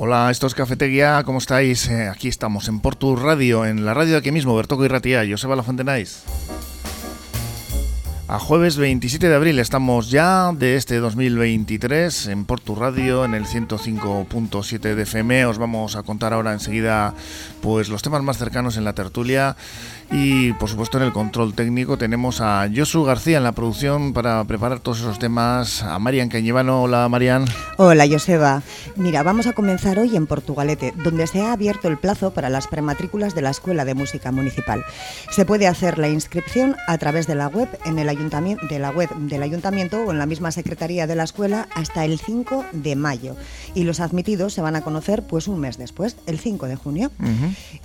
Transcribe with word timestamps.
Hola, 0.00 0.30
esto 0.30 0.46
es 0.46 0.54
Cafetería, 0.54 1.24
¿cómo 1.24 1.38
estáis? 1.38 1.88
Eh, 1.88 2.06
aquí 2.08 2.28
estamos 2.28 2.68
en 2.68 2.78
Portu 2.78 3.16
Radio, 3.16 3.66
en 3.66 3.84
la 3.84 3.94
radio 3.94 4.12
de 4.12 4.18
aquí 4.18 4.30
mismo, 4.30 4.54
Bertoco 4.54 4.84
y 4.84 4.88
Ratía, 4.88 5.24
Joseba 5.28 5.56
La 5.56 5.64
Fontenais. 5.64 6.22
A 8.28 8.38
jueves 8.38 8.76
27 8.76 9.28
de 9.28 9.34
abril 9.34 9.58
estamos 9.58 10.10
ya 10.10 10.52
de 10.52 10.76
este 10.76 10.98
2023 10.98 12.26
en 12.26 12.44
Portu 12.44 12.74
Radio 12.74 13.24
en 13.24 13.32
el 13.32 13.46
105.7 13.46 14.94
de 14.94 15.02
FM. 15.02 15.46
Os 15.46 15.56
vamos 15.56 15.96
a 15.96 16.02
contar 16.02 16.34
ahora 16.34 16.52
enseguida 16.52 17.14
pues 17.62 17.88
los 17.88 18.02
temas 18.02 18.22
más 18.22 18.36
cercanos 18.36 18.76
en 18.76 18.84
la 18.84 18.92
tertulia 18.92 19.56
y 20.10 20.52
por 20.54 20.70
supuesto 20.70 20.96
en 20.96 21.04
el 21.04 21.12
control 21.12 21.52
técnico 21.52 21.98
tenemos 21.98 22.40
a 22.40 22.66
Josu 22.74 23.04
García 23.04 23.36
en 23.36 23.44
la 23.44 23.52
producción 23.52 24.14
para 24.14 24.42
preparar 24.44 24.80
todos 24.80 25.00
esos 25.00 25.18
temas. 25.18 25.82
A 25.82 25.98
Marian 25.98 26.30
Cañivano. 26.30 26.82
Hola 26.82 27.08
Marian. 27.08 27.44
Hola 27.76 28.06
Joseba. 28.08 28.62
Mira, 28.96 29.22
vamos 29.22 29.46
a 29.46 29.52
comenzar 29.52 29.98
hoy 29.98 30.16
en 30.16 30.26
Portugalete, 30.26 30.94
donde 30.96 31.26
se 31.26 31.42
ha 31.42 31.52
abierto 31.52 31.88
el 31.88 31.98
plazo 31.98 32.32
para 32.32 32.48
las 32.48 32.68
prematrículas 32.68 33.34
de 33.34 33.42
la 33.42 33.50
Escuela 33.50 33.84
de 33.84 33.94
Música 33.94 34.32
Municipal. 34.32 34.82
Se 35.30 35.44
puede 35.44 35.66
hacer 35.66 35.98
la 35.98 36.08
inscripción 36.08 36.76
a 36.86 36.96
través 36.96 37.26
de 37.26 37.34
la 37.34 37.48
web 37.48 37.68
en 37.84 37.98
el 37.98 38.08
ayuntamiento, 38.08 38.66
de 38.66 38.78
la 38.78 38.90
web 38.90 39.10
del 39.14 39.42
ayuntamiento 39.42 40.04
o 40.04 40.10
en 40.10 40.18
la 40.18 40.26
misma 40.26 40.52
secretaría 40.52 41.06
de 41.06 41.16
la 41.16 41.24
escuela 41.24 41.68
hasta 41.74 42.06
el 42.06 42.18
5 42.18 42.64
de 42.72 42.96
mayo. 42.96 43.36
Y 43.74 43.84
los 43.84 44.00
admitidos 44.00 44.54
se 44.54 44.62
van 44.62 44.74
a 44.74 44.80
conocer 44.80 45.22
pues 45.22 45.48
un 45.48 45.60
mes 45.60 45.76
después, 45.76 46.16
el 46.26 46.38
5 46.38 46.66
de 46.66 46.76
junio. 46.76 47.10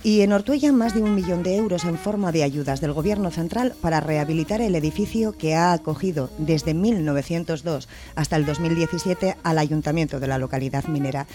Y 0.02 0.22
en 0.22 0.32
Ortuella 0.32 0.72
más 0.72 0.94
de 0.94 1.02
un 1.02 1.14
millón 1.14 1.42
de 1.42 1.56
euros 1.56 1.84
en 1.84 1.98
forma 1.98 2.13
de 2.14 2.44
ayudas 2.44 2.80
del 2.80 2.92
Gobierno 2.92 3.32
central 3.32 3.74
para 3.80 3.98
rehabilitar 3.98 4.60
el 4.60 4.76
edificio 4.76 5.32
que 5.36 5.56
ha 5.56 5.72
acogido 5.72 6.30
desde 6.38 6.72
1902 6.72 7.88
hasta 8.14 8.36
el 8.36 8.46
2017 8.46 9.36
al 9.42 9.58
ayuntamiento 9.58 10.20
de 10.20 10.28
la 10.28 10.38
localidad 10.38 10.84
minera. 10.84 11.26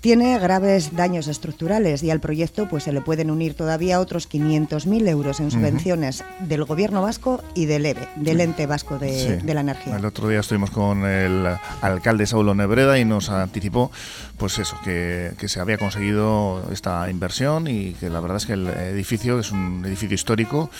Tiene 0.00 0.38
graves 0.38 0.96
daños 0.96 1.28
estructurales 1.28 2.02
y 2.02 2.10
al 2.10 2.20
proyecto 2.20 2.66
pues, 2.66 2.84
se 2.84 2.92
le 2.92 3.02
pueden 3.02 3.30
unir 3.30 3.52
todavía 3.54 4.00
otros 4.00 4.28
500.000 4.28 5.06
euros 5.08 5.38
en 5.38 5.50
subvenciones 5.50 6.24
del 6.40 6.64
Gobierno 6.64 7.02
vasco 7.02 7.44
y 7.54 7.66
del 7.66 7.84
EVE, 7.84 8.08
del 8.16 8.40
Ente 8.40 8.66
Vasco 8.66 8.98
de, 8.98 9.42
la 9.44 9.60
Energía. 9.60 9.96
El 9.96 10.04
otro 10.06 10.28
día 10.28 10.40
estuvimos 10.40 10.70
con 10.70 11.04
el 11.04 11.46
alcalde 11.82 12.26
Saulo 12.26 12.54
Nebreda 12.54 12.98
y 12.98 13.04
nos 13.04 13.28
anticipó 13.28 13.92
pues 14.38 14.58
eso, 14.58 14.76
que, 14.82 15.32
que 15.38 15.46
se 15.48 15.60
había 15.60 15.76
conseguido 15.76 16.68
esta 16.72 17.08
inversión 17.10 17.68
y 17.68 17.92
que 17.92 18.08
la 18.08 18.18
verdad 18.18 18.38
es 18.38 18.46
que 18.46 18.54
el 18.54 18.66
edificio 18.68 19.38
es 19.38 19.52
un 19.52 19.84
edificio 19.84 20.14
histórico, 20.22 20.70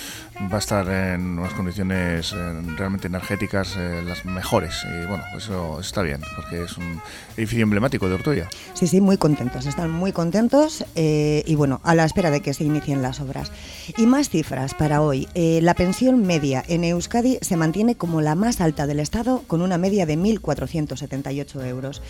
va 0.52 0.56
a 0.56 0.58
estar 0.58 0.88
en 0.88 1.38
unas 1.38 1.52
condiciones 1.54 2.32
eh, 2.32 2.62
realmente 2.76 3.08
energéticas 3.08 3.74
eh, 3.76 4.02
las 4.06 4.24
mejores 4.24 4.74
y 4.84 5.06
bueno, 5.06 5.24
eso 5.36 5.80
está 5.80 6.02
bien 6.02 6.20
porque 6.36 6.62
es 6.62 6.76
un 6.76 7.00
edificio 7.36 7.64
emblemático 7.64 8.08
de 8.08 8.14
Ortoya. 8.14 8.48
Sí, 8.74 8.86
sí, 8.86 9.00
muy 9.00 9.16
contentos, 9.16 9.66
están 9.66 9.90
muy 9.90 10.12
contentos 10.12 10.84
eh, 10.94 11.42
y 11.44 11.56
bueno, 11.56 11.80
a 11.82 11.96
la 11.96 12.04
espera 12.04 12.30
de 12.30 12.40
que 12.40 12.54
se 12.54 12.62
inicien 12.62 13.02
las 13.02 13.20
obras. 13.20 13.50
Y 13.96 14.06
más 14.06 14.30
cifras 14.30 14.74
para 14.74 15.02
hoy. 15.02 15.26
Eh, 15.34 15.58
la 15.62 15.74
pensión 15.74 16.24
media 16.24 16.62
en 16.68 16.84
Euskadi 16.84 17.38
se 17.42 17.56
mantiene 17.56 17.96
como 17.96 18.20
la 18.20 18.36
más 18.36 18.60
alta 18.60 18.86
del 18.86 19.00
Estado 19.00 19.42
con 19.48 19.60
una 19.60 19.76
media 19.76 20.06
de 20.06 20.16
1.478 20.16 21.66
euros. 21.66 22.00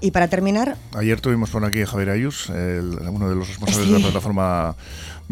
Y 0.00 0.10
para 0.10 0.28
terminar... 0.28 0.76
Ayer 0.94 1.20
tuvimos 1.20 1.50
por 1.50 1.64
aquí 1.64 1.82
a 1.82 1.86
Javier 1.86 2.10
Ayus, 2.10 2.48
uno 2.48 3.28
de 3.28 3.36
los 3.36 3.48
responsables 3.48 3.88
de 3.88 3.98
la 3.98 4.04
plataforma 4.04 4.76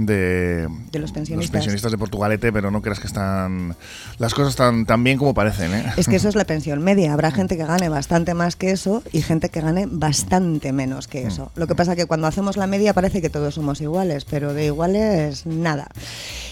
de, 0.06 0.68
los, 0.92 1.12
pensionistas. 1.12 1.90
de 1.90 1.98
Portugalete, 1.98 2.52
pero 2.52 2.70
no 2.70 2.82
creas 2.82 3.00
que 3.00 3.06
están 3.06 3.76
las 4.18 4.34
cosas 4.34 4.50
están 4.50 4.86
tan 4.86 5.04
bien 5.04 5.18
como 5.18 5.34
parecen. 5.34 5.74
¿eh? 5.74 5.92
Es 5.96 6.08
que 6.08 6.16
eso 6.16 6.28
es 6.28 6.34
la 6.34 6.44
pensión 6.46 6.82
media. 6.82 7.12
Habrá 7.12 7.30
gente 7.30 7.56
que 7.56 7.64
gane 7.64 7.88
bastante 7.88 8.34
más 8.34 8.56
que 8.56 8.70
eso 8.70 9.02
y 9.12 9.22
gente 9.22 9.48
que 9.48 9.60
gane 9.60 9.86
bastante 9.90 10.72
menos 10.72 11.08
que 11.08 11.26
eso. 11.26 11.50
Lo 11.54 11.66
que 11.66 11.74
pasa 11.74 11.96
que 11.96 12.06
cuando 12.06 12.26
hacemos 12.26 12.56
la 12.56 12.66
media 12.66 12.94
parece 12.94 13.20
que 13.20 13.30
todos 13.30 13.54
somos 13.54 13.80
iguales, 13.80 14.24
pero 14.24 14.54
de 14.54 14.66
iguales 14.66 15.46
nada. 15.46 15.88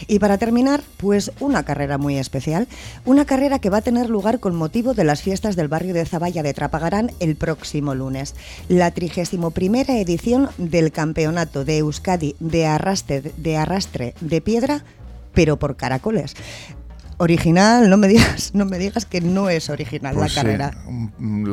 Y 0.07 0.19
para 0.19 0.39
terminar, 0.39 0.83
pues 0.97 1.33
una 1.41 1.65
carrera 1.65 1.99
muy 1.99 2.19
especial, 2.19 2.69
una 3.05 3.25
carrera 3.25 3.59
que 3.59 3.71
va 3.71 3.79
a 3.79 3.83
tener 3.83 4.09
lugar 4.11 4.41
con 4.41 4.55
motivo 4.55 4.95
de 4.95 5.05
las 5.05 5.23
fiestas 5.23 5.57
del 5.57 5.69
barrio 5.69 5.95
de 5.95 6.07
Zaballa 6.07 6.43
de 6.43 6.55
Trapagarán 6.55 7.13
el 7.21 7.37
próximo 7.37 7.95
lunes. 7.95 8.35
La 8.69 8.91
31 8.91 9.53
edición 9.89 10.49
del 10.59 10.93
Campeonato 10.93 11.65
de 11.65 11.79
Euskadi 11.79 12.37
de 12.41 12.67
Arrastre 12.67 13.33
de 13.43 13.57
arrastre 13.57 14.15
de 14.21 14.41
piedra, 14.41 14.85
pero 15.33 15.59
por 15.59 15.77
caracoles 15.77 16.35
original, 17.19 17.91
no 17.91 17.97
me 17.97 18.09
digas, 18.09 18.51
no 18.55 18.65
me 18.65 18.79
digas 18.79 19.05
que 19.05 19.21
no 19.21 19.51
es 19.51 19.69
original 19.69 20.15
la 20.15 20.23
pues 20.23 20.35
carrera. 20.35 20.75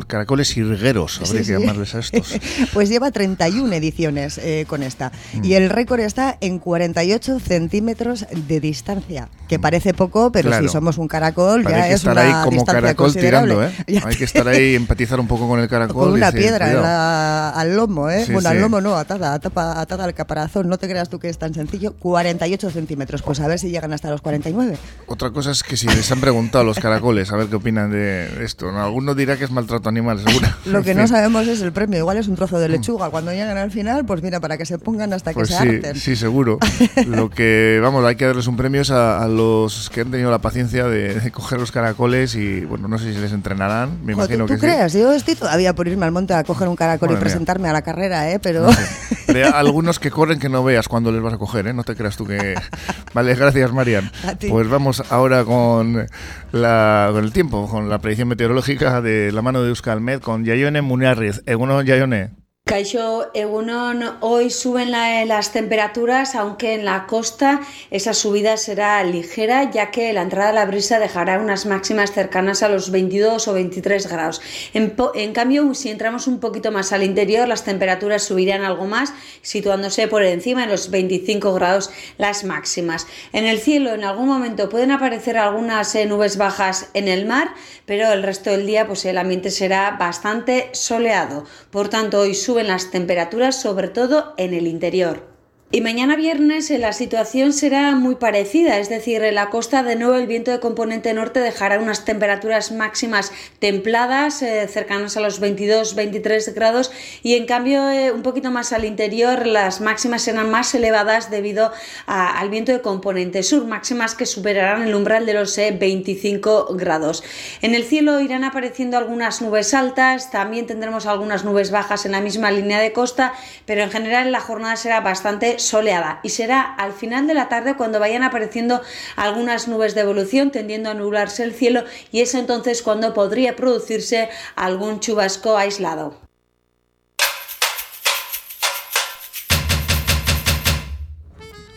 caracoles 0.07 0.55
irgueros, 0.57 1.21
habría 1.21 1.41
que 1.43 1.51
llamarles 1.59 1.95
a 1.95 1.99
estos. 1.99 2.39
pues 2.73 2.89
lleva 2.89 3.11
31 3.11 3.73
ediciones 3.73 4.37
eh, 4.37 4.65
con 4.67 4.83
esta. 4.83 5.11
Y 5.33 5.49
mm. 5.49 5.53
el 5.53 5.69
récord 5.69 5.99
está 5.99 6.37
en 6.39 6.59
48 6.59 7.39
centímetros 7.39 8.25
de 8.31 8.59
distancia, 8.59 9.29
que 9.47 9.59
parece 9.59 9.93
poco, 9.93 10.31
pero 10.31 10.57
si 10.59 10.67
somos 10.67 10.97
un 10.97 11.07
caracol 11.07 11.63
ya 11.67 11.89
es 11.89 11.95
estar 11.95 12.17
ahí 12.17 12.33
como 12.43 12.65
caracol 12.65 13.13
tirando, 13.13 13.63
¿eh? 13.63 13.71
Hay 14.05 14.15
que 14.15 14.23
estar 14.23 14.47
ahí, 14.47 14.75
empatizar 14.75 15.19
un 15.19 15.27
poco 15.27 15.47
con 15.47 15.59
el 15.59 15.67
caracol. 15.67 16.05
Con 16.05 16.13
una 16.13 16.31
piedra 16.31 17.51
al 17.51 17.75
lomo, 17.75 18.09
¿eh? 18.09 18.25
bueno, 18.31 18.49
al 18.49 18.61
lomo 18.61 18.81
no, 18.81 18.95
atada, 18.95 19.33
atada, 19.33 19.81
atada 19.81 20.03
al 20.03 20.13
caparazón. 20.13 20.69
No 20.69 20.77
te 20.77 20.87
creas 20.87 21.09
tú 21.09 21.19
que 21.19 21.29
es 21.29 21.37
tan 21.37 21.53
sencillo. 21.53 21.93
48 21.93 22.69
centímetros, 22.69 23.21
pues 23.21 23.39
a 23.39 23.47
ver 23.47 23.59
si 23.59 23.69
llegan 23.69 23.93
hasta 23.93 24.09
los 24.09 24.21
49. 24.21 24.77
Otra 25.07 25.31
cosa 25.31 25.54
que 25.63 25.77
si 25.77 25.87
les 25.87 26.11
han 26.11 26.21
preguntado 26.21 26.61
a 26.61 26.65
los 26.65 26.79
caracoles 26.79 27.31
a 27.31 27.35
ver 27.35 27.47
qué 27.47 27.55
opinan 27.55 27.91
de 27.91 28.43
esto, 28.43 28.71
¿no? 28.71 28.83
alguno 28.83 29.15
dirá 29.15 29.37
que 29.37 29.43
es 29.43 29.51
maltrato 29.51 29.89
animal, 29.89 30.19
seguro. 30.19 30.47
Lo 30.65 30.83
que 30.83 30.93
no 30.93 31.07
sabemos 31.07 31.47
es 31.47 31.61
el 31.61 31.71
premio, 31.71 31.99
igual 31.99 32.17
es 32.17 32.27
un 32.27 32.35
trozo 32.35 32.59
de 32.59 32.69
lechuga. 32.69 33.09
Cuando 33.09 33.31
llegan 33.31 33.57
al 33.57 33.71
final, 33.71 34.05
pues 34.05 34.21
mira, 34.21 34.39
para 34.39 34.57
que 34.57 34.65
se 34.65 34.77
pongan 34.77 35.13
hasta 35.13 35.31
que 35.31 35.35
pues 35.35 35.49
se 35.49 35.57
sí, 35.57 35.67
harten. 35.69 35.95
Sí, 35.95 36.15
seguro. 36.15 36.59
Lo 37.07 37.29
que, 37.29 37.79
vamos, 37.81 38.03
hay 38.05 38.15
que 38.15 38.25
darles 38.25 38.47
un 38.47 38.57
premio 38.57 38.75
a, 38.89 39.27
los 39.27 39.89
que 39.89 40.01
han 40.01 40.11
tenido 40.11 40.29
la 40.31 40.39
paciencia 40.39 40.85
de, 40.85 41.31
coger 41.31 41.59
los 41.59 41.71
caracoles 41.71 42.35
y, 42.35 42.61
bueno, 42.61 42.87
no 42.87 42.97
sé 42.97 43.13
si 43.13 43.19
les 43.19 43.31
entrenarán, 43.31 43.99
me 44.03 44.13
imagino 44.13 44.45
¿tú, 44.45 44.53
que 44.53 44.59
crees? 44.59 44.93
Yo 44.93 45.13
estoy 45.13 45.35
todavía 45.35 45.73
por 45.73 45.87
irme 45.87 46.05
al 46.05 46.11
monte 46.11 46.33
a 46.33 46.43
coger 46.43 46.67
un 46.67 46.75
caracol 46.75 47.11
y 47.11 47.15
presentarme 47.15 47.69
a 47.69 47.73
la 47.73 47.81
carrera, 47.81 48.31
¿eh? 48.31 48.39
Pero... 48.39 48.67
algunos 49.43 49.99
que 49.99 50.11
corren 50.11 50.39
que 50.39 50.49
no 50.49 50.63
veas 50.63 50.87
cuando 50.87 51.11
les 51.11 51.21
vas 51.21 51.33
a 51.33 51.37
coger, 51.37 51.67
¿eh? 51.67 51.73
No 51.73 51.83
te 51.83 51.95
creas 51.95 52.17
tú 52.17 52.25
que... 52.25 52.55
Vale, 53.13 53.35
gracias, 53.35 53.71
Marian. 53.71 54.11
Pues 54.49 54.69
vamos 54.69 55.03
ahora 55.11 55.43
con 55.43 56.07
la, 56.51 57.09
con 57.11 57.23
el 57.23 57.31
tiempo, 57.31 57.67
con 57.69 57.89
la 57.89 57.99
predicción 57.99 58.27
meteorológica 58.29 59.01
de 59.01 59.31
la 59.31 59.41
mano 59.41 59.61
de 59.61 59.69
Euskalmet 59.69 60.21
con 60.21 60.45
Yayone 60.45 60.81
Muniarriz. 60.81 61.41
Eguno 61.45 61.81
Yayone. 61.81 62.44
Caixo 62.67 63.29
Egunon, 63.35 64.17
hoy 64.21 64.49
suben 64.49 64.89
las 64.89 65.51
temperaturas, 65.51 66.33
aunque 66.33 66.73
en 66.73 66.83
la 66.83 67.05
costa 67.05 67.61
esa 67.91 68.15
subida 68.15 68.57
será 68.57 69.03
ligera, 69.03 69.69
ya 69.69 69.91
que 69.91 70.11
la 70.13 70.23
entrada 70.23 70.49
de 70.49 70.55
la 70.55 70.65
brisa 70.65 70.97
dejará 70.97 71.37
unas 71.37 71.67
máximas 71.67 72.11
cercanas 72.11 72.63
a 72.63 72.69
los 72.69 72.89
22 72.89 73.47
o 73.47 73.53
23 73.53 74.07
grados. 74.07 74.41
En, 74.73 75.31
cambio, 75.33 75.75
si 75.75 75.91
entramos 75.91 76.25
un 76.25 76.39
poquito 76.39 76.71
más 76.71 76.91
al 76.91 77.03
interior, 77.03 77.47
las 77.47 77.63
temperaturas 77.63 78.23
subirán 78.23 78.63
algo 78.63 78.87
más, 78.87 79.13
situándose 79.43 80.07
por 80.07 80.23
encima 80.23 80.61
de 80.61 80.71
los 80.71 80.89
25 80.89 81.53
grados 81.53 81.91
las 82.17 82.45
máximas. 82.45 83.05
En 83.31 83.45
el 83.45 83.59
cielo, 83.59 83.93
en 83.93 84.03
algún 84.03 84.27
momento 84.27 84.69
pueden 84.69 84.89
aparecer 84.89 85.37
algunas 85.37 85.93
eh, 85.93 86.07
nubes 86.07 86.37
bajas 86.37 86.89
en 86.95 87.09
el 87.09 87.27
mar, 87.27 87.53
pero 87.85 88.11
el 88.11 88.23
resto 88.23 88.49
del 88.49 88.65
día, 88.65 88.87
pues 88.87 89.05
el 89.05 89.19
ambiente 89.19 89.51
será 89.51 89.97
bastante 89.99 90.71
soleado. 90.71 91.45
Por 91.69 91.89
tanto, 91.89 92.21
hoy 92.21 92.33
sube 92.33 92.54
en 92.59 92.67
las 92.67 92.91
temperaturas, 92.91 93.59
sobre 93.59 93.87
todo 93.87 94.33
en 94.37 94.53
el 94.53 94.67
interior. 94.67 95.34
Y 95.71 95.81
mañana 95.81 96.15
viernes 96.15 96.69
eh, 96.69 96.77
la 96.77 96.93
situación 96.93 97.51
será 97.51 97.95
muy 97.95 98.15
parecida, 98.15 98.77
es 98.77 98.87
decir, 98.87 99.23
en 99.23 99.33
la 99.33 99.49
costa 99.49 99.81
de 99.81 99.95
nuevo 99.95 100.13
el 100.13 100.27
viento 100.27 100.51
de 100.51 100.59
componente 100.59 101.11
norte 101.15 101.39
dejará 101.39 101.79
unas 101.79 102.05
temperaturas 102.05 102.71
máximas 102.71 103.31
templadas, 103.57 104.43
eh, 104.43 104.67
cercanas 104.67 105.17
a 105.17 105.21
los 105.21 105.41
22-23 105.41 106.53
grados, 106.53 106.91
y 107.23 107.33
en 107.33 107.47
cambio 107.47 107.89
eh, 107.89 108.11
un 108.11 108.21
poquito 108.21 108.51
más 108.51 108.73
al 108.73 108.85
interior 108.85 109.47
las 109.47 109.81
máximas 109.81 110.21
serán 110.21 110.51
más 110.51 110.73
elevadas 110.75 111.31
debido 111.31 111.71
al 112.05 112.49
viento 112.49 112.71
de 112.71 112.81
componente 112.81 113.41
sur, 113.41 113.65
máximas 113.65 114.13
que 114.13 114.27
superarán 114.27 114.83
el 114.83 114.93
umbral 114.93 115.25
de 115.25 115.33
los 115.33 115.57
25 115.57 116.75
grados. 116.75 117.23
En 117.63 117.73
el 117.73 117.83
cielo 117.85 118.21
irán 118.21 118.43
apareciendo 118.43 118.99
algunas 118.99 119.41
nubes 119.41 119.73
altas, 119.73 120.29
también 120.29 120.67
tendremos 120.67 121.07
algunas 121.07 121.43
nubes 121.43 121.71
bajas 121.71 122.05
en 122.05 122.11
la 122.11 122.21
misma 122.21 122.51
línea 122.51 122.79
de 122.79 122.93
costa, 122.93 123.33
pero 123.65 123.81
en 123.81 123.89
general 123.89 124.31
la 124.31 124.39
jornada 124.39 124.75
será 124.75 125.01
bastante 125.01 125.54
soleada 125.59 126.19
y 126.23 126.29
será 126.29 126.61
al 126.61 126.93
final 126.93 127.27
de 127.27 127.33
la 127.33 127.49
tarde 127.49 127.75
cuando 127.75 127.99
vayan 127.99 128.23
apareciendo 128.23 128.81
algunas 129.15 129.67
nubes 129.67 129.95
de 129.95 130.01
evolución 130.01 130.51
tendiendo 130.51 130.89
a 130.89 130.93
nublarse 130.93 131.43
el 131.43 131.53
cielo 131.53 131.83
y 132.11 132.21
es 132.21 132.35
entonces 132.35 132.81
cuando 132.81 133.13
podría 133.13 133.55
producirse 133.55 134.29
algún 134.55 134.99
chubasco 134.99 135.57
aislado. 135.57 136.25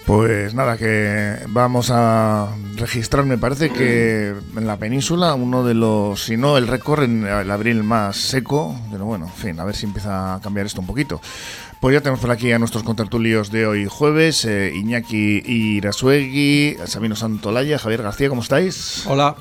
Pues 0.08 0.54
nada, 0.54 0.78
que 0.78 1.36
vamos 1.48 1.90
a 1.92 2.48
registrar, 2.76 3.26
me 3.26 3.36
parece 3.36 3.68
que 3.68 4.34
en 4.56 4.66
la 4.66 4.78
península 4.78 5.34
uno 5.34 5.64
de 5.64 5.74
los, 5.74 6.24
si 6.24 6.38
no 6.38 6.56
el 6.56 6.66
récord 6.66 7.02
en 7.02 7.26
el 7.26 7.50
abril 7.50 7.82
más 7.82 8.16
seco, 8.16 8.74
pero 8.90 9.04
bueno, 9.04 9.26
en 9.26 9.32
fin, 9.34 9.60
a 9.60 9.66
ver 9.66 9.76
si 9.76 9.84
empieza 9.84 10.36
a 10.36 10.40
cambiar 10.40 10.64
esto 10.64 10.80
un 10.80 10.86
poquito. 10.86 11.20
Pues 11.80 11.94
ya 11.94 12.00
tenemos 12.00 12.18
por 12.18 12.32
aquí 12.32 12.50
a 12.50 12.58
nuestros 12.58 12.82
contertulios 12.82 13.52
de 13.52 13.66
hoy 13.66 13.86
jueves, 13.88 14.44
eh, 14.44 14.72
Iñaki 14.74 15.42
Irasuegui, 15.46 16.76
Sabino 16.86 17.14
Santolaya, 17.14 17.78
Javier 17.78 18.02
García, 18.02 18.28
¿cómo 18.28 18.42
estáis? 18.42 19.04
Hola. 19.06 19.36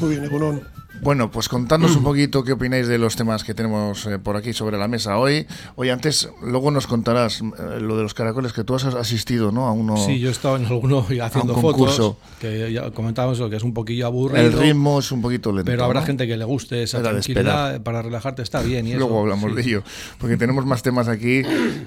Muy 0.00 0.16
bien, 0.16 0.68
bueno, 1.02 1.30
pues 1.30 1.48
contadnos 1.48 1.96
un 1.96 2.02
poquito 2.02 2.44
qué 2.44 2.52
opináis 2.52 2.88
de 2.88 2.98
los 2.98 3.16
temas 3.16 3.44
que 3.44 3.54
tenemos 3.54 4.06
eh, 4.06 4.18
por 4.18 4.36
aquí 4.36 4.52
sobre 4.52 4.78
la 4.78 4.88
mesa 4.88 5.18
hoy. 5.18 5.46
Oye, 5.76 5.92
antes, 5.92 6.28
luego 6.42 6.70
nos 6.70 6.86
contarás 6.86 7.40
eh, 7.40 7.80
lo 7.80 7.96
de 7.96 8.02
los 8.02 8.14
caracoles, 8.14 8.52
que 8.52 8.64
tú 8.64 8.74
has 8.74 8.84
asistido, 8.84 9.52
¿no? 9.52 9.66
A 9.66 9.72
uno. 9.72 9.96
Sí, 9.96 10.18
yo 10.18 10.28
he 10.28 10.32
estado 10.32 10.56
en 10.56 10.66
alguno 10.66 11.06
haciendo 11.22 11.56
fotos, 11.56 12.16
que 12.40 12.72
ya 12.72 12.90
comentábamos 12.90 13.38
que 13.48 13.56
es 13.56 13.62
un 13.62 13.74
poquillo 13.74 14.06
aburrido. 14.06 14.44
El 14.44 14.52
ritmo 14.52 14.98
es 14.98 15.12
un 15.12 15.22
poquito 15.22 15.52
lento. 15.52 15.66
Pero 15.66 15.84
habrá 15.84 16.02
gente 16.02 16.26
que 16.26 16.36
le 16.36 16.44
guste 16.44 16.82
esa 16.82 17.02
tranquilidad 17.02 17.80
para 17.82 18.02
relajarte, 18.02 18.42
está 18.42 18.60
bien. 18.62 18.86
Y 18.86 18.94
luego 18.94 19.20
hablamos 19.20 19.54
de 19.54 19.62
ello, 19.62 19.82
porque 20.18 20.36
tenemos 20.36 20.64
más 20.66 20.82
temas 20.82 21.08
aquí 21.08 21.42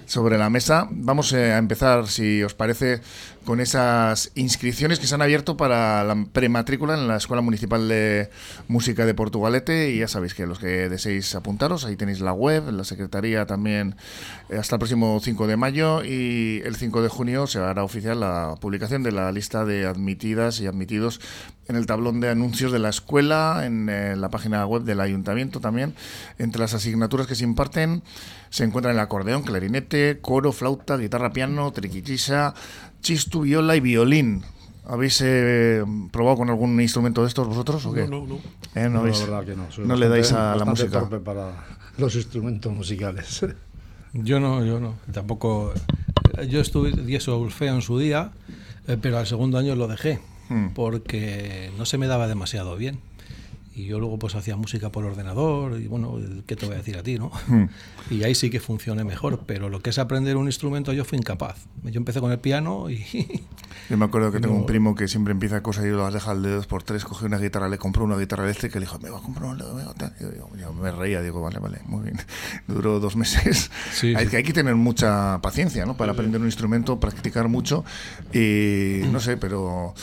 sobre 0.05 0.37
la 0.37 0.49
mesa. 0.49 0.87
Vamos 0.91 1.33
eh, 1.33 1.53
a 1.53 1.57
empezar, 1.57 2.07
si 2.07 2.43
os 2.43 2.53
parece, 2.53 3.01
con 3.45 3.59
esas 3.59 4.31
inscripciones 4.35 4.99
que 4.99 5.07
se 5.07 5.15
han 5.15 5.21
abierto 5.21 5.57
para 5.57 6.03
la 6.03 6.25
prematrícula 6.31 6.93
en 6.93 7.07
la 7.07 7.17
Escuela 7.17 7.41
Municipal 7.41 7.87
de 7.87 8.29
Música 8.67 9.05
de 9.05 9.13
Portugalete 9.13 9.91
y 9.91 9.99
ya 9.99 10.07
sabéis 10.07 10.33
que 10.33 10.45
los 10.45 10.59
que 10.59 10.89
deseéis 10.89 11.33
apuntaros, 11.33 11.85
ahí 11.85 11.95
tenéis 11.95 12.19
la 12.19 12.33
web, 12.33 12.69
la 12.71 12.83
Secretaría 12.83 13.45
también 13.45 13.95
eh, 14.49 14.57
hasta 14.57 14.75
el 14.75 14.79
próximo 14.79 15.19
5 15.19 15.47
de 15.47 15.57
mayo 15.57 16.03
y 16.03 16.61
el 16.65 16.75
5 16.75 17.01
de 17.01 17.09
junio 17.09 17.47
se 17.47 17.59
hará 17.59 17.83
oficial 17.83 18.19
la 18.19 18.55
publicación 18.59 19.03
de 19.03 19.11
la 19.11 19.31
lista 19.31 19.65
de 19.65 19.85
admitidas 19.87 20.59
y 20.59 20.67
admitidos 20.67 21.19
en 21.67 21.75
el 21.75 21.85
tablón 21.85 22.19
de 22.19 22.29
anuncios 22.29 22.71
de 22.71 22.79
la 22.79 22.89
escuela, 22.89 23.63
en 23.65 23.89
eh, 23.89 24.15
la 24.15 24.29
página 24.29 24.65
web 24.65 24.83
del 24.83 24.99
ayuntamiento 24.99 25.59
también. 25.59 25.95
Entre 26.37 26.59
las 26.59 26.73
asignaturas 26.73 27.27
que 27.27 27.35
se 27.35 27.43
imparten 27.43 28.03
se 28.49 28.65
encuentran 28.65 28.95
el 28.95 28.99
acordeón, 28.99 29.43
clarinete, 29.43 30.19
coro, 30.21 30.51
flauta, 30.51 30.97
guitarra, 30.97 31.31
piano, 31.31 31.71
triquichisa, 31.71 32.53
chistu, 33.01 33.41
viola 33.41 33.75
y 33.75 33.79
violín. 33.79 34.43
¿Habéis 34.85 35.21
eh, 35.23 35.83
probado 36.11 36.37
con 36.37 36.49
algún 36.49 36.79
instrumento 36.81 37.21
de 37.21 37.27
estos 37.27 37.47
vosotros 37.47 37.85
o 37.85 37.93
qué? 37.93 38.07
No, 38.07 38.25
no, 38.25 38.27
no. 38.27 38.35
¿Eh? 38.75 38.89
¿No, 38.89 39.05
la 39.05 39.11
verdad 39.11 39.45
que 39.45 39.55
no. 39.55 39.67
no 39.85 39.95
le 39.95 40.09
dais 40.09 40.31
a 40.33 40.55
la 40.55 40.65
música. 40.65 40.99
torpe 40.99 41.19
para 41.19 41.53
los 41.97 42.15
instrumentos 42.15 42.73
musicales. 42.73 43.45
Yo 44.13 44.41
no, 44.41 44.65
yo 44.65 44.81
no. 44.81 44.95
Tampoco. 45.13 45.73
Yo 46.49 46.59
estudié 46.59 47.21
solfeo 47.21 47.75
en 47.75 47.81
su 47.81 47.97
día, 47.97 48.31
eh, 48.89 48.97
pero 49.01 49.17
al 49.17 49.25
segundo 49.25 49.57
año 49.57 49.73
lo 49.75 49.87
dejé 49.87 50.19
hmm. 50.49 50.71
porque 50.75 51.71
no 51.77 51.85
se 51.85 51.97
me 51.97 52.07
daba 52.07 52.27
demasiado 52.27 52.75
bien 52.75 52.99
y 53.73 53.85
yo 53.85 53.99
luego 53.99 54.19
pues 54.19 54.35
hacía 54.35 54.57
música 54.57 54.91
por 54.91 55.05
ordenador 55.05 55.79
y 55.79 55.87
bueno, 55.87 56.19
¿qué 56.45 56.55
te 56.55 56.65
voy 56.65 56.75
a 56.75 56.79
decir 56.79 56.97
a 56.97 57.03
ti, 57.03 57.17
no? 57.17 57.31
Hmm. 57.47 57.65
Y 58.09 58.23
ahí 58.23 58.35
sí 58.35 58.49
que 58.49 58.59
funcione 58.59 59.03
mejor, 59.03 59.43
pero 59.45 59.69
lo 59.69 59.81
que 59.81 59.91
es 59.91 59.99
aprender 59.99 60.35
un 60.35 60.47
instrumento 60.47 60.91
yo 60.91 61.05
fui 61.05 61.17
incapaz. 61.17 61.67
Yo 61.83 61.97
empecé 61.97 62.19
con 62.19 62.31
el 62.31 62.39
piano 62.39 62.89
y... 62.89 63.05
Yo 63.89 63.97
me 63.97 64.05
acuerdo 64.05 64.31
que 64.31 64.39
tengo 64.39 64.55
un 64.55 64.65
primo 64.65 64.95
que 64.95 65.07
siempre 65.07 65.31
empieza 65.31 65.61
cosas 65.61 65.85
y 65.85 65.89
lo 65.89 66.03
las 66.03 66.13
deja 66.13 66.31
al 66.31 66.41
dedo 66.43 66.61
por 66.63 66.83
tres, 66.83 67.03
coge 67.03 67.25
una 67.25 67.37
guitarra, 67.37 67.67
le 67.67 67.77
compró 67.77 68.05
una 68.05 68.17
guitarra 68.17 68.45
eléctrica 68.45 68.77
y 68.77 68.81
le 68.81 68.85
dijo, 68.85 68.99
me 68.99 69.09
va 69.09 69.17
a 69.17 69.21
comprar 69.21 69.49
un 69.49 69.57
dedo, 69.57 69.77
yo, 70.57 70.73
me 70.73 70.91
reía, 70.91 71.21
digo, 71.21 71.41
vale, 71.41 71.59
vale, 71.59 71.79
muy 71.85 72.03
bien. 72.03 72.17
Duró 72.67 72.99
dos 72.99 73.15
meses. 73.15 73.69
hay, 74.01 74.15
hay 74.15 74.43
que 74.43 74.53
tener 74.53 74.75
mucha 74.75 75.39
paciencia, 75.41 75.85
¿no? 75.85 75.97
Para 75.97 76.13
aprender 76.13 76.39
un 76.39 76.47
instrumento, 76.47 76.99
practicar 76.99 77.49
mucho 77.49 77.83
y 78.33 79.01
no 79.11 79.19
sé, 79.19 79.35
pero 79.35 79.93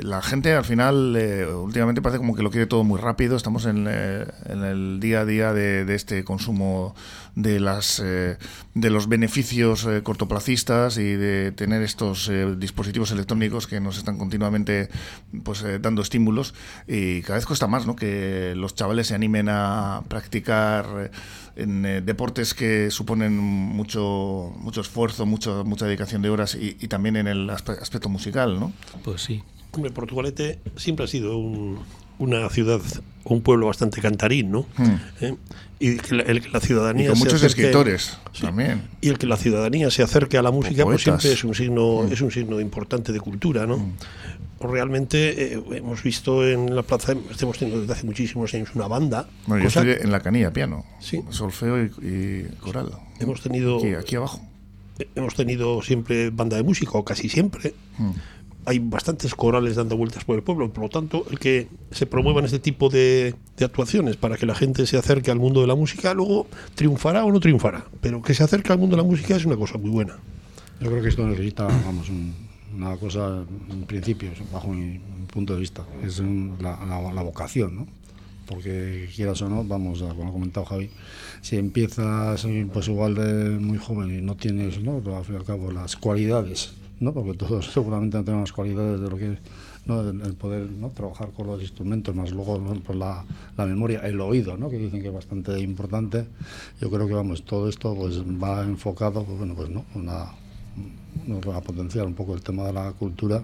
la 0.00 0.22
gente 0.22 0.54
al 0.54 0.64
final 0.64 1.14
eh, 1.16 1.46
últimamente 1.46 2.00
parece 2.00 2.18
como 2.18 2.34
que 2.34 2.42
lo 2.42 2.50
quiere 2.50 2.66
todo 2.66 2.82
muy 2.82 2.98
rápido. 2.98 3.36
Estamos 3.36 3.66
en, 3.66 3.86
eh, 3.88 4.24
el 4.48 5.00
día 5.00 5.20
a 5.20 5.24
día 5.26 5.52
de, 5.52 5.94
este 5.94 6.24
consumo 6.24 6.94
de 7.34 7.60
las 7.60 8.00
eh, 8.02 8.38
de 8.74 8.90
los 8.90 9.08
beneficios 9.08 9.86
cortoplacistas 10.02 10.96
y 10.96 11.14
de 11.14 11.52
tener 11.52 11.82
estos 11.82 12.30
dispositivos 12.58 13.10
electrónicos 13.10 13.66
que 13.66 13.80
nos 13.80 13.98
están 13.98 14.16
continuamente 14.16 14.88
pues 15.44 15.64
dando 15.80 16.00
estímulos 16.00 16.54
y 16.86 17.20
cada 17.22 17.34
vez 17.34 17.46
cuesta 17.46 17.66
más, 17.66 17.86
¿no? 17.86 17.94
Que 17.96 18.54
los 18.56 18.74
chavales 18.74 19.08
se 19.08 19.14
animen 19.14 19.48
a 19.50 20.02
practicar 20.08 21.10
en 21.56 21.82
deportes 22.06 22.54
que 22.54 22.90
suponen 22.90 23.36
mucho 23.36 24.54
mucho 24.56 24.80
esfuerzo, 24.80 25.26
mucho, 25.26 25.64
mucha 25.64 25.84
dedicación 25.84 26.22
de 26.22 26.30
horas 26.30 26.54
y, 26.54 26.78
y 26.80 26.88
también 26.88 27.16
en 27.16 27.26
el 27.26 27.50
aspecto 27.50 28.08
musical, 28.08 28.58
¿no? 28.58 28.72
Pues 29.04 29.22
sí. 29.22 29.42
Hombre, 29.72 29.90
Portugalete 29.90 30.58
siempre 30.76 31.06
ha 31.06 31.08
sido 31.08 31.38
una 32.18 32.48
ciudad, 32.50 32.80
un 33.24 33.40
pueblo 33.40 33.66
bastante 33.66 34.00
cantarín, 34.00 34.50
¿no? 34.50 34.66
Hmm. 34.76 34.96
¿Eh? 35.20 35.36
Y 35.80 35.96
que 35.96 36.14
la, 36.14 36.22
el 36.24 36.42
que 36.42 36.50
la 36.50 36.60
ciudadanía. 36.60 37.06
Y 37.06 37.08
con 37.08 37.18
muchos 37.18 37.42
escritores 37.42 38.18
también. 38.40 38.82
Y 39.00 39.08
el 39.08 39.18
que 39.18 39.26
la 39.26 39.36
ciudadanía 39.36 39.90
se 39.90 40.02
acerque 40.02 40.38
a 40.38 40.42
la 40.42 40.50
música, 40.50 40.84
pues 40.84 41.02
siempre 41.02 41.32
es 41.32 41.42
un 41.42 41.54
signo, 41.54 42.02
hmm. 42.02 42.12
es 42.12 42.20
un 42.20 42.30
signo 42.30 42.60
importante 42.60 43.12
de 43.12 43.20
cultura, 43.20 43.66
¿no? 43.66 43.78
Hmm. 43.78 43.92
Realmente 44.60 45.54
eh, 45.54 45.62
hemos 45.72 46.02
visto 46.04 46.46
en 46.46 46.76
la 46.76 46.82
plaza, 46.82 47.14
estamos 47.30 47.58
teniendo 47.58 47.80
desde 47.80 47.94
hace 47.94 48.06
muchísimos 48.06 48.54
años 48.54 48.70
una 48.74 48.86
banda. 48.86 49.26
Bueno, 49.46 49.62
yo 49.62 49.68
estoy 49.68 49.96
en 50.00 50.12
la 50.12 50.20
canilla, 50.20 50.52
piano, 50.52 50.84
sí. 51.00 51.20
solfeo 51.30 51.82
y, 51.82 52.46
coral. 52.60 52.90
Hemos 53.18 53.40
tenido. 53.40 53.78
Aquí, 53.78 53.94
aquí, 53.94 54.16
abajo. 54.16 54.40
Eh, 54.98 55.08
hemos 55.16 55.34
tenido 55.34 55.82
siempre 55.82 56.30
banda 56.30 56.58
de 56.58 56.62
música, 56.62 56.92
o 56.92 57.04
casi 57.04 57.28
siempre 57.28 57.74
hay 58.64 58.78
bastantes 58.78 59.34
corales 59.34 59.76
dando 59.76 59.96
vueltas 59.96 60.24
por 60.24 60.36
el 60.36 60.42
pueblo, 60.42 60.72
por 60.72 60.84
lo 60.84 60.88
tanto, 60.88 61.24
el 61.30 61.38
que 61.38 61.68
se 61.90 62.06
promuevan 62.06 62.44
este 62.44 62.58
tipo 62.58 62.88
de, 62.88 63.34
actuaciones 63.60 64.16
para 64.16 64.36
que 64.36 64.44
la 64.44 64.56
gente 64.56 64.86
se 64.86 64.96
acerque 64.96 65.30
al 65.30 65.38
mundo 65.38 65.60
de 65.60 65.68
la 65.68 65.76
música, 65.76 66.14
luego 66.14 66.48
triunfará 66.74 67.24
o 67.24 67.30
no 67.30 67.38
triunfará, 67.38 67.84
pero 68.00 68.20
que 68.20 68.34
se 68.34 68.42
acerque 68.42 68.72
al 68.72 68.78
mundo 68.78 68.96
de 68.96 69.02
la 69.02 69.08
música 69.08 69.36
es 69.36 69.44
una 69.44 69.56
cosa 69.56 69.78
muy 69.78 69.90
buena. 69.90 70.16
Yo 70.80 70.90
creo 70.90 71.00
que 71.00 71.08
esto 71.08 71.24
necesita, 71.26 71.66
vamos, 71.66 72.10
una 72.74 72.96
cosa, 72.96 73.44
en 73.70 73.84
principio, 73.84 74.30
bajo 74.52 74.68
mi 74.68 74.98
punto 75.32 75.54
de 75.54 75.60
vista, 75.60 75.84
es 76.02 76.20
la, 76.60 77.22
vocación, 77.22 77.76
¿no? 77.76 77.86
Porque 78.46 79.08
quieras 79.14 79.40
o 79.42 79.48
no, 79.48 79.62
vamos, 79.62 80.02
como 80.02 80.28
ha 80.28 80.32
comentado 80.32 80.66
Javi, 80.66 80.90
si 81.40 81.56
empiezas 81.56 82.44
pues 82.72 82.88
igual 82.88 83.14
de 83.14 83.50
muy 83.60 83.78
joven 83.78 84.18
y 84.18 84.22
no 84.22 84.34
tienes, 84.34 84.80
¿no? 84.82 85.00
al 85.16 85.24
fin 85.24 85.36
y 85.36 85.38
al 85.38 85.44
cabo, 85.44 85.70
las 85.70 85.94
cualidades 85.94 86.74
¿no? 87.02 87.12
porque 87.12 87.34
todos 87.34 87.66
seguramente 87.72 88.16
no 88.16 88.24
tenemos 88.24 88.52
cualidades 88.52 89.00
de 89.00 89.10
lo 89.10 89.16
que 89.16 89.32
es 89.32 89.38
el, 89.86 90.34
poder 90.34 90.70
¿no? 90.70 90.90
trabajar 90.90 91.30
con 91.32 91.48
los 91.48 91.60
instrumentos, 91.60 92.14
más 92.14 92.30
luego 92.30 92.62
pues 92.84 92.96
la, 92.96 93.24
la, 93.56 93.66
memoria, 93.66 94.00
el 94.00 94.20
oído, 94.20 94.56
¿no? 94.56 94.70
que 94.70 94.78
dicen 94.78 95.02
que 95.02 95.08
es 95.08 95.14
bastante 95.14 95.58
importante. 95.58 96.24
Yo 96.80 96.88
creo 96.88 97.08
que 97.08 97.14
vamos, 97.14 97.44
todo 97.44 97.68
esto 97.68 97.94
pues 97.94 98.20
va 98.22 98.62
enfocado, 98.62 99.24
pues 99.24 99.38
bueno, 99.38 99.54
pues 99.54 99.70
no, 99.70 99.84
una, 99.96 100.26
a 101.54 101.60
potenciar 101.60 102.06
un 102.06 102.14
poco 102.14 102.34
el 102.34 102.42
tema 102.42 102.62
de 102.64 102.72
la 102.72 102.92
cultura 102.92 103.42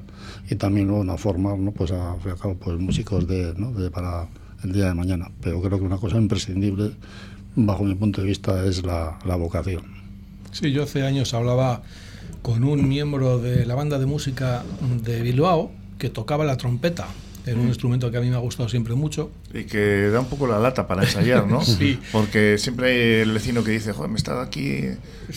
y 0.49 0.55
también 0.55 0.87
¿no? 0.87 1.13
a 1.13 1.19
formar 1.19 1.59
¿no? 1.59 1.73
pues 1.73 1.91
a, 1.91 2.17
cabo 2.41 2.55
pues 2.55 2.79
músicos 2.79 3.27
de, 3.27 3.55
¿no? 3.57 3.73
de, 3.73 3.91
para 3.91 4.29
el 4.63 4.73
día 4.73 4.87
de 4.87 4.95
mañana. 4.95 5.31
Pero 5.41 5.61
creo 5.61 5.79
que 5.79 5.85
una 5.85 5.99
cosa 5.99 6.19
imprescindible, 6.19 6.93
bajo 7.57 7.83
mi 7.83 7.97
punto 7.97 8.21
de 8.21 8.29
vista, 8.29 8.65
es 8.65 8.85
la, 8.85 9.19
la 9.27 9.35
vocación. 9.35 9.83
Sí, 10.53 10.71
yo 10.71 10.85
hace 10.85 11.03
años 11.03 11.35
hablaba 11.35 11.83
con 12.43 12.65
un 12.65 12.89
miembro 12.89 13.39
de 13.39 13.67
la 13.67 13.75
banda 13.75 13.99
de 13.99 14.07
música 14.07 14.65
de 15.05 15.23
Bilbao 15.23 15.71
que 15.99 16.11
tocaba 16.11 16.45
la 16.45 16.57
trompeta. 16.57 17.09
Era 17.47 17.57
un 17.57 17.65
mm. 17.65 17.69
instrumento 17.69 18.11
que 18.11 18.19
a 18.19 18.21
mí 18.21 18.29
me 18.29 18.37
ha 18.37 18.41
gustado 18.41 18.69
siempre 18.69 18.95
mucho. 18.95 19.31
Y 19.55 19.65
que 19.65 20.11
da 20.11 20.21
un 20.21 20.27
poco 20.27 20.47
la 20.47 20.59
lata 20.59 20.87
para 20.87 21.03
ensayar, 21.05 21.47
¿no? 21.47 21.63
sí. 21.65 21.99
Porque 22.13 22.59
siempre 22.59 22.89
hay 22.89 23.23
el 23.23 23.33
vecino 23.33 23.65
que 23.65 23.71
dice, 23.71 23.93
joder, 23.93 24.11
me 24.11 24.17
he 24.17 24.19
estado 24.19 24.41
aquí 24.41 24.83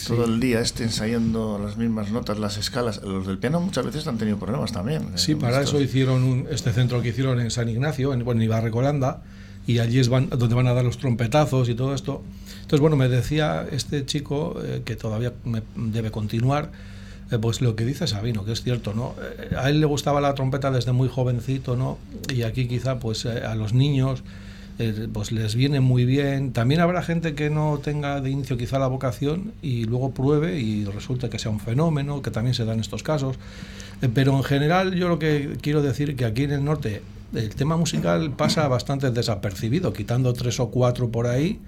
todo 0.08 0.25
el 0.25 0.39
día 0.41 0.60
este 0.60 0.84
ensayando 0.84 1.58
las 1.63 1.77
mismas 1.77 2.12
notas, 2.12 2.38
las 2.38 2.58
escalas. 2.58 3.01
Los 3.01 3.27
del 3.27 3.38
piano 3.38 3.62
muchas 3.62 3.86
veces 3.86 4.08
han 4.08 4.17
tenido 4.17 4.38
problemas 4.38 4.74
también. 4.74 5.03
¿eh? 5.03 5.12
Sí, 5.15 5.36
para 5.36 5.62
eso 5.62 5.79
hicieron 5.79 6.48
este 6.51 6.74
centro 6.74 7.01
que 7.01 7.10
hicieron 7.10 7.39
en 7.39 7.50
San 7.50 7.70
Ignacio, 7.70 8.13
en, 8.13 8.25
bueno, 8.25 8.41
en 8.41 8.46
Ibarrecolanda, 8.46 9.24
y 9.65 9.79
allí 9.79 10.00
es 10.00 10.10
donde 10.10 10.53
van 10.53 10.67
a 10.67 10.74
dar 10.74 10.84
los 10.84 10.98
trompetazos 10.98 11.70
y 11.70 11.75
todo 11.75 11.96
esto. 11.96 12.24
Entonces, 12.72 12.81
bueno, 12.81 12.98
me 12.98 13.08
decía 13.08 13.65
este 13.72 14.05
chico 14.05 14.60
eh, 14.63 14.81
que 14.84 14.96
todavía 14.96 15.34
me 15.46 15.62
debe 15.75 16.12
continuar, 16.12 16.72
eh, 17.32 17.40
pues 17.40 17.62
lo 17.62 17.76
que 17.76 17.86
dice 17.86 18.08
Sabino, 18.08 18.46
que 18.46 18.52
es 18.52 18.64
cierto, 18.64 18.94
¿no? 18.94 19.16
Eh, 19.40 19.56
a 19.56 19.70
él 19.70 19.80
le 19.80 19.86
gustaba 19.86 20.22
la 20.22 20.36
trompeta 20.36 20.70
desde 20.72 20.92
muy 20.92 21.08
jovencito, 21.08 21.76
¿no? 21.76 21.98
Y 22.34 22.44
aquí 22.44 22.68
quizá, 22.68 23.00
pues 23.00 23.26
a 23.26 23.56
los 23.56 23.74
niños, 23.74 24.24
pues 25.14 25.32
les 25.32 25.56
viene 25.56 25.80
muy 25.80 26.06
bien. 26.06 26.54
También 26.54 26.82
habrá 26.82 27.04
gente 27.04 27.36
que 27.36 27.52
no 27.52 27.80
tenga 27.84 28.20
de 28.20 28.32
inicio 28.32 28.58
quizá 28.58 28.80
la 28.80 28.88
vocación 28.88 29.54
y 29.62 29.84
luego 29.84 30.12
pruebe 30.12 30.60
y 30.60 30.86
resulta 30.86 31.30
que 31.30 31.38
sea 31.38 31.52
un 31.52 31.60
fenómeno, 31.60 32.24
que 32.24 32.32
también 32.32 32.56
se 32.56 32.66
da 32.66 32.74
en 32.74 32.80
estos 32.80 33.04
casos. 33.04 33.38
pero 34.16 34.36
en 34.36 34.44
general 34.44 34.96
yo 34.96 35.08
lo 35.08 35.20
que 35.20 35.58
quiero 35.62 35.84
decir 35.84 36.16
que 36.16 36.26
aquí 36.26 36.44
en 36.44 36.52
el 36.52 36.64
norte 36.64 37.04
el 37.34 37.54
tema 37.56 37.78
musical 37.78 38.32
pasa 38.32 38.68
bastante 38.68 39.12
desapercibido, 39.12 39.94
quitando 39.94 40.34
tres 40.34 40.60
o 40.60 40.70
cuatro 40.70 41.10
por 41.10 41.28
ahí 41.28 41.60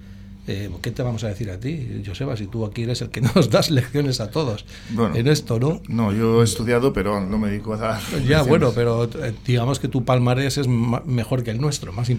eh, 0.46 0.70
¿qué 0.82 0.90
te 0.90 1.02
vamos 1.02 1.24
a 1.24 1.28
decir 1.28 1.50
a 1.50 1.58
ti, 1.58 2.02
Joseba, 2.06 2.36
si 2.36 2.46
tú 2.46 2.64
aquí 2.66 2.82
eres 2.82 3.00
el 3.02 3.10
que 3.10 3.20
nos 3.34 3.50
das 3.50 3.70
lecciones 3.70 4.20
a 4.20 4.30
todos 4.30 4.64
Bueno. 4.90 5.16
en 5.16 5.26
esto, 5.28 5.58
¿no? 5.58 5.80
No, 5.88 6.12
yo 6.12 6.42
he 6.42 6.44
estudiado, 6.44 6.92
pero 6.92 7.20
no 7.20 7.38
me 7.38 7.48
dedico 7.48 7.74
a 7.74 7.76
dar. 7.78 8.00
Ya, 8.10 8.18
lecciones. 8.18 8.46
bueno, 8.48 8.72
pero 8.74 9.04
eh, 9.04 9.34
digamos 9.46 9.78
que 9.78 9.88
tu 9.88 10.04
palmarés 10.04 10.58
es 10.58 10.68
mejor 10.68 11.42
que 11.42 11.50
el 11.50 11.60
nuestro, 11.60 11.92
más 11.92 12.10
en 12.10 12.18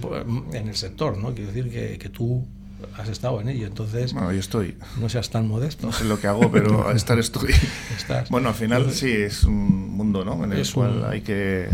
el 0.54 0.76
sector, 0.76 1.18
¿no? 1.18 1.34
Quiero 1.34 1.52
decir 1.52 1.72
que, 1.72 1.98
que 2.00 2.10
tú 2.10 2.46
has 2.98 3.10
estado 3.10 3.40
en 3.42 3.50
ello, 3.50 3.66
entonces 3.68 4.14
Bueno, 4.14 4.32
yo 4.32 4.40
estoy. 4.40 4.76
no 5.00 5.08
seas 5.10 5.30
tan 5.30 5.48
modesto. 5.48 5.88
No 5.88 5.94
sé 5.94 6.04
lo 6.06 6.20
que 6.20 6.28
hago, 6.28 6.52
pero 6.52 6.88
a 6.90 6.94
estar 6.94 7.18
estoy. 7.20 7.52
Estás. 7.98 8.30
Bueno, 8.30 8.50
al 8.50 8.56
final 8.56 8.92
sí 8.92 9.10
es 9.12 9.44
un 9.44 9.90
mundo, 9.92 10.24
¿no? 10.26 10.44
En 10.44 10.52
el 10.54 10.60
Es 10.60 10.72
cual 10.72 10.98
un- 11.00 11.06
hay 11.06 11.22
que 11.22 11.68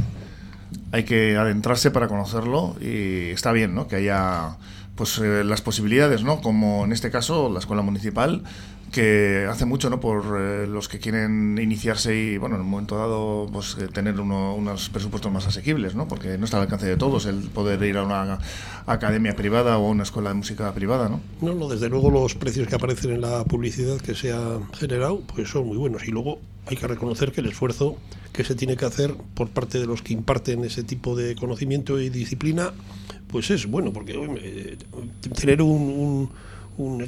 hay 0.93 1.03
que 1.03 1.38
adentrarse 1.38 1.91
para 1.91 2.08
conocerlo 2.08 2.75
y 2.81 3.29
está 3.31 3.51
bien, 3.51 3.74
¿no? 3.75 3.88
Que 3.88 3.98
haya 3.98 4.58
pues 5.01 5.17
eh, 5.17 5.43
las 5.43 5.63
posibilidades, 5.63 6.24
¿no? 6.24 6.41
Como 6.41 6.86
en 6.86 6.91
este 6.91 7.10
caso 7.10 7.50
la 7.50 7.58
escuela 7.58 7.81
municipal 7.81 8.43
que 8.91 9.48
hace 9.50 9.65
mucho, 9.65 9.89
¿no? 9.89 10.00
Por 10.00 10.38
eh, 10.39 10.67
los 10.67 10.88
que 10.89 11.00
quieren 11.00 11.57
iniciarse 11.62 12.15
y, 12.15 12.38
bueno, 12.38 12.55
en 12.55 12.62
un 12.62 12.69
momento 12.69 12.98
dado, 12.98 13.48
pues 13.51 13.77
eh, 13.79 13.88
tener 13.88 14.19
uno- 14.19 14.53
unos 14.55 14.89
presupuestos 14.89 15.31
más 15.31 15.48
asequibles, 15.48 15.95
¿no? 15.95 16.07
Porque 16.07 16.38
no 16.38 16.45
está 16.45 16.57
al 16.57 16.63
alcance 16.63 16.86
de 16.86 16.98
todos 16.98 17.25
el 17.25 17.38
poder 17.50 17.81
ir 17.83 17.98
a 17.98 18.03
una 18.03 18.39
academia 18.86 19.36
privada 19.36 19.77
o 19.77 19.88
a 19.88 19.89
una 19.89 20.03
escuela 20.03 20.29
de 20.29 20.36
música 20.36 20.74
privada, 20.74 21.10
¿no? 21.10 21.21
No, 21.41 21.53
no, 21.53 21.67
desde 21.69 21.89
luego 21.89 22.12
los 22.12 22.36
precios 22.36 22.67
que 22.67 22.75
aparecen 22.75 23.12
en 23.12 23.21
la 23.21 23.43
publicidad 23.45 23.98
que 24.00 24.13
se 24.15 24.31
ha 24.33 24.60
generado 24.74 25.21
pues 25.21 25.50
son 25.50 25.67
muy 25.67 25.77
buenos 25.77 26.07
y 26.07 26.12
luego 26.12 26.39
hay 26.67 26.75
que 26.77 26.88
reconocer 26.88 27.31
que 27.31 27.41
el 27.41 27.48
esfuerzo 27.48 27.98
que 28.33 28.43
se 28.43 28.55
tiene 28.55 28.75
que 28.77 28.86
hacer 28.86 29.13
por 29.33 29.50
parte 29.50 29.79
de 29.79 29.86
los 29.88 30.01
que 30.01 30.13
imparten 30.13 30.63
ese 30.63 30.83
tipo 30.83 31.15
de 31.15 31.36
conocimiento 31.36 32.00
y 32.00 32.10
disciplina 32.10 32.71
pues 33.27 33.50
es 33.51 33.65
bueno 33.67 33.91
porque 33.93 34.13
eh, 34.41 34.77
tener 35.39 35.62
un, 35.62 35.69
un, 35.81 36.29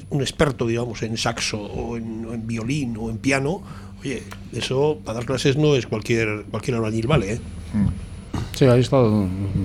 un- 0.10 0.22
experto 0.22 0.68
digamos 0.68 1.02
en 1.04 1.18
saxo 1.18 1.60
o 1.62 1.98
en, 1.98 2.28
violín 2.48 2.96
o 2.98 3.10
en 3.10 3.18
piano 3.18 3.62
oye 4.02 4.24
eso 4.54 5.00
para 5.04 5.16
dar 5.20 5.26
clases 5.26 5.58
no 5.58 5.76
es 5.76 5.88
cualquier 5.88 6.44
cualquier 6.52 6.76
albañil 6.78 7.08
vale 7.08 7.34
¿eh? 7.34 7.40
Sí, 8.56 8.66
ahí 8.66 8.82
está, 8.82 8.98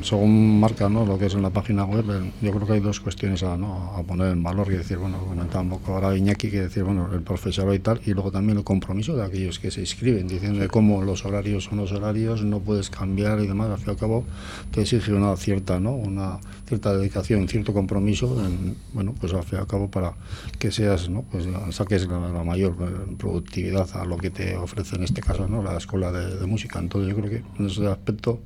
según 0.03 0.61
marca 0.61 0.89
¿no? 0.89 1.05
lo 1.05 1.19
que 1.19 1.27
es 1.27 1.35
en 1.35 1.43
la 1.43 1.51
página 1.51 1.85
web, 1.85 2.07
eh, 2.11 2.33
yo 2.41 2.53
creo 2.53 2.67
que 2.67 2.73
hay 2.73 2.81
dos 2.81 3.01
cuestiones 3.01 3.43
a, 3.43 3.55
¿no? 3.55 3.93
a 3.95 4.03
poner 4.03 4.29
en 4.33 4.43
valor, 4.43 4.67
que 4.67 4.79
decir, 4.79 4.97
bueno, 4.97 5.19
comentaba 5.19 5.61
un 5.61 5.69
poco 5.69 5.93
ahora 5.93 6.17
Iñaki, 6.17 6.51
que 6.51 6.63
decir, 6.63 6.85
bueno, 6.85 7.07
el 7.13 7.21
profesorado 7.21 7.75
y 7.75 7.81
tal, 7.81 8.01
y 8.07 8.15
luego 8.15 8.31
también 8.33 8.57
el 8.57 8.65
compromiso 8.65 9.15
de 9.15 9.25
aquellos 9.25 9.59
que 9.59 9.71
se 9.71 9.81
inscriben, 9.81 10.27
diciendo 10.27 10.67
cómo 10.71 11.03
los 11.03 11.27
horarios 11.27 11.65
son 11.65 11.77
los 11.77 11.93
horarios, 11.93 12.43
no 12.45 12.61
puedes 12.61 12.89
cambiar 12.89 13.41
y 13.41 13.47
demás, 13.47 13.69
al 13.69 13.77
fin 13.77 13.89
y 13.89 13.91
al 13.91 13.97
cabo 13.99 14.25
te 14.71 14.81
exige 14.81 15.13
una 15.13 15.37
cierta, 15.37 15.79
¿no? 15.79 15.93
una 15.93 16.39
cierta 16.67 16.97
dedicación, 16.97 17.47
cierto 17.47 17.75
compromiso, 17.75 18.43
en, 18.43 18.75
bueno, 18.95 19.15
pues 19.21 19.35
al 19.35 19.43
fin 19.43 19.59
y 19.59 19.61
al 19.61 19.67
cabo 19.67 19.91
para 19.91 20.15
que 20.59 20.73
seas, 20.73 21.11
¿no? 21.11 21.27
pues 21.31 21.47
saques 21.73 22.09
la, 22.09 22.21
la 22.31 22.43
mayor 22.43 22.75
eh, 22.81 23.15
productividad 23.19 23.87
a 24.01 24.07
lo 24.07 24.17
que 24.17 24.31
te 24.31 24.57
ofrece 24.57 24.97
en 24.97 25.05
este 25.05 25.21
caso, 25.21 25.47
¿no? 25.47 25.63
La 25.63 25.77
escuela 25.77 26.11
de, 26.11 26.37
de 26.37 26.47
música. 26.47 26.79
Entonces 26.79 27.11
yo 27.11 27.21
creo 27.21 27.31
que 27.31 27.43
en 27.59 27.67
ese 27.67 27.87
aspecto 27.87 28.41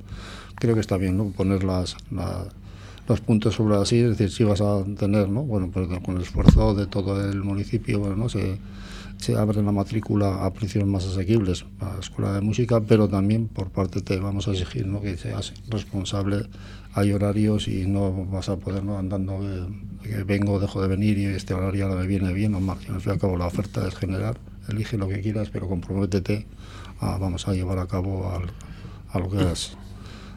creo 0.55 0.75
que 0.75 0.81
está 0.81 0.97
bien 0.97 1.17
¿no? 1.17 1.25
poner 1.31 1.63
las, 1.63 1.95
la- 2.11 2.45
los 3.07 3.19
puntos 3.19 3.55
sobre 3.55 3.75
sillas, 3.85 4.11
es 4.11 4.17
decir, 4.17 4.31
si 4.31 4.43
vas 4.45 4.61
a 4.61 4.81
tener, 4.97 5.27
¿no? 5.27 5.43
bueno, 5.43 5.69
pues 5.73 5.87
con 6.05 6.15
el 6.15 6.21
esfuerzo 6.21 6.73
de 6.73 6.85
todo 6.87 7.29
el 7.29 7.43
municipio, 7.43 7.99
bueno, 7.99 8.15
¿no? 8.15 8.29
se, 8.29 8.57
se 9.17 9.35
abre 9.35 9.61
la 9.61 9.73
matrícula 9.73 10.45
a 10.45 10.53
precios 10.53 10.85
más 10.85 11.05
asequibles 11.05 11.65
para 11.79 11.95
la 11.95 11.99
escuela 11.99 12.31
de 12.33 12.39
música, 12.39 12.79
pero 12.79 13.09
también 13.09 13.49
por 13.49 13.71
parte 13.71 14.01
te 14.01 14.17
vamos 14.19 14.47
a 14.47 14.51
exigir 14.51 14.87
¿no? 14.87 15.01
que 15.01 15.17
seas 15.17 15.53
responsable, 15.69 16.45
hay 16.93 17.11
horarios 17.11 17.67
y 17.67 17.85
no 17.87 18.25
vas 18.27 18.47
a 18.47 18.55
poder 18.55 18.85
¿no? 18.85 18.97
andando 18.97 19.37
vengo, 20.25 20.59
dejo 20.59 20.81
de 20.81 20.87
venir 20.87 21.17
y 21.17 21.25
este 21.25 21.53
horario 21.53 21.85
ahora 21.87 21.99
me 21.99 22.07
viene 22.07 22.31
bien 22.33 22.55
o 22.55 22.61
mal, 22.61 22.77
al 22.89 23.01
fin 23.01 23.09
y 23.09 23.13
al 23.15 23.19
cabo 23.19 23.37
la 23.37 23.47
oferta 23.47 23.85
es 23.85 23.95
general, 23.95 24.37
elige 24.69 24.97
lo 24.97 25.09
que 25.09 25.19
quieras, 25.19 25.49
pero 25.51 25.67
comprométete 25.67 26.45
a, 27.01 27.17
vamos 27.17 27.47
a 27.49 27.53
llevar 27.53 27.79
a 27.79 27.87
cabo 27.87 28.31
a 29.11 29.19
lo 29.19 29.29
que 29.29 29.37
has 29.39 29.77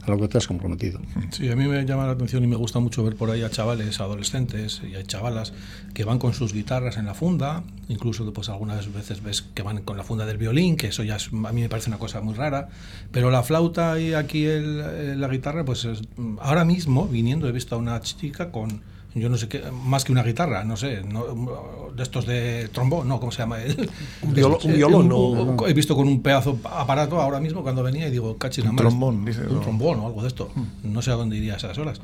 a 0.07 0.11
lo 0.11 0.19
que 0.19 0.29
te 0.29 0.39
has 0.39 0.47
comprometido. 0.47 1.01
Sí, 1.31 1.49
a 1.51 1.57
mí 1.57 1.67
me 1.67 1.85
llama 1.85 2.07
la 2.07 2.13
atención 2.13 2.43
y 2.45 2.47
me 2.47 2.57
gusta 2.57 2.79
mucho 2.79 3.03
ver 3.05 3.17
por 3.17 3.31
ahí 3.31 3.43
a 3.43 3.51
chavales, 3.51 4.01
adolescentes 4.01 4.81
y 4.91 4.95
a 4.95 5.03
chavalas 5.05 5.53
que 5.95 6.05
van 6.05 6.19
con 6.19 6.33
sus 6.35 6.53
guitarras 6.53 6.97
en 6.97 7.07
la 7.07 7.15
funda, 7.15 7.65
incluso 7.89 8.33
pues 8.33 8.49
algunas 8.49 8.93
veces 8.93 9.23
ves 9.23 9.43
que 9.43 9.63
van 9.63 9.83
con 9.83 9.97
la 9.97 10.03
funda 10.05 10.27
del 10.27 10.39
violín, 10.39 10.77
que 10.77 10.89
eso 10.89 11.03
ya 11.03 11.17
es- 11.17 11.29
a 11.33 11.53
mí 11.53 11.61
me 11.61 11.69
parece 11.69 11.91
una 11.91 11.99
cosa 11.99 12.21
muy 12.21 12.35
rara, 12.35 12.69
pero 13.11 13.31
la 13.31 13.43
flauta 13.43 13.99
y 14.01 14.15
aquí 14.15 14.45
el- 14.45 14.81
eh, 14.85 15.15
la 15.17 15.29
guitarra, 15.29 15.65
pues 15.65 15.85
es- 15.85 16.03
ahora 16.41 16.65
mismo 16.65 17.07
viniendo 17.09 17.49
he 17.49 17.53
visto 17.53 17.75
a 17.75 17.79
una 17.79 18.01
chica 18.01 18.51
con 18.51 18.83
yo 19.19 19.29
no 19.31 19.37
sé 19.39 19.49
qué, 19.49 19.63
más 19.85 20.05
que 20.05 20.13
una 20.13 20.23
guitarra, 20.23 20.63
no 20.65 20.77
sé, 20.77 21.03
no, 21.03 21.25
de 21.97 22.03
estos 22.03 22.27
de 22.27 22.69
trombón, 22.73 23.09
no, 23.09 23.19
¿cómo 23.19 23.33
se 23.33 23.39
llama? 23.39 23.63
El- 23.63 23.89
Un 24.23 24.35
violo- 24.35 24.59
un 24.63 24.73
violón, 24.75 25.11
un- 25.13 25.57
¿no? 25.57 25.67
He 25.67 25.73
visto 25.73 25.97
con 25.97 26.07
un 26.07 26.21
pedazo 26.23 26.59
aparato 26.65 27.21
ahora 27.21 27.41
mismo 27.41 27.63
cuando 27.63 27.83
venía 27.83 28.07
y 28.09 28.11
digo, 28.11 28.37
cachis, 28.37 28.65
Un 28.65 28.77
trombón, 28.77 29.25
dices, 29.25 29.49
Un 29.51 29.61
trombón 29.63 30.01
o 30.01 30.07
algo 30.07 30.21
de 30.23 30.29
esto. 30.29 30.51
No 30.85 31.01
sé 31.01 31.11
a 31.11 31.15
dónde 31.15 31.37
iría 31.37 31.55
a 31.55 31.57
esas 31.57 31.79
horas. 31.79 32.01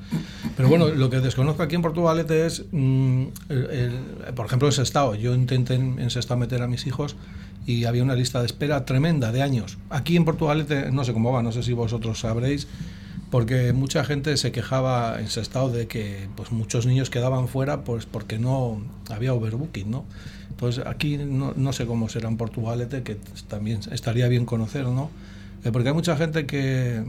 Pero 0.56 0.68
bueno, 0.68 0.88
lo 0.88 1.10
que 1.10 1.20
desconozco 1.20 1.62
aquí 1.62 1.74
en 1.74 1.82
Portugalete 1.82 2.46
es, 2.46 2.64
mm, 2.72 3.22
el- 3.50 3.66
el- 3.70 4.34
por 4.34 4.46
ejemplo, 4.46 4.68
en 4.68 4.72
Sestao. 4.72 5.14
Yo 5.14 5.34
intenté 5.34 5.74
en, 5.74 5.98
en 5.98 6.08
Sestao 6.10 6.36
meter 6.38 6.62
a 6.62 6.66
mis 6.66 6.86
hijos 6.86 7.16
y 7.66 7.84
había 7.84 8.02
una 8.02 8.14
lista 8.14 8.40
de 8.40 8.46
espera 8.46 8.84
tremenda 8.86 9.30
de 9.32 9.42
años. 9.42 9.76
Aquí 9.90 10.16
en 10.16 10.24
Portugalete 10.24 10.90
no 10.90 11.04
sé 11.04 11.12
cómo 11.12 11.30
va, 11.32 11.42
no 11.42 11.52
sé 11.52 11.62
si 11.62 11.74
vosotros 11.74 12.18
sabréis, 12.20 12.66
porque 13.32 13.72
mucha 13.72 14.04
gente 14.04 14.36
se 14.36 14.52
quejaba 14.52 15.18
en 15.18 15.28
Sestao 15.30 15.70
de 15.70 15.86
que 15.86 16.28
pues 16.36 16.52
muchos 16.52 16.84
niños 16.84 17.08
quedaban 17.08 17.48
fuera 17.48 17.82
pues 17.82 18.04
porque 18.04 18.38
no 18.38 18.82
había 19.08 19.32
overbooking, 19.32 19.90
¿no? 19.90 20.04
Entonces 20.50 20.84
aquí 20.86 21.16
no, 21.16 21.54
no 21.56 21.72
sé 21.72 21.86
cómo 21.86 22.10
será 22.10 22.28
en 22.28 22.36
Portugalete, 22.36 23.02
que 23.02 23.16
también 23.48 23.80
estaría 23.90 24.28
bien 24.28 24.44
conocer, 24.44 24.84
¿no? 24.84 25.08
Eh, 25.64 25.72
Porque 25.72 25.88
hay 25.88 25.94
mucha 25.94 26.14
gente 26.14 26.44
que, 26.44 27.02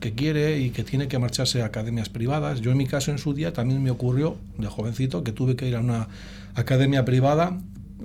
que 0.00 0.14
quiere 0.14 0.60
y 0.60 0.70
que 0.70 0.82
tiene 0.82 1.08
que 1.08 1.18
marcharse 1.18 1.60
a 1.60 1.66
academias 1.66 2.08
privadas. 2.08 2.62
Yo 2.62 2.70
en 2.70 2.78
mi 2.78 2.86
caso 2.86 3.10
en 3.10 3.18
su 3.18 3.34
día 3.34 3.52
también 3.52 3.82
me 3.82 3.90
ocurrió, 3.90 4.38
de 4.56 4.68
jovencito, 4.68 5.24
que 5.24 5.32
tuve 5.32 5.56
que 5.56 5.68
ir 5.68 5.76
a 5.76 5.80
una 5.80 6.08
academia 6.54 7.04
privada 7.04 7.58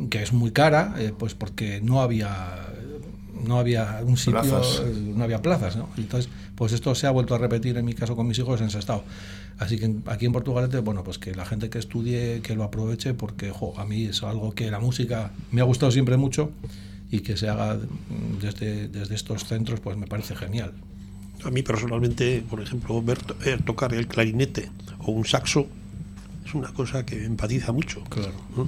que 0.10 0.22
es 0.22 0.34
muy 0.34 0.52
cara, 0.52 0.96
eh, 0.98 1.14
pues 1.18 1.36
porque 1.36 1.80
no 1.82 2.02
había 2.02 2.68
no 3.46 3.60
había 3.60 4.02
un 4.06 4.18
sitio, 4.18 4.42
Plazas. 4.42 4.82
eh, 4.86 5.14
no 5.16 5.24
había 5.24 5.42
plazas, 5.42 5.76
¿no? 5.76 5.90
Entonces, 5.98 6.32
pues 6.56 6.74
esto 6.74 6.94
se 6.96 7.08
ha 7.08 7.12
vuelto 7.12 7.36
a 7.36 7.38
repetir 7.38 7.78
en 7.78 7.86
mi 7.86 7.94
caso 7.94 8.16
con 8.16 8.28
mis 8.28 8.38
hijos 8.40 8.62
en 8.62 8.70
Sestao. 8.70 9.04
Así 9.60 9.78
que 9.78 9.94
aquí 10.08 10.26
en 10.26 10.32
Portugalete, 10.32 10.80
bueno, 10.80 11.04
pues 11.04 11.18
que 11.20 11.36
la 11.36 11.46
gente 11.46 11.70
que 11.70 11.78
estudie, 11.78 12.42
que 12.42 12.56
lo 12.56 12.64
aproveche, 12.64 13.14
porque 13.14 13.52
jo, 13.52 13.74
a 13.80 13.86
mí 13.86 14.06
es 14.06 14.24
algo 14.24 14.54
que 14.54 14.72
la 14.72 14.80
música 14.80 15.32
me 15.52 15.62
ha 15.62 15.66
gustado 15.66 15.92
siempre 15.92 16.18
mucho 16.18 16.52
y 17.12 17.20
que 17.20 17.38
se 17.38 17.50
haga 17.50 17.76
mm, 17.76 18.40
desde, 18.42 18.88
desde 18.88 19.16
estos 19.16 19.46
centros, 19.46 19.80
pues 19.80 19.98
me 19.98 20.08
parece 20.08 20.36
genial. 20.36 20.74
A 21.44 21.50
mí 21.52 21.62
personalmente, 21.64 22.44
por 22.50 22.62
ejemplo, 22.62 23.02
ver, 23.02 23.20
ver 23.44 23.64
tocar 23.64 23.94
el 23.94 24.08
clarinete 24.08 24.70
o 25.00 25.12
un 25.12 25.26
saxo 25.26 25.68
es 26.46 26.54
una 26.54 26.72
cosa 26.74 27.06
que 27.06 27.26
empatiza 27.26 27.72
mucho. 27.72 28.04
Claro. 28.06 28.34
¿no? 28.56 28.68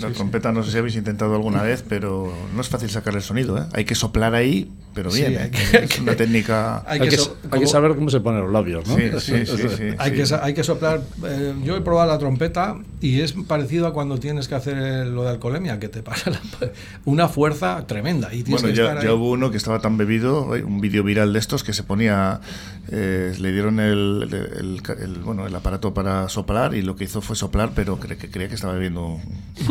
La 0.00 0.10
trompeta 0.10 0.52
no 0.52 0.62
sé 0.62 0.70
si 0.72 0.78
habéis 0.78 0.96
intentado 0.96 1.34
alguna 1.34 1.62
vez, 1.62 1.84
pero 1.88 2.32
no 2.54 2.60
es 2.60 2.68
fácil 2.68 2.90
sacar 2.90 3.14
el 3.14 3.22
sonido. 3.22 3.58
¿eh? 3.58 3.62
Hay 3.72 3.84
que 3.84 3.94
soplar 3.94 4.34
ahí, 4.34 4.70
pero 4.94 5.10
Sí, 5.10 5.20
bien. 5.20 5.36
hay 5.38 5.46
¿eh? 5.48 5.50
que- 5.50 5.76
es 5.84 5.98
una 5.98 6.14
técnica. 6.16 6.82
Hay 6.86 7.00
que 7.00 7.08
que, 7.10 7.16
so- 7.16 7.36
hay 7.44 7.48
como- 7.50 7.60
que 7.62 7.66
saber 7.68 7.94
cómo 7.94 8.10
se 8.10 8.20
ponen 8.20 8.42
los 8.42 8.52
labios, 8.52 8.86
¿no? 8.86 8.96
Sí, 8.96 9.10
sí, 9.20 9.46
sí, 9.46 9.68
sí, 9.76 9.82
Hay, 9.98 10.10
sí. 10.24 10.34
que, 10.34 10.34
hay 10.40 10.54
que 10.54 10.64
soplar. 10.64 11.00
eh, 11.24 11.54
yo 11.64 11.76
he 11.76 11.80
probado 11.80 12.10
la 12.10 12.18
trompeta 12.18 12.76
y 13.00 13.20
es 13.20 13.32
parecido 13.32 13.86
a 13.86 13.92
cuando 13.92 14.18
tienes 14.18 14.48
que 14.48 14.54
hacer 14.54 15.06
lo 15.06 15.22
de 15.24 15.30
alcoholemia, 15.30 15.78
que 15.78 15.88
te 15.88 16.02
pasa 16.02 16.30
la- 16.30 16.40
una 17.04 17.28
fuerza 17.28 17.86
tremenda. 17.86 18.32
Y 18.34 18.42
Bueno, 18.44 18.68
que 18.68 18.74
ya, 18.74 18.84
estar 18.84 19.02
ya 19.02 19.08
ahí. 19.10 19.14
hubo 19.16 19.30
uno 19.30 19.50
que 19.50 19.56
estaba 19.56 19.80
tan 19.80 19.96
bebido, 19.96 20.44
un 20.44 20.80
vídeo 20.80 21.02
viral 21.02 21.32
de 21.32 21.38
estos 21.38 21.64
que 21.64 21.72
se 21.72 21.82
ponía, 21.82 22.40
eh, 22.90 23.34
le 23.38 23.52
dieron 23.52 23.80
el, 23.80 24.28
el- 24.30 24.34
el- 24.34 24.82
el- 25.02 25.18
bueno, 25.22 25.46
el 25.46 25.54
aparato 25.54 25.92
para 25.94 26.28
soplar 26.28 26.74
y 26.74 26.82
lo 26.82 26.96
que 26.96 27.04
hizo 27.04 27.20
fue 27.20 27.36
soplar, 27.36 27.72
pero 27.74 27.98
cre- 27.98 28.16
que 28.16 28.30
creía 28.30 28.48
que 28.48 28.54
estaba 28.54 28.72
bebiendo. 28.74 29.18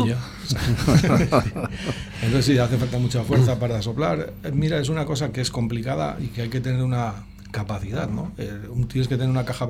Ya. 0.06 0.17
Entonces 2.22 2.44
sí, 2.44 2.58
hace 2.58 2.76
falta 2.76 2.98
mucha 2.98 3.22
fuerza 3.22 3.58
para 3.58 3.80
soplar. 3.82 4.32
Eh, 4.44 4.50
Mira, 4.52 4.78
es 4.78 4.88
una 4.88 5.04
cosa 5.04 5.32
que 5.32 5.40
es 5.40 5.50
complicada 5.50 6.16
y 6.20 6.28
que 6.28 6.42
hay 6.42 6.48
que 6.48 6.60
tener 6.60 6.82
una 6.82 7.14
capacidad, 7.50 8.08
¿no? 8.08 8.32
Eh, 8.38 8.68
tienes 8.88 9.08
que 9.08 9.16
tener 9.16 9.30
una 9.30 9.44
caja 9.44 9.68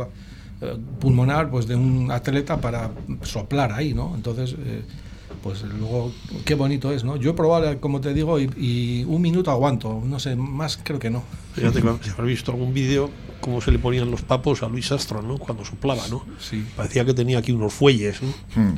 eh, 0.60 0.76
pulmonar 1.00 1.50
pues 1.50 1.66
de 1.66 1.76
un 1.76 2.10
atleta 2.10 2.60
para 2.60 2.90
soplar 3.22 3.72
ahí, 3.72 3.94
¿no? 3.94 4.14
Entonces, 4.14 4.56
eh, 4.58 4.82
pues 5.42 5.62
luego, 5.62 6.12
qué 6.44 6.54
bonito 6.54 6.90
es, 6.92 7.04
¿no? 7.04 7.16
Yo 7.16 7.30
he 7.30 7.34
probado, 7.34 7.80
como 7.80 8.00
te 8.00 8.12
digo, 8.14 8.40
y, 8.40 8.50
y 8.56 9.04
un 9.04 9.22
minuto 9.22 9.50
aguanto, 9.50 10.02
no 10.04 10.18
sé, 10.18 10.34
más 10.36 10.78
creo 10.82 10.98
que 10.98 11.10
no. 11.10 11.22
Fíjate 11.54 11.80
que 11.80 11.88
si 12.02 12.10
habrás 12.10 12.26
visto 12.26 12.52
algún 12.52 12.74
vídeo 12.74 13.10
cómo 13.40 13.60
se 13.60 13.70
le 13.70 13.78
ponían 13.78 14.10
los 14.10 14.22
papos 14.22 14.62
a 14.62 14.68
Luis 14.68 14.90
Astro, 14.90 15.22
¿no? 15.22 15.38
Cuando 15.38 15.64
soplaba, 15.64 16.06
¿no? 16.08 16.24
Sí. 16.38 16.64
Parecía 16.76 17.04
que 17.04 17.14
tenía 17.14 17.38
aquí 17.38 17.52
unos 17.52 17.72
fuelles, 17.72 18.20
¿no? 18.22 18.28
Hmm. 18.54 18.76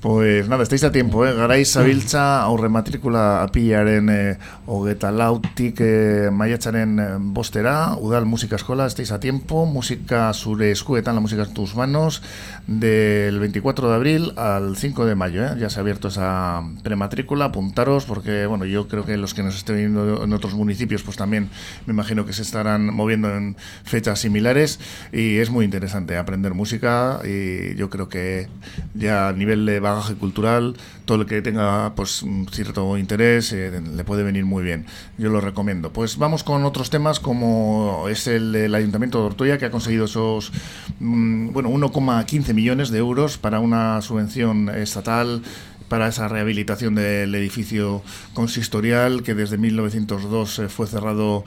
Pues 0.00 0.48
nada, 0.48 0.62
estáis 0.62 0.84
a 0.84 0.92
tiempo, 0.92 1.26
eh? 1.26 1.32
Garaiz 1.34 1.72
zabiltza 1.72 2.42
aurre 2.42 2.68
matrikula 2.68 3.42
apilaren 3.42 4.10
eh, 4.10 4.38
hogeta 4.66 5.10
lautik 5.10 5.80
eh, 5.80 6.28
maiatzaren 6.30 6.98
eh, 6.98 7.06
bostera, 7.18 7.96
udal 7.96 8.26
musika 8.26 8.56
eskola, 8.56 8.86
estáis 8.86 9.12
a 9.12 9.20
tiempo, 9.20 9.64
música 9.64 10.32
zure 10.34 10.70
eskuetan, 10.70 11.14
la 11.14 11.20
música 11.20 11.44
en 11.44 11.54
tus 11.54 11.74
manos, 11.74 12.22
del 12.66 13.38
24 13.40 13.88
de 13.88 13.94
abril 13.94 14.32
al 14.36 14.76
5 14.76 15.06
de 15.06 15.14
mayo, 15.14 15.44
¿eh? 15.44 15.56
ya 15.58 15.70
se 15.70 15.80
ha 15.80 15.82
abierto 15.82 16.08
esa 16.08 16.62
prematrícula, 16.82 17.46
apuntaros, 17.46 18.04
porque 18.04 18.46
bueno, 18.46 18.66
yo 18.66 18.88
creo 18.88 19.06
que 19.06 19.16
los 19.16 19.32
que 19.32 19.42
nos 19.42 19.56
estén 19.56 19.76
viendo 19.76 20.24
en 20.24 20.32
otros 20.32 20.54
municipios, 20.54 21.02
pues 21.02 21.16
también 21.16 21.48
me 21.86 21.92
imagino 21.92 22.26
que 22.26 22.32
se 22.32 22.42
estarán 22.42 22.92
moviendo 22.92 23.34
en 23.34 23.56
fechas 23.84 24.20
similares 24.20 24.80
y 25.12 25.38
es 25.38 25.50
muy 25.50 25.64
interesante 25.64 26.16
aprender 26.16 26.52
música 26.52 27.20
y 27.24 27.74
yo 27.76 27.90
creo 27.90 28.08
que 28.08 28.48
ya 28.94 29.28
a 29.28 29.32
nivel 29.32 29.53
de 29.56 29.80
bagaje 29.80 30.14
cultural, 30.14 30.76
todo 31.04 31.22
el 31.22 31.26
que 31.26 31.42
tenga 31.42 31.94
pues 31.94 32.22
un 32.22 32.46
cierto 32.50 32.96
interés 32.98 33.52
eh, 33.52 33.80
le 33.80 34.04
puede 34.04 34.22
venir 34.22 34.44
muy 34.44 34.62
bien. 34.62 34.86
Yo 35.18 35.30
lo 35.30 35.40
recomiendo. 35.40 35.92
Pues 35.92 36.18
vamos 36.18 36.44
con 36.44 36.64
otros 36.64 36.90
temas 36.90 37.20
como 37.20 38.06
es 38.08 38.26
el 38.26 38.52
del 38.52 38.74
Ayuntamiento 38.74 39.20
de 39.20 39.26
Ortuella 39.26 39.58
que 39.58 39.66
ha 39.66 39.70
conseguido 39.70 40.06
esos 40.06 40.52
mm, 41.00 41.52
bueno, 41.52 41.70
1,15 41.70 42.54
millones 42.54 42.90
de 42.90 42.98
euros 42.98 43.38
para 43.38 43.60
una 43.60 44.00
subvención 44.02 44.68
estatal 44.68 45.42
para 45.88 46.08
esa 46.08 46.28
rehabilitación 46.28 46.94
del 46.94 47.34
edificio 47.34 48.02
consistorial 48.32 49.22
que 49.22 49.34
desde 49.34 49.58
1902 49.58 50.58
eh, 50.58 50.68
fue 50.68 50.86
cerrado 50.86 51.44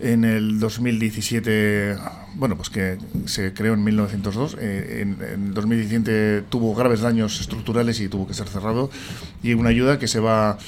en 0.00 0.24
el 0.24 0.58
2017, 0.58 1.96
bueno, 2.34 2.56
pues 2.56 2.70
que 2.70 2.98
se 3.26 3.52
creó 3.52 3.74
en 3.74 3.84
1902, 3.84 4.56
eh, 4.60 5.02
en, 5.02 5.18
en 5.22 5.54
2017 5.54 6.42
tuvo 6.48 6.74
graves 6.74 7.00
daños 7.00 7.40
estructurales 7.40 8.00
y 8.00 8.08
tuvo 8.08 8.26
que 8.26 8.34
ser 8.34 8.48
cerrado, 8.48 8.90
y 9.42 9.54
una 9.54 9.70
ayuda 9.70 9.98
que 9.98 10.08
se 10.08 10.20
va 10.20 10.58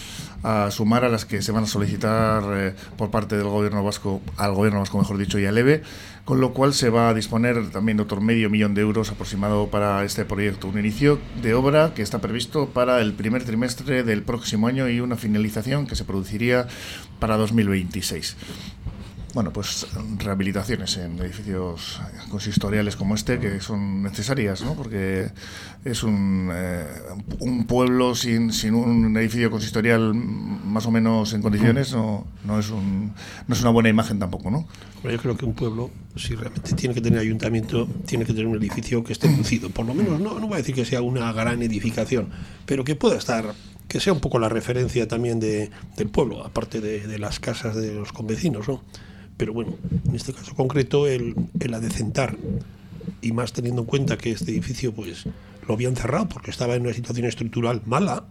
a 0.42 0.70
sumar 0.70 1.04
a 1.04 1.08
las 1.08 1.24
que 1.24 1.42
se 1.42 1.50
van 1.50 1.64
a 1.64 1.66
solicitar 1.66 2.44
eh, 2.54 2.74
por 2.96 3.10
parte 3.10 3.36
del 3.36 3.48
gobierno 3.48 3.82
vasco, 3.82 4.22
al 4.36 4.54
gobierno 4.54 4.78
vasco 4.78 4.98
mejor 4.98 5.18
dicho, 5.18 5.40
y 5.40 5.46
al 5.46 5.58
EVE, 5.58 5.82
con 6.24 6.40
lo 6.40 6.52
cual 6.52 6.72
se 6.72 6.88
va 6.88 7.08
a 7.08 7.14
disponer 7.14 7.70
también 7.70 7.98
otro 7.98 8.20
medio 8.20 8.48
millón 8.48 8.74
de 8.74 8.82
euros 8.82 9.10
aproximado 9.10 9.68
para 9.70 10.04
este 10.04 10.24
proyecto. 10.24 10.68
Un 10.68 10.78
inicio 10.78 11.18
de 11.42 11.54
obra 11.54 11.94
que 11.94 12.02
está 12.02 12.20
previsto 12.20 12.68
para 12.68 13.00
el 13.00 13.12
primer 13.12 13.44
trimestre 13.44 14.04
del 14.04 14.22
próximo 14.22 14.68
año 14.68 14.88
y 14.88 15.00
una 15.00 15.16
finalización 15.16 15.86
que 15.86 15.96
se 15.96 16.04
produciría 16.04 16.68
para 17.18 17.36
2026 17.36 18.36
bueno, 19.36 19.52
pues 19.52 19.86
rehabilitaciones 20.16 20.96
en 20.96 21.18
edificios 21.18 22.00
consistoriales 22.30 22.96
como 22.96 23.14
este 23.14 23.38
que 23.38 23.60
son 23.60 24.02
necesarias, 24.02 24.62
¿no? 24.62 24.72
Porque 24.72 25.28
es 25.84 26.02
un, 26.02 26.48
eh, 26.54 26.86
un 27.40 27.66
pueblo 27.66 28.14
sin, 28.14 28.50
sin 28.50 28.74
un 28.74 29.14
edificio 29.18 29.50
consistorial 29.50 30.14
más 30.14 30.86
o 30.86 30.90
menos 30.90 31.34
en 31.34 31.42
condiciones 31.42 31.92
no, 31.92 32.26
no, 32.46 32.58
es 32.58 32.70
un, 32.70 33.12
no 33.46 33.54
es 33.54 33.60
una 33.60 33.68
buena 33.68 33.90
imagen 33.90 34.18
tampoco, 34.18 34.50
¿no? 34.50 34.66
Yo 35.04 35.18
creo 35.18 35.36
que 35.36 35.44
un 35.44 35.52
pueblo, 35.52 35.90
si 36.16 36.34
realmente 36.34 36.72
tiene 36.72 36.94
que 36.94 37.02
tener 37.02 37.18
ayuntamiento, 37.18 37.86
tiene 38.06 38.24
que 38.24 38.32
tener 38.32 38.46
un 38.46 38.56
edificio 38.56 39.04
que 39.04 39.12
esté 39.12 39.28
lucido. 39.28 39.68
Por 39.68 39.84
lo 39.84 39.92
menos, 39.92 40.18
no, 40.18 40.40
no 40.40 40.46
voy 40.46 40.54
a 40.54 40.56
decir 40.56 40.74
que 40.74 40.86
sea 40.86 41.02
una 41.02 41.30
gran 41.34 41.62
edificación, 41.62 42.30
pero 42.64 42.84
que 42.84 42.96
pueda 42.96 43.18
estar 43.18 43.52
que 43.86 44.00
sea 44.00 44.14
un 44.14 44.20
poco 44.20 44.38
la 44.38 44.48
referencia 44.48 45.06
también 45.06 45.40
de, 45.40 45.70
del 45.98 46.08
pueblo, 46.08 46.42
aparte 46.42 46.80
de, 46.80 47.06
de 47.06 47.18
las 47.18 47.38
casas 47.38 47.76
de 47.76 47.92
los 47.92 48.12
convecinos, 48.12 48.66
¿no? 48.66 48.82
Pero 49.36 49.52
bueno, 49.52 49.74
en 50.08 50.14
este 50.14 50.32
caso 50.32 50.54
concreto, 50.54 51.06
el, 51.06 51.34
el 51.60 51.74
adecentar, 51.74 52.36
y 53.20 53.32
más 53.32 53.52
teniendo 53.52 53.82
en 53.82 53.86
cuenta 53.86 54.16
que 54.18 54.30
este 54.30 54.52
edificio 54.52 54.92
pues 54.92 55.24
lo 55.66 55.74
habían 55.74 55.96
cerrado 55.96 56.28
porque 56.28 56.50
estaba 56.50 56.74
en 56.74 56.82
una 56.82 56.92
situación 56.92 57.26
estructural 57.26 57.82
mala, 57.86 58.24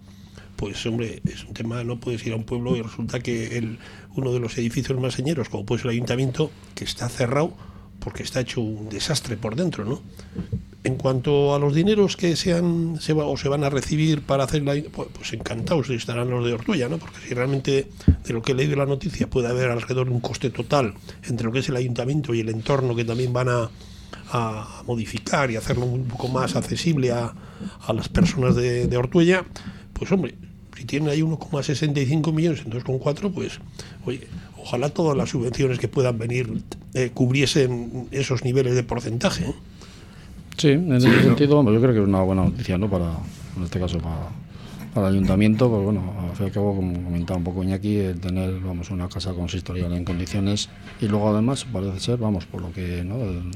pues 0.55 0.85
hombre, 0.85 1.21
es 1.25 1.43
un 1.43 1.53
tema, 1.53 1.83
no 1.83 1.99
puedes 1.99 2.25
ir 2.25 2.33
a 2.33 2.37
un 2.37 2.43
pueblo 2.43 2.75
y 2.75 2.81
resulta 2.81 3.19
que 3.19 3.57
el, 3.57 3.77
uno 4.15 4.31
de 4.31 4.39
los 4.39 4.57
edificios 4.57 4.99
más 4.99 5.13
señeros, 5.13 5.49
como 5.49 5.65
puede 5.65 5.81
ser 5.81 5.91
el 5.91 5.97
ayuntamiento, 5.97 6.51
que 6.75 6.85
está 6.85 7.09
cerrado 7.09 7.53
porque 7.99 8.23
está 8.23 8.39
hecho 8.41 8.61
un 8.61 8.89
desastre 8.89 9.37
por 9.37 9.55
dentro, 9.55 9.83
¿no? 9.83 10.01
En 10.85 10.97
cuanto 10.97 11.55
a 11.55 11.59
los 11.59 11.73
dineros 11.73 12.15
que 12.15 12.35
sean 12.35 12.97
se 13.01 13.13
va, 13.13 13.25
o 13.25 13.37
se 13.37 13.49
van 13.49 13.63
a 13.63 13.71
recibir 13.71 14.21
para 14.21 14.43
hacer 14.43 14.61
la 14.61 14.75
pues, 14.91 15.09
pues 15.11 15.33
encantados 15.33 15.89
estarán 15.89 16.29
los 16.29 16.45
de 16.45 16.53
Ortuella, 16.53 16.87
¿no? 16.87 16.99
Porque 16.99 17.17
si 17.27 17.33
realmente 17.33 17.87
de 18.23 18.33
lo 18.33 18.43
que 18.43 18.51
he 18.51 18.55
leído 18.55 18.75
la 18.75 18.85
noticia 18.85 19.27
puede 19.27 19.47
haber 19.47 19.71
alrededor 19.71 20.07
de 20.07 20.13
un 20.13 20.19
coste 20.19 20.51
total 20.51 20.93
entre 21.27 21.47
lo 21.47 21.51
que 21.51 21.59
es 21.59 21.69
el 21.69 21.75
ayuntamiento 21.75 22.35
y 22.35 22.41
el 22.41 22.49
entorno 22.49 22.95
que 22.95 23.03
también 23.03 23.33
van 23.33 23.49
a, 23.49 23.71
a 24.31 24.83
modificar 24.85 25.49
y 25.49 25.55
hacerlo 25.55 25.85
un 25.85 26.05
poco 26.05 26.27
más 26.27 26.55
accesible 26.55 27.11
a, 27.11 27.33
a 27.87 27.93
las 27.93 28.07
personas 28.07 28.55
de, 28.55 28.85
de 28.85 28.97
Ortuella, 28.97 29.43
pues 29.93 30.11
hombre, 30.11 30.35
si 30.77 30.85
tienen 30.85 31.09
ahí 31.09 31.21
1,65 31.21 32.31
millones 32.31 32.61
en 32.65 32.71
2,4, 32.71 33.33
pues 33.33 33.59
oye, 34.05 34.27
ojalá 34.57 34.89
todas 34.89 35.17
las 35.17 35.29
subvenciones 35.29 35.79
que 35.79 35.87
puedan 35.87 36.19
venir 36.19 36.61
eh, 36.93 37.11
cubriesen 37.13 38.07
esos 38.11 38.43
niveles 38.43 38.75
de 38.75 38.83
porcentaje. 38.83 39.45
¿eh? 39.45 39.53
Sí, 40.57 40.69
en 40.69 40.91
ese 40.93 41.09
sí, 41.09 41.23
sentido, 41.23 41.61
¿no? 41.61 41.71
yo 41.71 41.81
creo 41.81 41.93
que 41.93 41.99
es 41.99 42.07
una 42.07 42.21
buena 42.21 42.43
noticia, 42.43 42.77
¿no? 42.77 42.89
Para, 42.89 43.11
en 43.57 43.63
este 43.63 43.79
caso, 43.79 43.97
para, 43.99 44.29
para 44.93 45.09
el 45.09 45.15
ayuntamiento, 45.15 45.69
pues 45.69 45.83
bueno, 45.83 46.13
al 46.29 46.35
fin 46.35 46.45
y 46.45 46.47
al 46.47 46.53
cabo, 46.53 46.75
como 46.75 46.93
comentaba 47.03 47.37
un 47.37 47.43
poco 47.43 47.63
Iñaki, 47.63 47.97
el 47.97 48.19
tener, 48.19 48.59
vamos, 48.59 48.89
una 48.91 49.09
casa 49.09 49.33
consistorial 49.33 49.93
en 49.93 50.05
condiciones 50.05 50.69
y 51.01 51.07
luego 51.07 51.29
además, 51.29 51.65
parece 51.65 51.99
ser, 51.99 52.17
vamos, 52.17 52.45
por 52.45 52.61
lo 52.61 52.71
que, 52.71 53.03
¿no? 53.03 53.15
El, 53.15 53.51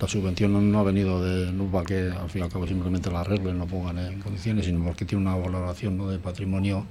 la 0.00 0.08
subvención 0.08 0.72
no 0.72 0.78
ha 0.78 0.82
venido 0.82 1.22
de 1.22 1.52
no 1.52 1.64
para 1.66 1.84
que 1.84 2.10
al 2.10 2.30
fin 2.30 2.40
y 2.40 2.44
al 2.44 2.50
cabo 2.50 2.66
simplemente 2.66 3.10
la 3.10 3.20
arreglen, 3.20 3.58
no 3.58 3.66
pongan 3.66 3.98
en 3.98 4.20
condiciones, 4.20 4.64
sino 4.64 4.82
porque 4.82 5.04
tiene 5.04 5.22
una 5.22 5.36
valoración 5.36 5.98
¿no? 5.98 6.08
de 6.08 6.18
patrimonio. 6.18 6.86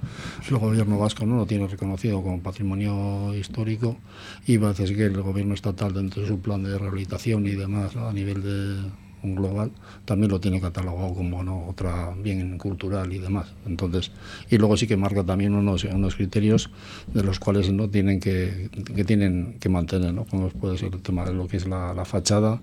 El 0.48 0.58
gobierno 0.58 1.00
vasco 1.00 1.26
no 1.26 1.38
lo 1.38 1.48
tiene 1.48 1.66
reconocido 1.66 2.22
como 2.22 2.40
patrimonio 2.40 3.34
histórico 3.34 3.98
y 4.46 4.60
parece 4.60 4.96
que 4.96 5.06
el 5.06 5.20
gobierno 5.24 5.56
estatal 5.56 5.92
dentro 5.92 6.22
de 6.22 6.28
su 6.28 6.40
plan 6.40 6.62
de 6.62 6.78
rehabilitación 6.78 7.48
y 7.48 7.56
demás 7.56 7.96
¿no? 7.96 8.08
a 8.08 8.14
nivel 8.14 8.44
de 8.44 8.90
global 9.24 9.72
también 10.06 10.32
lo 10.32 10.40
tiene 10.40 10.62
catalogado 10.62 11.14
como 11.14 11.44
¿no? 11.44 11.68
otra 11.68 12.14
bien 12.22 12.58
cultural 12.58 13.12
y 13.14 13.20
demás 13.20 13.48
entonces 13.66 14.12
y 14.50 14.58
luego 14.58 14.78
sí 14.78 14.88
que 14.88 14.98
marca 14.98 15.24
también 15.24 15.54
unos, 15.54 15.84
unos 15.84 16.16
criterios 16.16 16.70
de 17.14 17.24
los 17.24 17.40
cuales 17.40 17.72
no 17.72 17.90
tienen 17.90 18.20
que, 18.20 18.70
que 18.96 19.04
tienen 19.04 19.58
que 19.60 19.70
mantener 19.70 20.14
¿no? 20.14 20.26
como 20.26 20.50
puede 20.50 20.78
ser 20.78 20.94
el 20.94 21.02
tema 21.02 21.26
de 21.26 21.34
lo 21.34 21.48
que 21.48 21.58
es 21.58 21.68
la, 21.68 21.94
la 21.94 22.06
fachada 22.06 22.62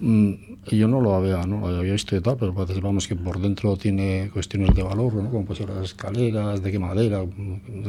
mm, 0.00 0.34
yo 0.76 0.88
no 0.88 1.00
lo 1.00 1.14
había, 1.14 1.44
¿no? 1.46 1.60
lo 1.60 1.78
había 1.78 1.92
visto 1.92 2.16
y 2.16 2.20
tal, 2.20 2.36
pero 2.36 2.54
parece 2.54 2.80
vamos, 2.80 3.08
que 3.08 3.16
por 3.16 3.40
dentro 3.40 3.76
tiene 3.76 4.30
cuestiones 4.32 4.74
de 4.74 4.82
valor, 4.82 5.14
¿no? 5.14 5.30
como 5.30 5.44
pues 5.44 5.60
las 5.60 5.84
escaleras, 5.84 6.62
de 6.62 6.70
qué 6.70 6.78
madera, 6.78 7.24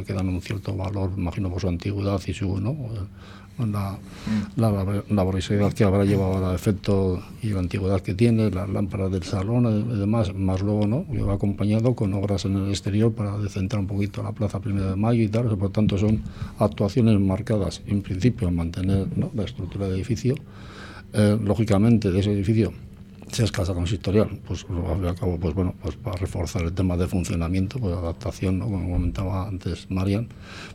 que 0.06 0.12
dan 0.12 0.28
un 0.28 0.40
cierto 0.40 0.74
valor, 0.74 1.12
imagino 1.16 1.50
por 1.50 1.60
su 1.60 1.68
antigüedad 1.68 2.20
y 2.26 2.32
su, 2.32 2.60
¿no? 2.60 2.76
La, 3.66 3.98
la 4.56 5.70
que 5.74 5.84
habrá 5.84 6.04
llevado 6.04 6.46
al 6.46 6.54
efecto 6.54 7.22
y 7.42 7.50
la 7.50 7.60
antigüedad 7.60 8.00
que 8.00 8.14
tiene, 8.14 8.50
las 8.50 8.68
lámparas 8.68 9.10
del 9.10 9.22
salón 9.22 9.90
y 9.92 9.98
demás, 9.98 10.34
más 10.34 10.62
luego 10.62 10.86
no, 10.86 11.06
yo 11.12 11.26
va 11.26 11.34
acompañado 11.34 11.94
con 11.94 12.14
obras 12.14 12.44
en 12.44 12.56
el 12.56 12.70
exterior 12.70 13.12
para 13.12 13.38
decentrar 13.38 13.80
un 13.80 13.86
poquito 13.86 14.22
la 14.22 14.32
plaza 14.32 14.60
primero 14.60 14.90
de 14.90 14.96
mayo 14.96 15.22
y 15.22 15.28
tal, 15.28 15.56
por 15.56 15.70
tanto 15.70 15.98
son 15.98 16.22
actuaciones 16.58 17.18
marcadas 17.20 17.82
en 17.86 18.02
principio 18.02 18.48
en 18.48 18.56
mantener 18.56 19.06
la 19.34 19.44
estructura 19.44 19.86
del 19.86 19.96
edificio, 19.96 20.34
eh, 21.12 21.38
lógicamente 21.42 22.10
de 22.10 22.20
ese 22.20 22.32
edificio 22.32 22.72
si 23.32 23.42
es 23.42 23.50
casa 23.50 23.72
consistorial, 23.72 24.28
pues 24.46 24.66
al 24.68 25.14
cabo, 25.14 25.38
pues 25.38 25.54
bueno, 25.54 25.74
pues 25.80 25.96
para 25.96 26.16
reforzar 26.18 26.62
el 26.62 26.72
tema 26.72 26.98
de 26.98 27.06
funcionamiento, 27.06 27.78
pues 27.78 27.96
adaptación, 27.96 28.58
¿no? 28.58 28.66
como 28.66 28.92
comentaba 28.92 29.48
antes 29.48 29.90
Marian, 29.90 30.28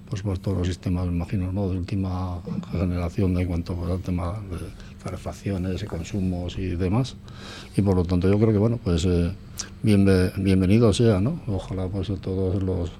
pues 0.10 0.24
pues 0.24 0.39
todos 0.39 0.58
los 0.58 0.67
sistemas, 0.67 1.06
me 1.06 1.13
imagino, 1.13 1.52
¿no? 1.52 1.70
de 1.70 1.78
última 1.78 2.41
generación 2.72 3.36
de 3.36 3.46
cuanto 3.46 3.76
pues, 3.76 3.91
al 3.91 4.02
tema 4.02 4.34
de 4.50 4.58
calefacciones, 5.04 5.84
consumos 5.84 6.58
y 6.58 6.70
demás. 6.70 7.15
Y 7.76 7.84
por 7.84 7.96
lo 7.96 8.04
tanto 8.04 8.28
yo 8.28 8.38
creo 8.39 8.52
que 8.52 8.58
bueno, 8.58 8.80
pues 8.84 9.06
eh, 9.06 9.32
bien, 9.84 10.06
bienvenido 10.38 10.91
sea, 10.93 11.22
¿no? 11.22 11.39
Ojalá 11.48 11.88
pues 11.88 12.12
todos 12.22 12.62
los 12.63 12.91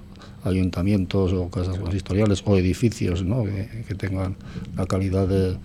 ayuntamientos 0.44 1.32
o 1.32 1.48
casas 1.50 1.78
consistoriales 1.78 2.42
o 2.46 2.56
edificios 2.56 3.24
¿no? 3.24 3.44
que, 3.44 3.84
que 3.86 3.94
tengan 3.94 4.36
la 4.76 4.86
calidad 4.86 5.26
de 5.26 5.56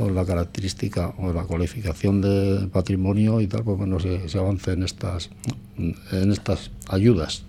o 0.00 0.08
la 0.08 0.24
característica 0.24 1.12
o 1.18 1.32
la 1.32 1.44
cualificación 1.44 2.20
de 2.20 2.68
patrimonio 2.72 3.40
y 3.40 3.46
tal, 3.46 3.62
pues 3.64 3.76
bueno, 3.76 4.00
se, 4.00 4.28
se 4.28 4.38
avance 4.38 4.72
en 4.72 4.82
estas, 4.82 5.30
en 5.76 6.32
estas 6.32 6.70
ayudas. 6.88 7.42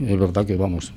Es 0.00 0.18
verdad 0.18 0.44
que, 0.44 0.56
vamos, 0.56 0.92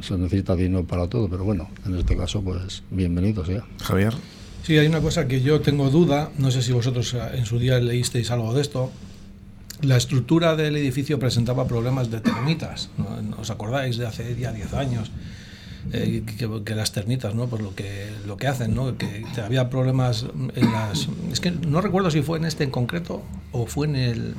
se 0.00 0.16
necesita 0.16 0.56
dinero 0.56 0.84
para 0.84 1.06
todo, 1.06 1.28
pero 1.28 1.44
bueno, 1.44 1.68
en 1.84 1.96
este 1.96 2.16
caso, 2.16 2.40
pues 2.40 2.82
bienvenido 2.90 3.44
sea. 3.44 3.64
Javier. 3.82 4.14
Sí, 4.62 4.78
hay 4.78 4.86
una 4.86 5.00
cosa 5.00 5.26
que 5.26 5.42
yo 5.42 5.60
tengo 5.60 5.90
duda, 5.90 6.30
no 6.38 6.50
sé 6.50 6.62
si 6.62 6.72
vosotros 6.72 7.14
en 7.34 7.44
su 7.44 7.58
día 7.58 7.78
leísteis 7.78 8.30
algo 8.30 8.54
de 8.54 8.62
esto. 8.62 8.90
La 9.82 9.96
estructura 9.96 10.56
del 10.56 10.76
edificio 10.76 11.18
presentaba 11.18 11.66
problemas 11.66 12.10
de 12.10 12.20
termitas, 12.20 12.90
¿no? 12.98 13.38
¿Os 13.38 13.50
acordáis 13.50 13.96
de 13.96 14.06
hace 14.06 14.36
ya 14.36 14.52
10 14.52 14.74
años? 14.74 15.10
eh, 15.92 16.22
que, 16.64 16.74
las 16.74 16.92
termitas, 16.92 17.34
¿no? 17.34 17.46
Por 17.46 17.62
lo 17.62 17.74
que, 17.74 18.10
lo 18.26 18.36
que 18.36 18.46
hacen, 18.46 18.74
¿no? 18.74 18.96
Que 18.96 19.24
había 19.42 19.70
problemas 19.70 20.26
en 20.54 20.72
las... 20.72 21.08
Es 21.32 21.40
que 21.40 21.50
no 21.50 21.80
recuerdo 21.80 22.10
si 22.10 22.22
fue 22.22 22.38
en 22.38 22.44
este 22.44 22.64
en 22.64 22.70
concreto 22.70 23.22
o 23.52 23.66
fue 23.66 23.86
en 23.86 23.96
el... 23.96 24.34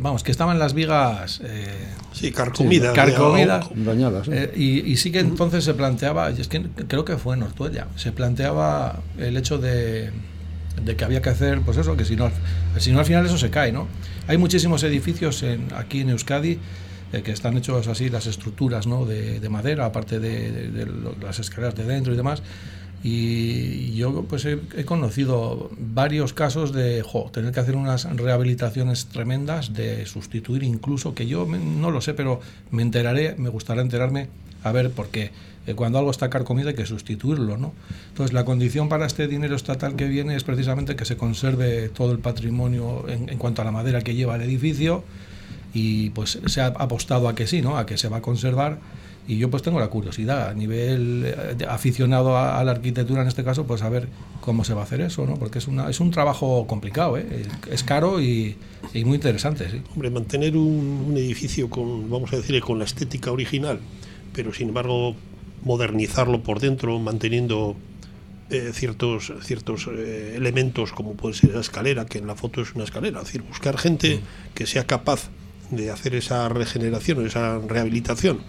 Vamos, 0.00 0.22
que 0.22 0.30
estaban 0.30 0.58
las 0.58 0.74
vigas... 0.74 1.40
Eh, 1.44 1.66
sí, 2.12 2.32
carcomidas. 2.32 2.94
carcomidas. 2.94 3.66
Dañadas. 3.74 4.28
Eh, 4.28 4.52
y, 4.56 4.96
sí 4.96 5.10
que 5.10 5.20
entonces 5.20 5.64
se 5.64 5.74
planteaba, 5.74 6.30
es 6.30 6.48
que 6.48 6.62
creo 6.88 7.04
que 7.04 7.16
fue 7.16 7.36
en 7.36 7.42
Ortuella, 7.42 7.88
se 7.96 8.12
planteaba 8.12 9.00
el 9.18 9.36
hecho 9.36 9.58
de, 9.58 10.10
de 10.84 10.96
que 10.96 11.04
había 11.04 11.22
que 11.22 11.30
hacer, 11.30 11.60
pues 11.60 11.76
eso, 11.76 11.96
que 11.96 12.04
si 12.04 12.16
no, 12.16 12.30
si 12.78 12.92
no 12.92 13.00
al 13.00 13.04
final 13.04 13.26
eso 13.26 13.38
se 13.38 13.50
cae, 13.50 13.72
¿no? 13.72 13.88
Hay 14.26 14.38
muchísimos 14.38 14.82
edificios 14.82 15.42
en, 15.42 15.68
aquí 15.74 16.00
en 16.00 16.10
Euskadi 16.10 16.58
eh, 17.12 17.22
que 17.22 17.32
están 17.32 17.56
hechos 17.56 17.88
así 17.88 18.08
las 18.08 18.26
estructuras 18.26 18.86
¿no? 18.86 19.04
de, 19.04 19.38
de 19.38 19.48
madera, 19.48 19.84
aparte 19.84 20.18
de, 20.18 20.70
de, 20.70 20.86
las 21.20 21.38
escaleras 21.38 21.74
de 21.74 21.84
dentro 21.84 22.12
y 22.12 22.16
demás. 22.16 22.42
Y 23.04 23.94
yo 23.94 24.24
pues 24.28 24.44
he, 24.44 24.60
he 24.76 24.84
conocido 24.84 25.70
varios 25.76 26.32
casos 26.32 26.72
de 26.72 27.04
tener 27.32 27.52
que 27.52 27.60
hacer 27.60 27.74
unas 27.74 28.04
rehabilitaciones 28.16 29.06
tremendas, 29.06 29.74
de 29.74 30.06
sustituir 30.06 30.62
incluso, 30.62 31.12
que 31.14 31.26
yo 31.26 31.44
no 31.46 31.90
lo 31.90 32.00
sé, 32.00 32.14
pero 32.14 32.40
me 32.70 32.82
enteraré, 32.82 33.34
me 33.36 33.48
gustaría 33.48 33.82
enterarme 33.82 34.28
a 34.62 34.70
ver 34.70 34.92
por 34.92 35.08
qué. 35.08 35.32
Eh, 35.66 35.74
cuando 35.74 35.98
algo 35.98 36.10
está 36.10 36.28
carcomido 36.28 36.68
hay 36.68 36.74
que 36.74 36.86
sustituirlo, 36.86 37.56
¿no? 37.56 37.72
Entonces 38.08 38.32
la 38.32 38.44
condición 38.44 38.88
para 38.88 39.06
este 39.06 39.28
dinero 39.28 39.54
estatal 39.54 39.94
que 39.94 40.08
viene 40.08 40.34
es 40.34 40.44
precisamente 40.44 40.96
que 40.96 41.04
se 41.04 41.16
conserve 41.16 41.88
todo 41.88 42.12
el 42.12 42.18
patrimonio 42.18 43.04
en, 43.08 43.38
cuanto 43.38 43.62
a 43.62 43.64
la 43.64 43.70
madera 43.70 44.02
que 44.02 44.14
lleva 44.14 44.36
el 44.36 44.42
edificio, 44.42 45.04
y 45.74 46.10
pues 46.10 46.38
se 46.46 46.60
ha 46.60 46.66
apostado 46.66 47.28
a 47.28 47.34
que 47.34 47.46
sí, 47.46 47.62
¿no? 47.62 47.78
A 47.78 47.86
que 47.86 47.96
se 47.96 48.08
va 48.08 48.18
a 48.18 48.22
conservar 48.22 48.78
y 49.28 49.38
yo 49.38 49.50
pues 49.50 49.62
tengo 49.62 49.78
la 49.78 49.88
curiosidad 49.88 50.48
a 50.48 50.54
nivel 50.54 51.24
eh, 51.24 51.64
aficionado 51.68 52.36
a, 52.36 52.62
la 52.64 52.72
arquitectura 52.72 53.22
en 53.22 53.28
este 53.28 53.44
caso 53.44 53.64
pues 53.64 53.82
a 53.82 53.88
ver 53.88 54.08
cómo 54.40 54.64
se 54.64 54.74
va 54.74 54.80
a 54.80 54.84
hacer 54.84 55.00
eso 55.00 55.26
no 55.26 55.34
porque 55.34 55.58
es 55.58 55.68
una 55.68 55.88
es 55.88 56.00
un 56.00 56.10
trabajo 56.10 56.66
complicado 56.66 57.16
¿eh? 57.16 57.46
es 57.70 57.84
caro 57.84 58.20
y, 58.20 58.56
muy 59.04 59.14
interesante 59.14 59.82
hombre 59.94 60.10
mantener 60.10 60.56
un, 60.56 61.04
un, 61.08 61.16
edificio 61.16 61.70
con 61.70 62.10
vamos 62.10 62.32
a 62.32 62.36
decir 62.36 62.60
con 62.62 62.80
la 62.80 62.84
estética 62.84 63.30
original 63.30 63.78
pero 64.32 64.52
sin 64.52 64.68
embargo 64.68 65.14
modernizarlo 65.64 66.42
por 66.42 66.60
dentro 66.60 66.98
manteniendo 66.98 67.76
eh, 68.50 68.70
ciertos 68.72 69.32
ciertos 69.42 69.88
eh, 69.88 70.34
elementos 70.36 70.92
como 70.92 71.14
puede 71.14 71.34
ser 71.34 71.54
la 71.54 71.60
escalera 71.60 72.06
que 72.06 72.18
en 72.18 72.26
la 72.26 72.34
foto 72.34 72.60
es 72.60 72.74
una 72.74 72.84
escalera 72.84 73.20
es 73.20 73.26
decir 73.26 73.42
buscar 73.42 73.78
gente 73.78 74.20
que 74.54 74.66
sea 74.66 74.86
capaz 74.86 75.30
de 75.72 75.90
hacer 75.90 76.14
esa 76.14 76.48
regeneración, 76.48 77.26
esa 77.26 77.58
rehabilitación, 77.58 78.40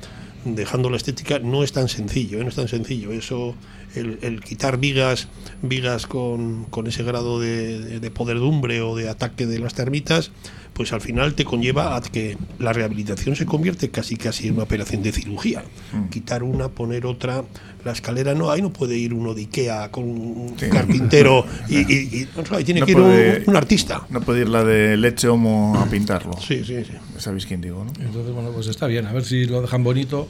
dejando 0.46 0.90
la 0.90 0.98
estética, 0.98 1.40
no 1.40 1.64
es 1.64 1.72
tan 1.72 1.88
sencillo, 1.88 2.40
¿eh? 2.40 2.44
no 2.44 2.50
es 2.50 2.56
tan 2.56 2.68
sencillo. 2.68 3.12
Eso, 3.12 3.56
el, 3.96 4.20
el 4.22 4.42
quitar 4.42 4.78
vigas, 4.78 5.30
vigas 5.62 6.06
con, 6.06 6.66
con 6.66 6.86
ese 6.86 7.04
grado 7.04 7.40
de, 7.40 8.00
de, 8.00 8.12
poderdumbre 8.12 8.82
o 8.82 8.96
de 8.96 9.10
ataque 9.10 9.46
de 9.46 9.60
las 9.60 9.74
termitas, 9.74 10.32
pues 10.74 10.92
al 10.92 11.02
final 11.02 11.36
te 11.36 11.46
conlleva 11.46 11.96
a 11.96 12.02
que 12.02 12.38
la 12.60 12.74
rehabilitación 12.74 13.36
se 13.36 13.46
convierte 13.46 13.90
casi 13.90 14.16
casi 14.16 14.48
en 14.48 14.56
una 14.56 14.64
operación 14.64 15.04
de 15.04 15.12
cirugía. 15.12 15.64
Mm. 15.92 16.10
Quitar 16.10 16.44
una, 16.44 16.70
poner 16.70 17.06
otra, 17.06 17.44
la 17.86 17.92
escalera 17.92 18.34
no, 18.34 18.50
ahí 18.50 18.62
no 18.62 18.72
puede 18.72 18.98
ir 18.98 19.14
uno 19.14 19.34
de 19.34 19.42
Ikea 19.42 19.92
con 19.92 20.06
un 20.06 20.56
sí. 20.58 20.68
carpintero 20.70 21.46
y, 21.70 21.78
y, 21.78 21.98
y 22.22 22.30
no, 22.36 22.58
ahí 22.58 22.64
tiene 22.64 22.80
no 22.82 22.86
que 22.86 22.94
puede, 22.94 23.28
ir 23.28 23.44
un, 23.44 23.50
un, 23.52 23.56
artista. 23.56 24.06
No 24.10 24.22
puede 24.22 24.42
ir 24.42 24.50
la 24.50 24.64
de 24.64 24.98
leche 24.98 25.28
homo 25.28 25.78
a 25.80 25.86
pintarlo. 25.86 26.34
Sí, 26.40 26.64
sí, 26.66 26.84
sí. 26.84 26.94
¿Sabéis 27.18 27.46
quién 27.46 27.62
digo? 27.62 27.86
¿no? 27.86 27.92
Entonces, 28.04 28.34
bueno, 28.34 28.52
pues 28.52 28.68
está 28.68 28.88
bien, 28.88 29.06
a 29.06 29.14
ver 29.14 29.24
si 29.24 29.46
lo 29.46 29.62
dejan 29.62 29.84
bonito 29.84 30.28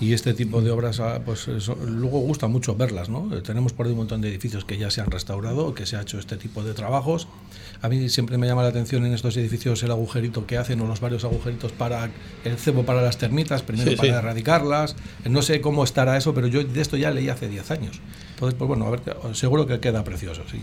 y 0.00 0.12
este 0.12 0.34
tipo 0.34 0.60
de 0.60 0.70
obras 0.70 1.00
ah, 1.00 1.20
pues 1.24 1.48
eso, 1.48 1.76
luego 1.86 2.20
gusta 2.20 2.46
mucho 2.46 2.76
verlas 2.76 3.08
no 3.08 3.28
tenemos 3.42 3.72
por 3.72 3.86
ahí 3.86 3.92
un 3.92 3.98
montón 3.98 4.20
de 4.20 4.28
edificios 4.28 4.64
que 4.64 4.78
ya 4.78 4.90
se 4.90 5.00
han 5.00 5.10
restaurado 5.10 5.74
que 5.74 5.86
se 5.86 5.96
ha 5.96 6.02
hecho 6.02 6.18
este 6.18 6.36
tipo 6.36 6.62
de 6.62 6.74
trabajos. 6.74 7.28
A 7.80 7.88
mí 7.88 8.08
siempre 8.08 8.38
me 8.38 8.46
llama 8.46 8.62
la 8.62 8.68
atención 8.68 9.04
en 9.06 9.12
estos 9.12 9.36
edificios 9.36 9.82
el 9.82 9.90
agujerito 9.90 10.46
que 10.46 10.58
hacen 10.58 10.80
o 10.80 10.86
los 10.86 11.00
varios 11.00 11.24
agujeritos 11.24 11.72
para 11.72 12.10
el 12.44 12.56
cebo 12.56 12.84
para 12.84 13.02
las 13.02 13.18
termitas 13.18 13.62
primero 13.62 13.90
sí, 13.90 13.96
para 13.96 14.08
sí. 14.08 14.14
erradicarlas. 14.14 14.96
No 15.24 15.42
sé 15.42 15.60
cómo 15.60 15.84
estará 15.84 16.16
eso 16.16 16.34
pero 16.34 16.46
yo 16.46 16.64
de 16.64 16.80
esto 16.80 16.96
ya 16.96 17.10
leí 17.10 17.28
hace 17.28 17.48
10 17.48 17.70
años. 17.70 18.00
Entonces 18.34 18.56
pues 18.58 18.68
bueno 18.68 18.86
a 18.86 18.90
ver 18.90 19.00
seguro 19.32 19.66
que 19.66 19.80
queda 19.80 20.04
precioso 20.04 20.42
sí. 20.50 20.60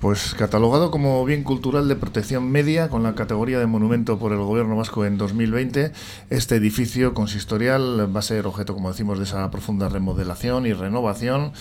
Pues 0.00 0.34
catalogado 0.34 0.90
como 0.90 1.24
bien 1.24 1.42
cultural 1.42 1.88
de 1.88 1.96
protección 1.96 2.50
media 2.50 2.88
con 2.88 3.02
la 3.02 3.14
categoría 3.14 3.58
de 3.58 3.66
monumento 3.66 4.18
por 4.18 4.32
el 4.32 4.38
gobierno 4.38 4.76
vasco 4.76 5.04
en 5.04 5.18
2020 5.18 5.92
este 6.30 6.56
edificio 6.56 7.14
consistorial 7.14 8.14
va 8.14 8.20
a 8.20 8.22
ser 8.22 8.46
objeto 8.46 8.61
como 8.66 8.90
decimos 8.90 9.18
de 9.18 9.24
esa 9.24 9.50
profunda 9.50 9.88
remodelación 9.88 10.66
y 10.66 10.72
renovación 10.72 11.52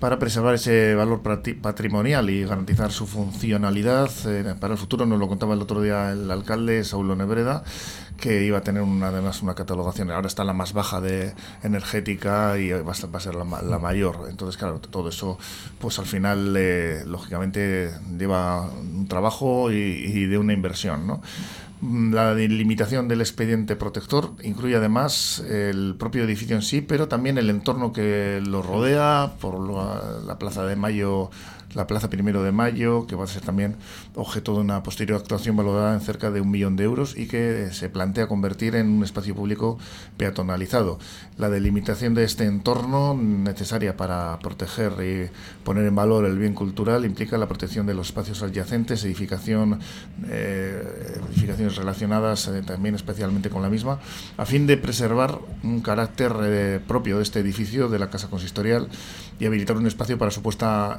para 0.00 0.18
preservar 0.18 0.54
ese 0.54 0.94
valor 0.94 1.20
patrimonial 1.60 2.30
y 2.30 2.44
garantizar 2.44 2.90
su 2.90 3.06
funcionalidad 3.06 4.10
eh, 4.26 4.54
para 4.58 4.72
el 4.72 4.78
futuro. 4.78 5.04
Nos 5.04 5.18
lo 5.18 5.28
contaba 5.28 5.52
el 5.52 5.60
otro 5.60 5.82
día 5.82 6.12
el 6.12 6.30
alcalde 6.30 6.82
Saulo 6.84 7.14
Nebreda, 7.14 7.62
que 8.16 8.42
iba 8.44 8.58
a 8.58 8.60
tener 8.62 8.82
una, 8.82 9.08
además 9.08 9.42
una 9.42 9.54
catalogación. 9.54 10.10
Ahora 10.10 10.26
está 10.26 10.42
la 10.42 10.54
más 10.54 10.72
baja 10.72 11.02
de 11.02 11.34
energética 11.62 12.58
y 12.58 12.70
va 12.70 12.92
a 12.92 13.20
ser 13.20 13.34
la, 13.34 13.60
la, 13.60 13.78
mayor. 13.78 14.26
Entonces, 14.30 14.56
claro, 14.56 14.80
todo 14.80 15.10
eso, 15.10 15.38
pues 15.78 15.98
al 15.98 16.06
final, 16.06 16.54
eh, 16.56 17.02
lógicamente, 17.06 17.90
lleva 18.18 18.62
un 18.62 19.06
trabajo 19.06 19.70
y, 19.70 19.76
y 19.76 20.24
de 20.24 20.38
una 20.38 20.54
inversión, 20.54 21.06
¿no? 21.06 21.20
La 21.82 22.34
delimitación 22.34 23.08
del 23.08 23.22
expediente 23.22 23.74
protector 23.74 24.32
incluye 24.42 24.76
además 24.76 25.42
el 25.48 25.94
propio 25.98 26.24
edificio 26.24 26.54
en 26.54 26.60
sí, 26.60 26.82
pero 26.82 27.08
también 27.08 27.38
el 27.38 27.48
entorno 27.48 27.90
que 27.90 28.42
lo 28.44 28.60
rodea, 28.60 29.32
por 29.40 29.58
la, 29.58 30.20
la 30.26 30.38
Plaza 30.38 30.66
de 30.66 30.76
Mayo 30.76 31.30
la 31.74 31.86
Plaza 31.86 32.10
Primero 32.10 32.42
de 32.42 32.52
Mayo, 32.52 33.06
que 33.06 33.16
va 33.16 33.24
a 33.24 33.28
ser 33.28 33.42
también 33.42 33.76
objeto 34.14 34.54
de 34.54 34.60
una 34.60 34.82
posterior 34.82 35.20
actuación 35.20 35.56
valorada 35.56 35.94
en 35.94 36.00
cerca 36.00 36.30
de 36.30 36.40
un 36.40 36.50
millón 36.50 36.76
de 36.76 36.84
euros 36.84 37.16
y 37.16 37.26
que 37.26 37.68
se 37.72 37.88
plantea 37.88 38.26
convertir 38.26 38.74
en 38.74 38.88
un 38.88 39.04
espacio 39.04 39.34
público 39.34 39.78
peatonalizado. 40.16 40.98
La 41.38 41.48
delimitación 41.48 42.14
de 42.14 42.24
este 42.24 42.44
entorno 42.44 43.14
necesaria 43.14 43.96
para 43.96 44.38
proteger 44.40 44.92
y 45.00 45.30
poner 45.64 45.86
en 45.86 45.94
valor 45.94 46.24
el 46.24 46.38
bien 46.38 46.54
cultural 46.54 47.04
implica 47.04 47.38
la 47.38 47.46
protección 47.48 47.86
de 47.86 47.94
los 47.94 48.08
espacios 48.08 48.42
adyacentes, 48.42 49.04
edificación, 49.04 49.78
eh, 50.28 51.18
edificaciones 51.28 51.76
relacionadas 51.76 52.48
eh, 52.48 52.62
también 52.62 52.94
especialmente 52.94 53.50
con 53.50 53.62
la 53.62 53.70
misma, 53.70 54.00
a 54.36 54.44
fin 54.44 54.66
de 54.66 54.76
preservar 54.76 55.38
un 55.62 55.80
carácter 55.80 56.32
eh, 56.42 56.80
propio 56.86 57.18
de 57.18 57.22
este 57.22 57.40
edificio 57.40 57.88
de 57.88 57.98
la 57.98 58.10
Casa 58.10 58.28
Consistorial 58.28 58.88
y 59.38 59.46
habilitar 59.46 59.76
un 59.76 59.86
espacio 59.86 60.18
para 60.18 60.30
su 60.30 60.42
puesta 60.42 60.98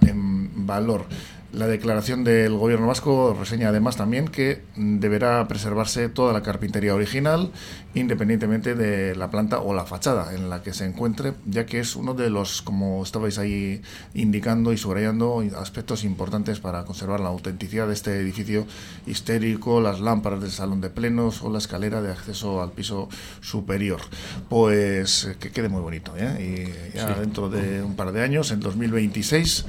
valor. 0.66 1.06
La 1.54 1.68
declaración 1.68 2.24
del 2.24 2.56
Gobierno 2.56 2.88
vasco 2.88 3.36
reseña 3.38 3.70
además 3.70 3.98
también 3.98 4.30
que 4.30 4.62
deberá 4.78 5.46
preservarse 5.50 6.08
toda 6.08 6.32
la 6.32 6.44
carpintería 6.44 6.96
original, 6.96 7.52
independientemente 7.94 8.74
de 8.74 9.16
la 9.18 9.30
planta 9.30 9.60
o 9.60 9.74
la 9.74 9.84
fachada 9.84 10.34
en 10.34 10.50
la 10.50 10.64
que 10.64 10.74
se 10.74 10.86
encuentre, 10.86 11.34
ya 11.46 11.66
que 11.66 11.82
es 11.82 11.98
uno 11.98 12.14
de 12.14 12.30
los, 12.30 12.62
como 12.62 13.04
estabais 13.04 13.38
ahí 13.38 13.82
indicando 14.14 14.72
y 14.72 14.78
subrayando, 14.78 15.44
aspectos 15.58 16.06
importantes 16.06 16.62
para 16.62 16.86
conservar 16.86 17.20
la 17.20 17.28
autenticidad 17.28 17.88
de 17.88 17.94
este 17.96 18.16
edificio 18.16 18.66
histérico, 19.06 19.82
las 19.82 20.00
lámparas 20.00 20.40
del 20.40 20.52
salón 20.52 20.80
de 20.80 20.90
plenos 20.90 21.42
o 21.42 21.52
la 21.52 21.58
escalera 21.58 22.02
de 22.02 22.14
acceso 22.14 22.62
al 22.62 22.72
piso 22.72 23.10
superior. 23.42 24.00
Pues 24.48 25.30
que 25.42 25.52
quede 25.52 25.68
muy 25.68 25.82
bonito, 25.82 26.14
¿eh? 26.18 26.72
Y 26.94 26.96
ya 26.96 27.14
sí. 27.14 27.20
dentro 27.20 27.50
de 27.50 27.84
un 27.84 27.98
par 27.98 28.14
de 28.14 28.24
años, 28.24 28.52
en 28.52 28.62
2026, 28.62 29.66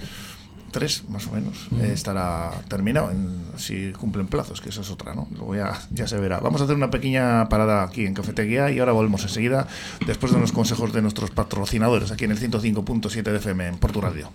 tres 0.72 1.04
más 1.08 1.28
o 1.28 1.32
menos 1.32 1.68
mm. 1.70 1.80
eh, 1.80 1.92
estará 1.92 2.50
terminado 2.68 3.10
en, 3.10 3.44
si 3.56 3.92
cumplen 3.92 4.26
plazos 4.26 4.60
que 4.60 4.70
eso 4.70 4.80
es 4.80 4.90
otra 4.90 5.14
no 5.14 5.28
luego 5.30 5.54
ya, 5.54 5.80
ya 5.90 6.08
se 6.08 6.18
verá 6.18 6.40
vamos 6.40 6.60
a 6.60 6.64
hacer 6.64 6.74
una 6.74 6.90
pequeña 6.90 7.48
parada 7.48 7.84
aquí 7.84 8.04
en 8.04 8.14
cafetería 8.14 8.70
y 8.70 8.80
ahora 8.80 8.92
volvemos 8.92 9.22
enseguida 9.22 9.68
después 10.06 10.32
de 10.32 10.38
unos 10.38 10.52
consejos 10.52 10.92
de 10.92 11.02
nuestros 11.02 11.30
patrocinadores 11.30 12.10
aquí 12.10 12.24
en 12.24 12.32
el 12.32 12.40
105.7 12.40 13.22
de 13.22 13.36
FM 13.36 13.68
en 13.68 13.78
Portu 13.78 14.00
Radio 14.00 14.30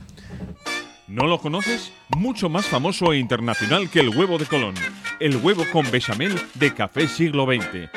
¿No 1.08 1.26
lo 1.26 1.40
conoces? 1.40 1.94
Mucho 2.10 2.50
más 2.50 2.66
famoso 2.66 3.14
e 3.14 3.18
internacional 3.18 3.90
que 3.90 4.02
el 4.02 4.10
huevo 4.10 4.38
de 4.38 4.46
Colón. 4.46 4.76
El 5.22 5.38
huevo 5.38 5.64
con 5.72 5.90
bechamel 5.90 6.38
de 6.56 6.74
Café 6.74 7.08
Siglo 7.08 7.46
XX. 7.46 7.97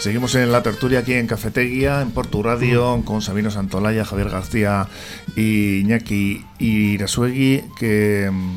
Seguimos 0.00 0.36
en 0.36 0.52
la 0.52 0.62
tertulia 0.62 1.00
aquí 1.00 1.14
en 1.14 1.26
Cafeteguía, 1.26 2.00
en 2.02 2.12
Portu 2.12 2.42
Radio, 2.42 3.02
con 3.04 3.20
Sabino 3.20 3.50
Santolaya, 3.50 4.04
Javier 4.04 4.30
García 4.30 4.86
y 5.34 5.80
Iñaki 5.80 6.44
Irasuegui, 6.60 7.64
que 7.76 8.30
mm, 8.32 8.56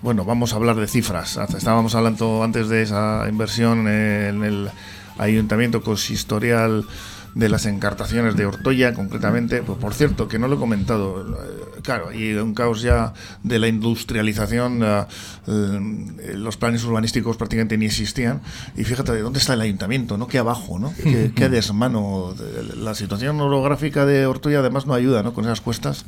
bueno, 0.00 0.24
vamos 0.24 0.52
a 0.52 0.56
hablar 0.56 0.76
de 0.76 0.86
cifras. 0.86 1.36
Estábamos 1.36 1.94
hablando 1.94 2.42
antes 2.42 2.70
de 2.70 2.82
esa 2.82 3.26
inversión 3.28 3.86
en 3.86 4.42
el 4.42 4.70
ayuntamiento 5.18 5.82
consistorial 5.82 6.86
de 7.34 7.48
las 7.50 7.66
encartaciones 7.66 8.34
de 8.36 8.46
Ortoya, 8.46 8.94
concretamente. 8.94 9.62
Pues 9.62 9.78
por 9.78 9.92
cierto, 9.92 10.26
que 10.26 10.38
no 10.38 10.48
lo 10.48 10.56
he 10.56 10.58
comentado, 10.58 11.20
eh, 11.20 11.64
claro, 11.88 12.12
y 12.12 12.34
un 12.34 12.52
caos 12.52 12.82
ya 12.82 13.14
de 13.42 13.58
la 13.58 13.66
industrialización, 13.66 14.82
eh, 14.84 15.04
eh, 15.46 16.34
los 16.36 16.58
planes 16.58 16.84
urbanísticos 16.84 17.38
prácticamente 17.38 17.78
ni 17.78 17.86
existían. 17.86 18.42
Y 18.76 18.84
fíjate 18.84 19.12
de 19.12 19.22
dónde 19.22 19.38
está 19.38 19.54
el 19.54 19.62
ayuntamiento, 19.62 20.18
¿no? 20.18 20.28
Que 20.28 20.36
abajo, 20.36 20.78
¿no? 20.78 20.92
Qué, 21.34 21.48
desmano. 21.48 22.34
La 22.76 22.94
situación 22.94 23.40
orográfica 23.40 24.04
de 24.04 24.26
Ortoya 24.26 24.58
además 24.58 24.86
no 24.86 24.92
ayuda, 24.92 25.22
¿no? 25.22 25.32
Con 25.32 25.46
esas 25.46 25.62
cuestas. 25.62 26.04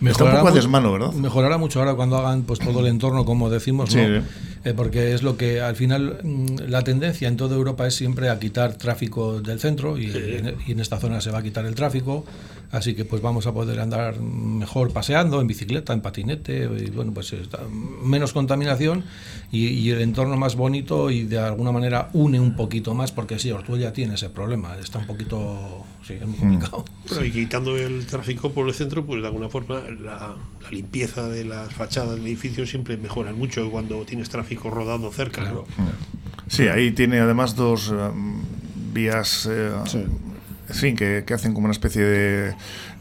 Mejorará 0.00 0.30
Está 0.30 0.40
un 0.40 0.46
poco 0.46 0.56
desmano, 0.56 0.92
¿verdad? 0.92 1.12
Mejorará 1.12 1.58
mucho 1.58 1.78
ahora 1.78 1.94
cuando 1.94 2.16
hagan 2.18 2.42
pues 2.42 2.58
todo 2.58 2.80
el 2.80 2.86
entorno, 2.88 3.24
como 3.24 3.50
decimos, 3.50 3.94
¿no? 3.94 4.22
Eh, 4.64 4.74
porque 4.74 5.14
es 5.14 5.22
lo 5.22 5.36
que 5.36 5.60
al 5.60 5.76
final 5.76 6.18
mm, 6.22 6.68
la 6.68 6.82
tendencia 6.82 7.28
en 7.28 7.36
toda 7.36 7.56
Europa 7.56 7.86
es 7.86 7.94
siempre 7.94 8.28
a 8.28 8.38
quitar 8.38 8.74
tráfico 8.74 9.40
del 9.40 9.60
centro 9.60 9.98
y, 9.98 10.10
en, 10.10 10.80
esta 10.80 10.98
zona 10.98 11.20
se 11.20 11.30
va 11.30 11.38
a 11.38 11.42
quitar 11.42 11.64
el 11.64 11.74
tráfico, 11.74 12.24
así 12.70 12.94
que 12.94 13.04
pues 13.04 13.22
vamos 13.22 13.46
a 13.46 13.52
poder 13.52 13.80
andar 13.80 14.20
mejor 14.20 14.92
paseando 14.92 15.40
en 15.40 15.46
bicicleta, 15.46 15.92
en 15.92 16.00
patinete, 16.00 16.68
y 16.78 16.90
bueno, 16.90 17.12
pues 17.12 17.34
menos 18.02 18.32
contaminación 18.32 19.04
y, 19.50 19.88
el 19.90 20.02
entorno 20.02 20.36
más 20.36 20.56
bonito 20.56 21.10
y 21.10 21.24
de 21.24 21.38
alguna 21.38 21.72
manera 21.72 22.10
une 22.12 22.38
un 22.40 22.54
poquito 22.54 22.94
más, 22.94 23.12
porque 23.12 23.38
sí, 23.38 23.50
Ortuella 23.50 23.92
tiene 23.92 24.14
ese 24.14 24.28
problema, 24.28 24.76
está 24.76 24.98
un 24.98 25.06
poquito, 25.06 25.84
sí, 26.06 26.14
es 26.14 26.26
muy 26.26 26.36
mm. 26.36 26.40
complicado. 26.40 26.84
y 27.24 27.30
quitando 27.30 27.76
el 27.76 28.06
tráfico 28.06 28.50
por 28.50 28.68
el 28.68 28.74
centro, 28.74 29.04
pues 29.04 29.22
de 29.22 29.28
alguna 29.28 29.48
forma 29.48 29.82
la, 30.00 30.36
la 30.62 30.70
limpieza 30.70 31.28
de 31.28 31.44
las 31.44 31.72
fachadas 31.72 32.16
del 32.16 32.26
edificio 32.26 32.66
siempre 32.66 32.96
mejora 32.96 33.32
mucho 33.32 33.70
cuando 33.70 34.04
tienes 34.04 34.28
tráfico 34.28 34.47
rodado 34.56 35.10
cerca. 35.12 35.42
Claro. 35.42 35.66
Sí, 36.48 36.68
ahí 36.68 36.92
tiene 36.92 37.20
además 37.20 37.56
dos 37.56 37.92
eh, 37.94 38.10
vías, 38.92 39.46
eh, 39.50 39.70
en 40.68 40.74
fin, 40.74 40.96
que, 40.96 41.24
que, 41.26 41.34
hacen 41.34 41.52
como 41.54 41.66
una 41.66 41.72
especie 41.72 42.02
de 42.02 42.54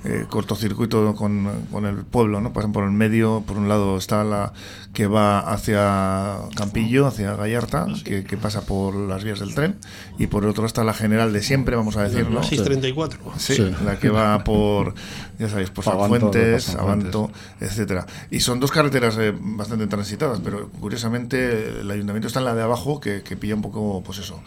eh, 0.03 0.25
cortocircuito 0.29 1.15
con, 1.15 1.65
con, 1.71 1.85
el 1.85 1.97
pueblo, 1.97 2.39
¿no? 2.39 2.53
Pasan 2.53 2.71
por 2.71 2.83
el 2.83 2.91
medio, 2.91 3.43
por 3.45 3.57
un 3.57 3.67
lado 3.67 3.97
está 3.97 4.23
la 4.23 4.53
que 4.93 5.07
va 5.07 5.39
hacia 5.39 6.37
Campillo, 6.55 7.07
hacia 7.07 7.35
Gallarta, 7.35 7.87
que, 8.03 8.37
pasa 8.37 8.61
por 8.61 8.95
las 8.95 9.23
vías 9.23 9.39
del 9.39 9.55
tren, 9.55 9.75
y 10.17 10.27
por 10.27 10.45
otro 10.45 10.65
está 10.65 10.83
la 10.83 10.93
general 10.93 11.33
de 11.33 11.41
siempre, 11.41 11.75
vamos 11.75 11.97
a 11.97 12.03
decirlo. 12.03 12.39
La 12.39 12.43
634. 12.43 13.19
Sí, 13.37 13.57
la 13.83 13.99
que 13.99 14.09
va 14.09 14.43
por, 14.43 14.93
ya 15.39 15.49
sabéis, 15.49 15.71
por 15.71 15.83
San 15.83 15.97
Fuentes, 16.07 16.75
Abanto, 16.75 17.31
etcétera. 17.59 18.05
Y 18.29 18.39
son 18.39 18.59
dos 18.59 18.71
carreteras 18.71 19.17
eh, 19.17 19.33
bastante 19.37 19.87
transitadas, 19.87 20.39
pero 20.43 20.69
curiosamente 20.69 21.81
el 21.81 21.89
ayuntamiento 21.89 22.27
está 22.27 22.39
en 22.39 22.45
la 22.45 22.55
de 22.55 22.61
abajo, 22.61 22.99
que, 22.99 23.23
que 23.23 23.35
pilla 23.35 23.55
un 23.55 23.61
poco, 23.61 24.03
pues 24.03 24.19
eso, 24.19 24.41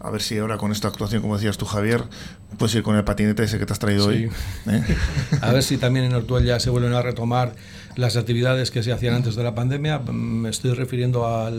a 0.00 0.10
ver 0.10 0.22
si 0.22 0.38
ahora 0.38 0.58
con 0.58 0.72
esta 0.72 0.88
actuación, 0.88 1.22
como 1.22 1.36
decías 1.36 1.56
tú, 1.58 1.64
Javier, 1.64 2.04
puedes 2.58 2.74
ir 2.74 2.82
con 2.82 2.96
el 2.96 3.04
patinete 3.04 3.44
ese 3.44 3.58
que 3.58 3.66
te 3.66 3.72
has 3.72 3.78
traído 3.78 4.06
hoy. 4.06 4.30
¿eh? 4.66 4.95
A 5.40 5.52
ver 5.52 5.62
si 5.62 5.76
también 5.76 6.06
en 6.06 6.14
Ortuella 6.14 6.60
se 6.60 6.70
vuelven 6.70 6.94
a 6.94 7.02
retomar 7.02 7.54
las 7.96 8.16
actividades 8.16 8.70
que 8.70 8.82
se 8.82 8.92
hacían 8.92 9.14
antes 9.14 9.36
de 9.36 9.42
la 9.42 9.54
pandemia. 9.54 9.98
Me 9.98 10.50
estoy 10.50 10.72
refiriendo 10.74 11.26
a 11.26 11.50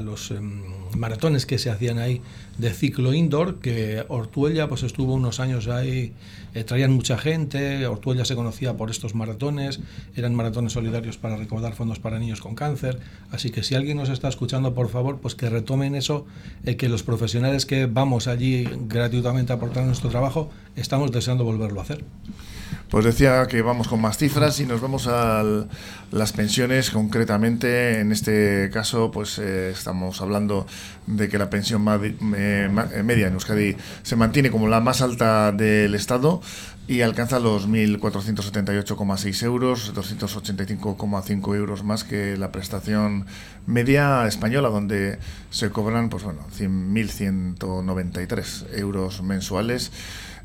los 0.00 0.30
em, 0.30 0.62
maratones 0.96 1.46
que 1.46 1.58
se 1.58 1.70
hacían 1.70 1.98
ahí 1.98 2.20
de 2.58 2.70
ciclo 2.72 3.12
indoor, 3.12 3.60
que 3.60 4.04
Ortuella 4.08 4.68
pues 4.68 4.82
estuvo 4.82 5.14
unos 5.14 5.40
años 5.40 5.68
ahí, 5.68 6.12
eh, 6.54 6.64
traían 6.64 6.92
mucha 6.92 7.18
gente, 7.18 7.86
Ortuella 7.86 8.24
se 8.24 8.34
conocía 8.34 8.76
por 8.76 8.90
estos 8.90 9.14
maratones, 9.14 9.80
eran 10.16 10.34
maratones 10.34 10.72
solidarios 10.72 11.18
para 11.18 11.36
recaudar 11.36 11.74
fondos 11.74 11.98
para 11.98 12.18
niños 12.18 12.40
con 12.40 12.54
cáncer, 12.54 12.98
así 13.30 13.50
que 13.50 13.62
si 13.62 13.74
alguien 13.74 13.98
nos 13.98 14.08
está 14.08 14.28
escuchando, 14.28 14.74
por 14.74 14.88
favor, 14.88 15.18
pues 15.18 15.34
que 15.34 15.50
retomen 15.50 15.94
eso, 15.94 16.26
eh, 16.64 16.76
que 16.76 16.88
los 16.88 17.02
profesionales 17.02 17.66
que 17.66 17.86
vamos 17.86 18.26
allí 18.26 18.66
gratuitamente 18.88 19.52
a 19.52 19.56
aportar 19.56 19.84
nuestro 19.84 20.08
trabajo, 20.08 20.50
estamos 20.76 21.12
deseando 21.12 21.44
volverlo 21.44 21.80
a 21.80 21.82
hacer. 21.82 22.04
Pues 22.90 23.04
decía 23.04 23.48
que 23.48 23.62
vamos 23.62 23.88
con 23.88 24.00
más 24.00 24.16
cifras 24.16 24.60
y 24.60 24.66
nos 24.66 24.80
vamos 24.80 25.08
a 25.08 25.42
las 26.12 26.32
pensiones 26.32 26.90
concretamente. 26.90 27.98
En 27.98 28.12
este 28.12 28.70
caso, 28.72 29.10
pues 29.10 29.40
eh, 29.40 29.70
estamos 29.70 30.20
hablando 30.20 30.68
de 31.08 31.28
que 31.28 31.36
la 31.36 31.50
pensión 31.50 31.82
media 31.82 33.26
en 33.26 33.32
Euskadi 33.32 33.74
se 34.04 34.14
mantiene 34.14 34.52
como 34.52 34.68
la 34.68 34.80
más 34.80 35.02
alta 35.02 35.50
del 35.50 35.96
Estado 35.96 36.40
y 36.88 37.00
alcanza 37.00 37.40
los 37.40 37.68
1.478,6 37.68 39.42
euros, 39.42 39.92
285,5 39.92 41.56
euros 41.56 41.82
más 41.82 42.04
que 42.04 42.36
la 42.36 42.52
prestación 42.52 43.26
media 43.66 44.28
española, 44.28 44.68
donde 44.68 45.18
se 45.50 45.70
cobran 45.70 46.08
pues 46.08 46.22
bueno, 46.22 46.46
100.193 46.56 48.78
euros 48.78 49.22
mensuales. 49.22 49.90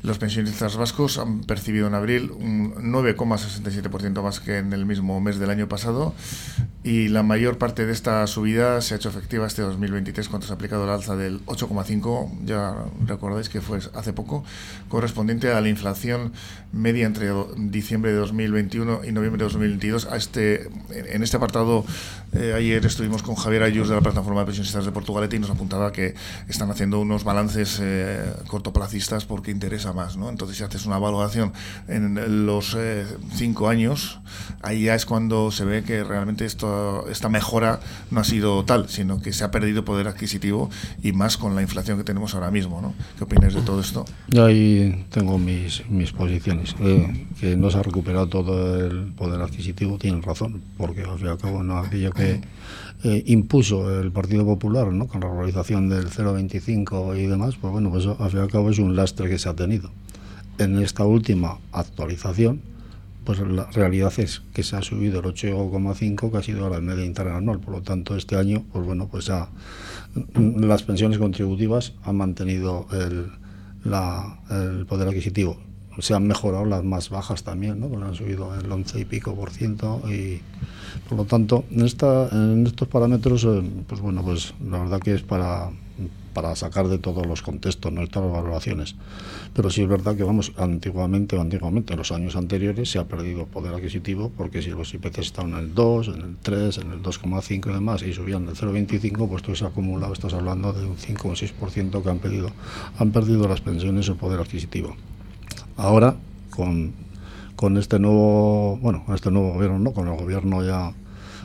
Los 0.02 0.18
pensionistas 0.18 0.76
vascos 0.76 1.18
han 1.18 1.42
percibido 1.42 1.86
en 1.86 1.94
abril 1.94 2.32
un 2.32 2.74
9,67% 2.74 4.22
más 4.22 4.40
que 4.40 4.58
en 4.58 4.72
el 4.72 4.84
mismo 4.84 5.20
mes 5.20 5.38
del 5.38 5.50
año 5.50 5.68
pasado 5.68 6.12
y 6.84 7.06
la 7.06 7.22
mayor 7.22 7.58
parte 7.58 7.86
de 7.86 7.92
esta 7.92 8.26
subida 8.26 8.80
se 8.80 8.94
ha 8.94 8.96
hecho 8.96 9.08
efectiva 9.08 9.46
este 9.46 9.62
2023 9.62 10.28
cuando 10.28 10.46
se 10.46 10.52
ha 10.52 10.56
aplicado 10.56 10.82
el 10.82 10.90
alza 10.90 11.14
del 11.14 11.44
8,5, 11.46 12.44
ya 12.44 12.74
recordáis 13.06 13.48
que 13.48 13.60
fue 13.60 13.78
hace 13.94 14.12
poco, 14.12 14.42
correspondiente 14.88 15.52
a 15.52 15.60
la 15.60 15.68
inflación 15.68 16.32
media 16.72 17.06
entre 17.06 17.30
diciembre 17.56 18.10
de 18.10 18.16
2021 18.16 19.04
y 19.04 19.12
noviembre 19.12 19.38
de 19.38 19.44
2022. 19.44 20.06
A 20.06 20.16
este, 20.16 20.68
en 20.90 21.22
este 21.22 21.36
apartado, 21.36 21.84
eh, 22.32 22.54
ayer 22.54 22.84
estuvimos 22.86 23.22
con 23.22 23.34
Javier 23.34 23.62
Ayus 23.62 23.88
de 23.88 23.94
la 23.94 24.00
Plataforma 24.00 24.40
de 24.40 24.46
Pensionistas 24.46 24.86
de 24.86 24.92
Portugalete 24.92 25.36
y 25.36 25.38
nos 25.38 25.50
apuntaba 25.50 25.92
que 25.92 26.14
están 26.48 26.70
haciendo 26.70 26.98
unos 26.98 27.24
balances 27.24 27.78
eh, 27.82 28.32
cortoplacistas 28.46 29.26
porque 29.26 29.50
interesa 29.50 29.92
más, 29.92 30.16
¿no? 30.16 30.30
Entonces, 30.30 30.56
si 30.56 30.64
haces 30.64 30.86
una 30.86 30.98
valoración 30.98 31.52
en 31.88 32.46
los 32.46 32.74
eh, 32.78 33.04
cinco 33.34 33.68
años, 33.68 34.20
ahí 34.62 34.84
ya 34.84 34.94
es 34.94 35.04
cuando 35.04 35.50
se 35.50 35.66
ve 35.66 35.82
que 35.82 36.04
realmente 36.04 36.46
esto, 36.46 37.06
esta 37.08 37.28
mejora 37.28 37.80
no 38.10 38.20
ha 38.20 38.24
sido 38.24 38.64
tal, 38.64 38.88
sino 38.88 39.20
que 39.20 39.34
se 39.34 39.44
ha 39.44 39.50
perdido 39.50 39.84
poder 39.84 40.08
adquisitivo 40.08 40.70
y 41.02 41.12
más 41.12 41.36
con 41.36 41.54
la 41.54 41.60
inflación 41.60 41.98
que 41.98 42.04
tenemos 42.04 42.34
ahora 42.34 42.50
mismo, 42.50 42.80
¿no? 42.80 42.94
¿Qué 43.18 43.24
opinas 43.24 43.52
de 43.52 43.60
todo 43.60 43.80
esto? 43.80 44.06
Yo 44.28 44.46
ahí 44.46 45.04
tengo 45.10 45.38
mis, 45.38 45.88
mis 45.90 46.12
posiciones. 46.12 46.74
Eh, 46.80 47.26
que 47.38 47.56
no 47.56 47.70
se 47.70 47.78
ha 47.78 47.82
recuperado 47.82 48.26
todo 48.28 48.80
el 48.86 49.12
poder 49.12 49.42
adquisitivo, 49.42 49.98
tienen 49.98 50.22
razón, 50.22 50.62
porque 50.78 51.02
al 51.02 51.18
fin 51.18 51.26
y 51.26 51.30
al 51.30 51.38
cabo 51.38 51.62
no 51.62 51.76
aquello 51.76 52.10
que 52.12 52.21
eh, 53.04 53.22
impuso 53.26 54.00
el 54.00 54.12
Partido 54.12 54.44
Popular, 54.44 54.92
¿no? 54.92 55.08
con 55.08 55.20
la 55.20 55.32
realización 55.32 55.88
del 55.88 56.06
0,25 56.08 57.18
y 57.18 57.26
demás, 57.26 57.56
pues 57.60 57.72
bueno, 57.72 57.90
pues 57.90 58.06
al 58.06 58.30
fin 58.30 58.38
y 58.38 58.42
al 58.42 58.50
cabo 58.50 58.70
es 58.70 58.78
un 58.78 58.94
lastre 58.94 59.28
que 59.28 59.38
se 59.38 59.48
ha 59.48 59.54
tenido. 59.54 59.90
En 60.58 60.80
esta 60.80 61.04
última 61.04 61.58
actualización, 61.72 62.60
pues 63.24 63.40
la 63.40 63.70
realidad 63.70 64.12
es 64.18 64.42
que 64.52 64.62
se 64.62 64.76
ha 64.76 64.82
subido 64.82 65.20
el 65.20 65.26
8,5 65.26 66.30
que 66.30 66.36
ha 66.36 66.42
sido 66.42 66.68
la 66.68 66.80
media 66.80 67.04
interanual, 67.04 67.60
por 67.60 67.74
lo 67.74 67.82
tanto 67.82 68.16
este 68.16 68.36
año, 68.36 68.64
pues 68.72 68.84
bueno, 68.84 69.08
pues 69.10 69.30
ha, 69.30 69.48
las 70.34 70.82
pensiones 70.82 71.18
contributivas 71.18 71.94
han 72.04 72.16
mantenido 72.16 72.86
el 72.92 74.86
poder 74.86 75.08
adquisitivo 75.08 75.58
se 75.98 76.14
han 76.14 76.26
mejorado 76.26 76.64
las 76.64 76.84
más 76.84 77.10
bajas 77.10 77.42
también, 77.42 77.80
¿no? 77.80 77.88
Porque 77.88 78.06
han 78.06 78.14
subido 78.14 78.54
el 78.54 78.70
11 78.70 79.00
y 79.00 79.04
pico 79.04 79.34
por 79.34 79.50
ciento 79.50 80.02
y 80.08 80.40
por 81.08 81.18
lo 81.18 81.24
tanto 81.24 81.64
en, 81.70 81.84
esta, 81.84 82.28
en 82.30 82.66
estos 82.66 82.88
parámetros, 82.88 83.44
eh, 83.44 83.62
pues 83.86 84.00
bueno, 84.00 84.22
pues 84.22 84.54
la 84.64 84.78
verdad 84.78 85.00
que 85.00 85.14
es 85.14 85.22
para, 85.22 85.70
para 86.32 86.56
sacar 86.56 86.88
de 86.88 86.98
todos 86.98 87.26
los 87.26 87.42
contextos 87.42 87.92
nuestras 87.92 88.30
valoraciones. 88.30 88.96
Pero 89.54 89.70
sí 89.70 89.82
es 89.82 89.88
verdad 89.88 90.16
que 90.16 90.24
vamos, 90.24 90.52
antiguamente 90.56 91.36
o 91.36 91.40
antiguamente, 91.40 91.92
en 91.92 91.98
los 91.98 92.12
años 92.12 92.36
anteriores 92.36 92.90
se 92.90 92.98
ha 92.98 93.04
perdido 93.04 93.46
poder 93.46 93.74
adquisitivo 93.74 94.30
porque 94.36 94.62
si 94.62 94.70
los 94.70 94.92
IPC 94.94 95.18
estaban 95.18 95.52
en 95.52 95.58
el 95.58 95.74
2, 95.74 96.08
en 96.08 96.20
el 96.22 96.36
3, 96.40 96.78
en 96.78 96.92
el 96.92 97.02
2,5 97.02 97.70
y 97.70 97.72
demás 97.72 98.02
y 98.02 98.12
subían 98.12 98.46
del 98.46 98.56
0,25, 98.56 99.28
pues 99.28 99.42
todo 99.42 99.54
se 99.54 99.64
ha 99.64 99.68
acumulado, 99.68 100.12
estás 100.12 100.34
hablando 100.34 100.72
de 100.72 100.86
un 100.86 100.96
5 100.96 101.28
o 101.28 101.30
un 101.30 101.36
6% 101.36 102.02
que 102.02 102.10
han 102.10 102.18
perdido, 102.18 102.50
han 102.98 103.10
perdido 103.10 103.46
las 103.48 103.60
pensiones 103.60 104.08
o 104.08 104.16
poder 104.16 104.40
adquisitivo. 104.40 104.96
Ahora, 105.76 106.16
con, 106.50 106.92
con 107.56 107.76
este 107.76 107.98
nuevo, 107.98 108.76
bueno, 108.78 109.04
este 109.14 109.30
nuevo 109.30 109.54
gobierno, 109.54 109.78
¿no? 109.78 109.92
con 109.92 110.08
el 110.08 110.16
gobierno 110.16 110.64
ya 110.64 110.92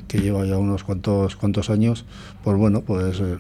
que 0.07 0.19
lleva 0.19 0.45
ya 0.45 0.57
unos 0.57 0.83
cuantos 0.83 1.35
cuantos 1.35 1.69
años, 1.69 2.05
pues 2.43 2.57
bueno, 2.57 2.81
pues 2.81 3.19
eh, 3.19 3.37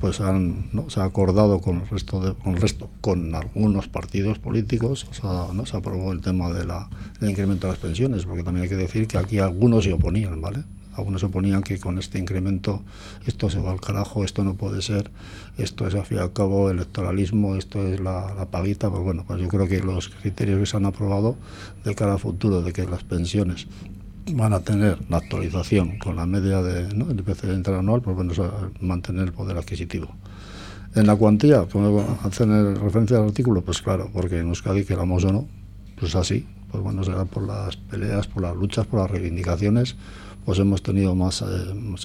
pues 0.00 0.20
han, 0.20 0.70
se 0.88 1.00
ha 1.00 1.04
acordado 1.04 1.60
con 1.60 1.80
el 1.80 1.88
resto 1.88 2.20
de, 2.20 2.34
con 2.34 2.56
resto 2.56 2.90
con 3.00 3.34
algunos 3.34 3.88
partidos 3.88 4.38
políticos 4.38 5.06
¿no? 5.54 5.64
se 5.66 5.76
aprobó 5.76 6.12
el 6.12 6.20
tema 6.20 6.52
de 6.52 6.64
la, 6.64 6.88
del 7.20 7.30
incremento 7.30 7.66
de 7.66 7.72
las 7.72 7.80
pensiones 7.80 8.26
porque 8.26 8.42
también 8.42 8.64
hay 8.64 8.68
que 8.68 8.76
decir 8.76 9.08
que 9.08 9.18
aquí 9.18 9.38
algunos 9.38 9.84
se 9.84 9.92
oponían 9.92 10.40
vale 10.40 10.64
algunos 10.96 11.20
se 11.20 11.26
oponían 11.26 11.62
que 11.62 11.78
con 11.78 11.98
este 11.98 12.18
incremento 12.18 12.82
esto 13.26 13.50
se 13.50 13.60
va 13.60 13.72
al 13.72 13.80
carajo, 13.80 14.24
esto 14.24 14.44
no 14.44 14.54
puede 14.54 14.82
ser, 14.82 15.10
esto 15.58 15.86
es 15.86 15.94
al 15.94 16.04
fin 16.04 16.18
y 16.18 16.20
al 16.20 16.32
cabo 16.32 16.70
electoralismo, 16.70 17.56
esto 17.56 17.86
es 17.86 18.00
la, 18.00 18.34
la 18.34 18.46
paguita, 18.46 18.90
pues 18.90 19.02
bueno, 19.02 19.24
pues 19.26 19.40
yo 19.40 19.48
creo 19.48 19.68
que 19.68 19.80
los 19.80 20.08
criterios 20.08 20.60
que 20.60 20.66
se 20.66 20.76
han 20.76 20.86
aprobado 20.86 21.36
de 21.84 21.94
cara 21.94 22.14
al 22.14 22.18
futuro, 22.18 22.62
de 22.62 22.72
que 22.72 22.84
las 22.86 23.04
pensiones 23.04 23.66
van 24.32 24.52
a 24.52 24.60
tener 24.60 24.98
la 25.08 25.18
actualización 25.18 25.98
con 25.98 26.16
la 26.16 26.26
media 26.26 26.62
del 26.62 26.98
¿no? 26.98 27.10
IPC 27.10 27.44
interanual, 27.54 28.02
pues 28.02 28.16
bueno, 28.16 28.32
mantener 28.80 29.24
el 29.24 29.32
poder 29.32 29.56
adquisitivo. 29.56 30.08
En 30.94 31.06
la 31.06 31.14
cuantía, 31.14 31.66
como 31.70 32.18
hacen 32.22 32.76
referencia 32.76 33.18
al 33.18 33.24
artículo, 33.24 33.62
pues 33.62 33.82
claro, 33.82 34.10
porque 34.12 34.38
en 34.38 34.48
Euskadi, 34.48 34.84
queramos 34.84 35.24
o 35.24 35.32
no, 35.32 35.48
pues 35.98 36.16
así, 36.16 36.46
pues 36.70 36.82
bueno, 36.82 37.04
será 37.04 37.24
por 37.24 37.46
las 37.46 37.76
peleas, 37.76 38.26
por 38.26 38.42
las 38.42 38.56
luchas, 38.56 38.86
por 38.86 39.00
las 39.00 39.10
reivindicaciones, 39.10 39.96
pues 40.46 40.60
hemos 40.60 40.80
tenido 40.80 41.14
más, 41.16 41.42
eh, 41.42 41.44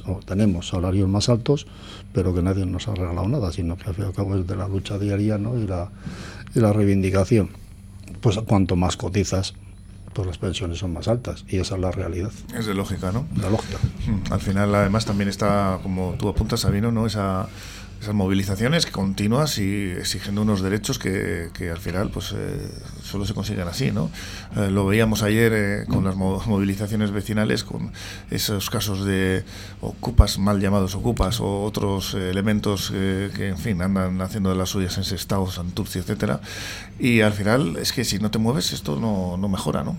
o 0.07 0.19
tenemos 0.25 0.69
salarios 0.69 1.07
más 1.07 1.29
altos, 1.29 1.67
pero 2.11 2.33
que 2.33 2.41
nadie 2.41 2.65
nos 2.65 2.87
ha 2.87 2.95
regalado 2.95 3.27
nada, 3.29 3.51
sino 3.51 3.77
que 3.77 3.87
al 3.87 3.93
fin 3.93 4.05
y 4.05 4.07
al 4.07 4.13
cabo 4.13 4.35
es 4.35 4.47
de 4.47 4.55
la 4.55 4.67
lucha 4.67 4.97
diaria 4.97 5.37
¿no? 5.37 5.57
y, 5.57 5.67
la, 5.67 5.91
y 6.55 6.59
la 6.59 6.73
reivindicación. 6.73 7.51
Pues 8.19 8.39
cuanto 8.39 8.75
más 8.75 8.97
cotizas, 8.97 9.53
pues 10.13 10.27
las 10.27 10.39
pensiones 10.39 10.79
son 10.79 10.91
más 10.91 11.07
altas 11.07 11.45
y 11.47 11.57
esa 11.57 11.75
es 11.75 11.81
la 11.81 11.91
realidad. 11.91 12.31
Es 12.57 12.65
de 12.65 12.73
lógica, 12.73 13.11
¿no? 13.11 13.27
La 13.39 13.49
lógica. 13.49 13.77
Mm, 14.07 14.33
al 14.33 14.39
final, 14.41 14.73
además, 14.73 15.05
también 15.05 15.29
está, 15.29 15.79
como 15.83 16.15
tú 16.17 16.27
apuntas, 16.27 16.61
Sabino, 16.61 16.91
¿no? 16.91 17.05
Esa, 17.05 17.47
esas 18.01 18.15
movilizaciones 18.15 18.87
continuas 18.87 19.59
y 19.59 19.91
exigiendo 19.91 20.41
unos 20.41 20.61
derechos 20.61 20.97
que, 20.97 21.49
que 21.53 21.69
al 21.69 21.77
final 21.77 22.09
pues 22.09 22.33
eh, 22.35 22.67
solo 23.03 23.25
se 23.25 23.35
consiguen 23.35 23.67
así, 23.67 23.91
¿no? 23.91 24.09
Eh, 24.55 24.71
lo 24.71 24.87
veíamos 24.87 25.21
ayer 25.21 25.53
eh, 25.53 25.85
con 25.87 26.03
las 26.03 26.15
movilizaciones 26.15 27.11
vecinales, 27.11 27.63
con 27.63 27.91
esos 28.31 28.71
casos 28.71 29.05
de 29.05 29.43
ocupas, 29.81 30.39
mal 30.39 30.59
llamados 30.59 30.95
ocupas, 30.95 31.39
o 31.41 31.63
otros 31.63 32.15
elementos 32.15 32.89
que, 32.89 33.49
en 33.49 33.57
fin, 33.59 33.79
andan 33.83 34.19
haciendo 34.21 34.49
de 34.49 34.55
las 34.55 34.69
suyas 34.69 34.97
en 34.97 35.03
Sestao, 35.03 35.51
Santurci, 35.51 35.99
etcétera. 35.99 36.41
Y 36.97 37.21
al 37.21 37.33
final 37.33 37.77
es 37.77 37.93
que 37.93 38.03
si 38.03 38.17
no 38.17 38.31
te 38.31 38.39
mueves 38.39 38.73
esto 38.73 38.99
no, 38.99 39.37
no 39.37 39.47
mejora, 39.47 39.83
¿no? 39.83 39.95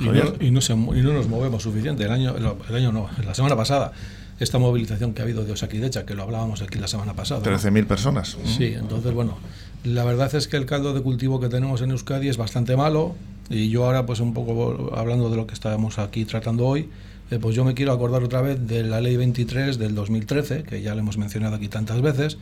Y 0.00 0.04
no, 0.04 0.34
y 0.40 0.50
no, 0.50 0.60
se, 0.60 0.72
y 0.72 0.76
no 0.76 1.12
nos 1.12 1.28
movemos 1.28 1.62
suficiente. 1.62 2.04
El 2.04 2.12
año, 2.12 2.34
el 2.36 2.74
año 2.74 2.92
no, 2.92 3.08
la 3.24 3.34
semana 3.34 3.56
pasada 3.56 3.92
esta 4.40 4.58
movilización 4.58 5.12
que 5.12 5.20
ha 5.20 5.24
habido 5.24 5.44
de 5.44 5.52
Osakidecha, 5.52 6.06
que 6.06 6.14
lo 6.14 6.22
hablábamos 6.22 6.62
aquí 6.62 6.78
la 6.78 6.88
semana 6.88 7.12
pasada. 7.12 7.42
13.000 7.42 7.86
personas. 7.86 8.38
Sí, 8.46 8.72
entonces, 8.74 9.12
bueno, 9.12 9.36
la 9.84 10.02
verdad 10.04 10.34
es 10.34 10.48
que 10.48 10.56
el 10.56 10.64
caldo 10.64 10.94
de 10.94 11.02
cultivo 11.02 11.40
que 11.40 11.48
tenemos 11.48 11.82
en 11.82 11.90
Euskadi 11.90 12.28
es 12.28 12.38
bastante 12.38 12.74
malo 12.74 13.14
y 13.50 13.68
yo 13.68 13.84
ahora, 13.84 14.06
pues 14.06 14.20
un 14.20 14.32
poco 14.32 14.96
hablando 14.96 15.28
de 15.28 15.36
lo 15.36 15.46
que 15.46 15.52
estábamos 15.52 15.98
aquí 15.98 16.24
tratando 16.24 16.66
hoy, 16.66 16.88
eh, 17.30 17.38
pues 17.38 17.54
yo 17.54 17.66
me 17.66 17.74
quiero 17.74 17.92
acordar 17.92 18.24
otra 18.24 18.40
vez 18.40 18.66
de 18.66 18.82
la 18.82 19.02
ley 19.02 19.16
23 19.18 19.78
del 19.78 19.94
2013, 19.94 20.62
que 20.62 20.80
ya 20.80 20.94
le 20.94 21.00
hemos 21.00 21.18
mencionado 21.18 21.56
aquí 21.56 21.68
tantas 21.68 22.00
veces, 22.00 22.38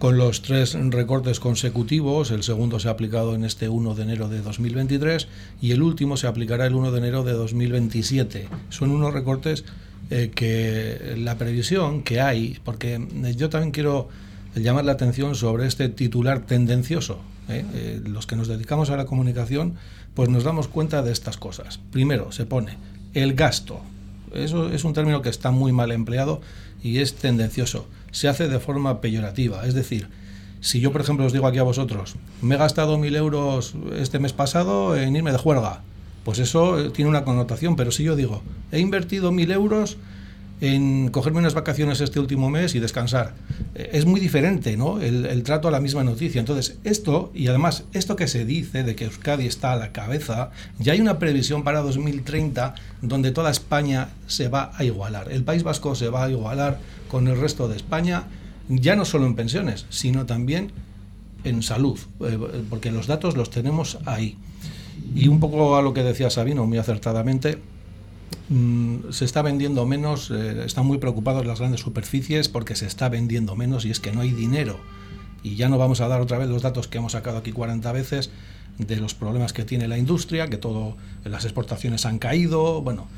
con 0.00 0.16
los 0.16 0.40
tres 0.40 0.78
recortes 0.88 1.40
consecutivos, 1.40 2.30
el 2.30 2.42
segundo 2.42 2.80
se 2.80 2.88
ha 2.88 2.92
aplicado 2.92 3.34
en 3.34 3.44
este 3.44 3.68
1 3.68 3.94
de 3.94 4.02
enero 4.02 4.30
de 4.30 4.40
2023 4.40 5.28
y 5.60 5.72
el 5.72 5.82
último 5.82 6.16
se 6.16 6.26
aplicará 6.26 6.64
el 6.64 6.74
1 6.74 6.90
de 6.90 6.98
enero 6.98 7.22
de 7.22 7.32
2027. 7.32 8.48
Son 8.70 8.92
unos 8.92 9.12
recortes 9.12 9.66
eh, 10.08 10.30
que 10.34 11.16
la 11.18 11.36
previsión 11.36 12.02
que 12.02 12.22
hay, 12.22 12.58
porque 12.64 12.94
eh, 12.94 13.34
yo 13.36 13.50
también 13.50 13.72
quiero 13.72 14.08
llamar 14.54 14.86
la 14.86 14.92
atención 14.92 15.34
sobre 15.34 15.66
este 15.66 15.90
titular 15.90 16.46
tendencioso. 16.46 17.20
¿eh? 17.50 18.00
los 18.02 18.26
que 18.26 18.36
nos 18.36 18.48
dedicamos 18.48 18.88
a 18.88 18.96
la 18.96 19.04
comunicación, 19.04 19.74
pues 20.14 20.30
nos 20.30 20.44
damos 20.44 20.66
cuenta 20.68 21.02
de 21.02 21.12
estas 21.12 21.36
cosas. 21.36 21.78
Primero, 21.90 22.32
se 22.32 22.46
pone 22.46 22.78
el 23.12 23.34
gasto. 23.34 23.82
Eso 24.34 24.70
es 24.70 24.84
un 24.84 24.92
término 24.92 25.22
que 25.22 25.28
está 25.28 25.50
muy 25.50 25.72
mal 25.72 25.92
empleado 25.92 26.40
y 26.82 26.98
es 26.98 27.14
tendencioso. 27.14 27.86
Se 28.10 28.28
hace 28.28 28.48
de 28.48 28.58
forma 28.58 29.00
peyorativa. 29.00 29.66
Es 29.66 29.74
decir, 29.74 30.08
si 30.60 30.80
yo, 30.80 30.92
por 30.92 31.00
ejemplo, 31.00 31.24
os 31.26 31.32
digo 31.32 31.46
aquí 31.46 31.58
a 31.58 31.62
vosotros, 31.62 32.16
me 32.42 32.54
he 32.54 32.58
gastado 32.58 32.98
mil 32.98 33.16
euros 33.16 33.74
este 33.96 34.18
mes 34.18 34.32
pasado 34.32 34.96
en 34.96 35.16
irme 35.16 35.32
de 35.32 35.38
juerga, 35.38 35.82
pues 36.24 36.38
eso 36.38 36.78
eh, 36.78 36.90
tiene 36.90 37.08
una 37.08 37.24
connotación, 37.24 37.76
pero 37.76 37.90
si 37.90 38.04
yo 38.04 38.14
digo, 38.14 38.42
he 38.72 38.78
invertido 38.78 39.32
mil 39.32 39.50
euros 39.50 39.96
en 40.60 41.08
cogerme 41.08 41.38
unas 41.38 41.54
vacaciones 41.54 42.00
este 42.00 42.20
último 42.20 42.50
mes 42.50 42.74
y 42.74 42.80
descansar. 42.80 43.34
Eh, 43.74 43.90
es 43.92 44.04
muy 44.04 44.20
diferente, 44.20 44.76
¿no? 44.76 45.00
El, 45.00 45.42
trato 45.42 45.68
a 45.68 45.70
la 45.70 45.80
misma 45.80 46.04
noticia. 46.04 46.38
Entonces, 46.38 46.78
esto, 46.84 47.30
y 47.34 47.46
además, 47.46 47.84
esto 47.92 48.16
que 48.16 48.28
se 48.28 48.44
dice 48.44 48.82
de 48.82 48.94
que 48.94 49.04
Euskadi 49.04 49.46
está 49.46 49.72
a 49.72 49.76
la 49.76 49.92
cabeza, 49.92 50.50
ya 50.78 50.92
hay 50.92 51.00
una 51.00 51.18
previsión 51.18 51.64
para 51.64 51.80
2030 51.80 52.74
donde 53.00 53.30
toda 53.30 53.50
España 53.50 54.10
se 54.26 54.48
va 54.48 54.72
a 54.74 54.84
igualar. 54.84 55.32
El 55.32 55.44
País 55.44 55.62
Vasco 55.62 55.94
se 55.94 56.08
va 56.08 56.24
a 56.24 56.30
igualar 56.30 56.78
con 57.08 57.26
el 57.26 57.40
resto 57.40 57.68
de 57.68 57.76
España, 57.76 58.24
ya 58.68 58.96
no 58.96 59.04
solo 59.04 59.26
en 59.26 59.34
pensiones, 59.34 59.86
sino 59.88 60.26
también 60.26 60.72
en 61.44 61.62
salud, 61.62 61.98
eh, 62.20 62.38
porque 62.68 62.92
los 62.92 63.06
datos 63.06 63.36
los 63.36 63.50
tenemos 63.50 63.98
ahí. 64.04 64.36
Y 65.14 65.28
un 65.28 65.40
poco 65.40 65.76
a 65.76 65.82
lo 65.82 65.94
que 65.94 66.02
decía 66.02 66.28
Sabino, 66.28 66.66
muy 66.66 66.76
acertadamente, 66.76 67.58
mm, 68.50 69.10
se 69.10 69.24
está 69.24 69.40
vendiendo 69.40 69.86
menos, 69.86 70.30
eh, 70.30 70.64
están 70.66 70.86
muy 70.86 70.98
preocupados 70.98 71.46
las 71.46 71.58
grandes 71.58 71.80
superficies 71.80 72.50
porque 72.50 72.76
se 72.76 72.86
está 72.86 73.08
vendiendo 73.08 73.56
menos 73.56 73.86
y 73.86 73.90
es 73.90 74.00
que 74.00 74.12
no 74.12 74.20
hay 74.20 74.32
dinero. 74.32 74.78
Y 75.42 75.56
ya 75.56 75.70
no 75.70 75.78
vamos 75.78 76.02
a 76.02 76.08
dar 76.08 76.20
otra 76.20 76.36
vez 76.36 76.50
los 76.50 76.60
datos 76.60 76.86
que 76.86 76.98
hemos 76.98 77.12
sacado 77.12 77.38
aquí 77.38 77.52
40 77.52 77.90
veces 77.92 78.30
de 78.76 78.96
los 78.96 79.14
problemas 79.14 79.54
que 79.54 79.64
tiene 79.64 79.88
la 79.88 79.96
industria, 79.96 80.48
que 80.48 80.58
todo 80.58 80.96
las 81.24 81.44
exportaciones 81.44 82.04
han 82.04 82.18
caído, 82.18 82.82
bueno, 82.82 83.08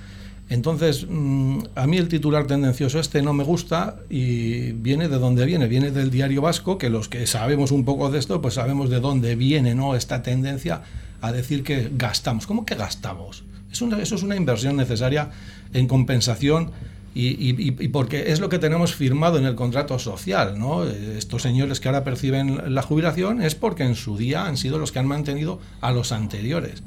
entonces, 0.53 1.07
mm, 1.09 1.61
a 1.75 1.87
mí 1.87 1.97
el 1.97 2.09
titular 2.09 2.47
tendencioso 2.47 3.01
este 3.01 3.23
no 3.23 3.33
me 3.33 3.43
gusta 3.43 3.97
y 4.11 4.73
viene 4.73 5.09
de 5.09 5.19
dónde 5.19 5.47
viene, 5.47 5.67
viene 5.67 5.91
del 5.91 6.11
diario 6.11 6.43
vasco, 6.43 6.77
que 6.77 6.91
los 6.91 7.09
que 7.09 7.27
sabemos 7.27 7.71
un 7.71 7.87
poco 7.87 8.11
de 8.11 8.19
esto, 8.19 8.43
pues 8.43 8.55
sabemos 8.55 8.91
de 8.91 9.01
dónde 9.01 9.35
viene 9.35 9.75
¿no? 9.75 9.95
esta 9.95 10.23
tendencia 10.23 10.83
a 11.23 11.33
decir 11.33 11.63
que 11.63 11.91
gastamos. 11.97 12.47
¿Cómo 12.47 12.67
que 12.67 12.75
gastamos? 12.75 13.45
Eso 13.73 14.15
es 14.15 14.23
una 14.23 14.37
inversión 14.37 14.77
necesaria 14.77 15.31
en 15.73 15.89
compensación 15.89 16.71
y, 17.15 17.89
porque 17.89 18.33
es 18.33 18.41
lo 18.41 18.49
que 18.49 18.59
tenemos 18.59 18.95
firmado 18.95 19.39
en 19.39 19.45
el 19.45 19.55
contrato 19.55 19.99
social. 19.99 20.59
¿no? 20.59 20.85
Estos 20.85 21.43
señores 21.43 21.81
que 21.81 21.89
ahora 21.89 22.05
perciben 22.05 22.75
la 22.75 22.83
jubilación 22.83 23.43
es 23.43 23.55
porque 23.55 23.85
en 23.85 23.95
su 23.95 24.17
día 24.17 24.47
han 24.47 24.57
sido 24.57 24.79
los 24.79 24.93
que 24.93 24.99
han 24.99 25.07
mantenido 25.07 25.61
a 25.81 25.93
los 25.93 26.13
anteriores. 26.13 26.83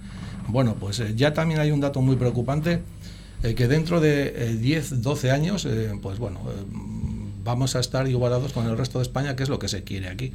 Bueno, 0.48 0.76
pues 0.80 1.00
eh, 1.00 1.14
ya 1.16 1.34
también 1.34 1.60
hay 1.60 1.72
un 1.72 1.82
dato 1.82 2.02
muy 2.02 2.16
preocupante 2.16 2.82
eh, 3.46 3.54
que 3.54 3.68
dentro 3.68 4.00
de 4.00 4.58
10, 4.58 4.92
eh, 4.92 4.96
12 4.98 5.32
años, 5.32 5.66
eh, 5.66 5.92
pues 6.02 6.18
bueno, 6.18 6.40
vamos 7.44 7.76
a 7.76 7.80
estar 7.80 8.08
igualados 8.08 8.54
con 8.54 8.68
el 8.68 8.76
resto 8.76 8.98
de 8.98 9.04
España, 9.04 9.36
que 9.36 9.44
es 9.44 9.50
lo 9.50 9.60
que 9.60 9.68
se 9.68 9.84
quiere 9.84 10.08
aquí. 10.08 10.32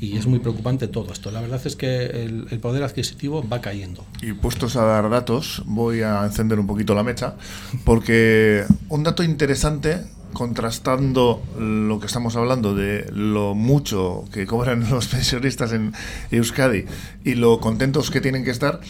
Y 0.00 0.16
es 0.16 0.26
muy 0.26 0.38
preocupante 0.38 0.88
todo 0.88 1.12
esto. 1.12 1.30
La 1.30 1.40
verdad 1.40 1.60
es 1.64 1.76
que 1.76 2.06
el, 2.06 2.46
el, 2.50 2.60
poder 2.60 2.82
adquisitivo 2.82 3.46
va 3.48 3.60
cayendo. 3.60 4.04
Y 4.20 4.32
puestos 4.32 4.76
a 4.76 4.84
dar 4.84 5.08
datos, 5.10 5.62
voy 5.66 6.02
a 6.02 6.24
encender 6.24 6.58
un 6.58 6.66
poquito 6.66 6.94
la 6.94 7.02
mecha, 7.02 7.36
porque 7.84 8.64
un 8.88 9.02
dato 9.02 9.22
interesante 9.22 10.02
contrastando 10.34 11.42
lo 11.58 11.98
que 11.98 12.06
estamos 12.06 12.36
hablando 12.36 12.74
de 12.74 13.06
lo 13.12 13.54
mucho 13.54 14.24
que 14.30 14.44
cobran 14.44 14.90
los 14.90 15.06
pensionistas 15.06 15.72
en 15.72 15.94
Euskadi 16.30 16.84
y 17.24 17.36
lo 17.36 17.60
contentos 17.60 18.10
que 18.10 18.20
tienen 18.20 18.44
que 18.44 18.50
estar, 18.50 18.80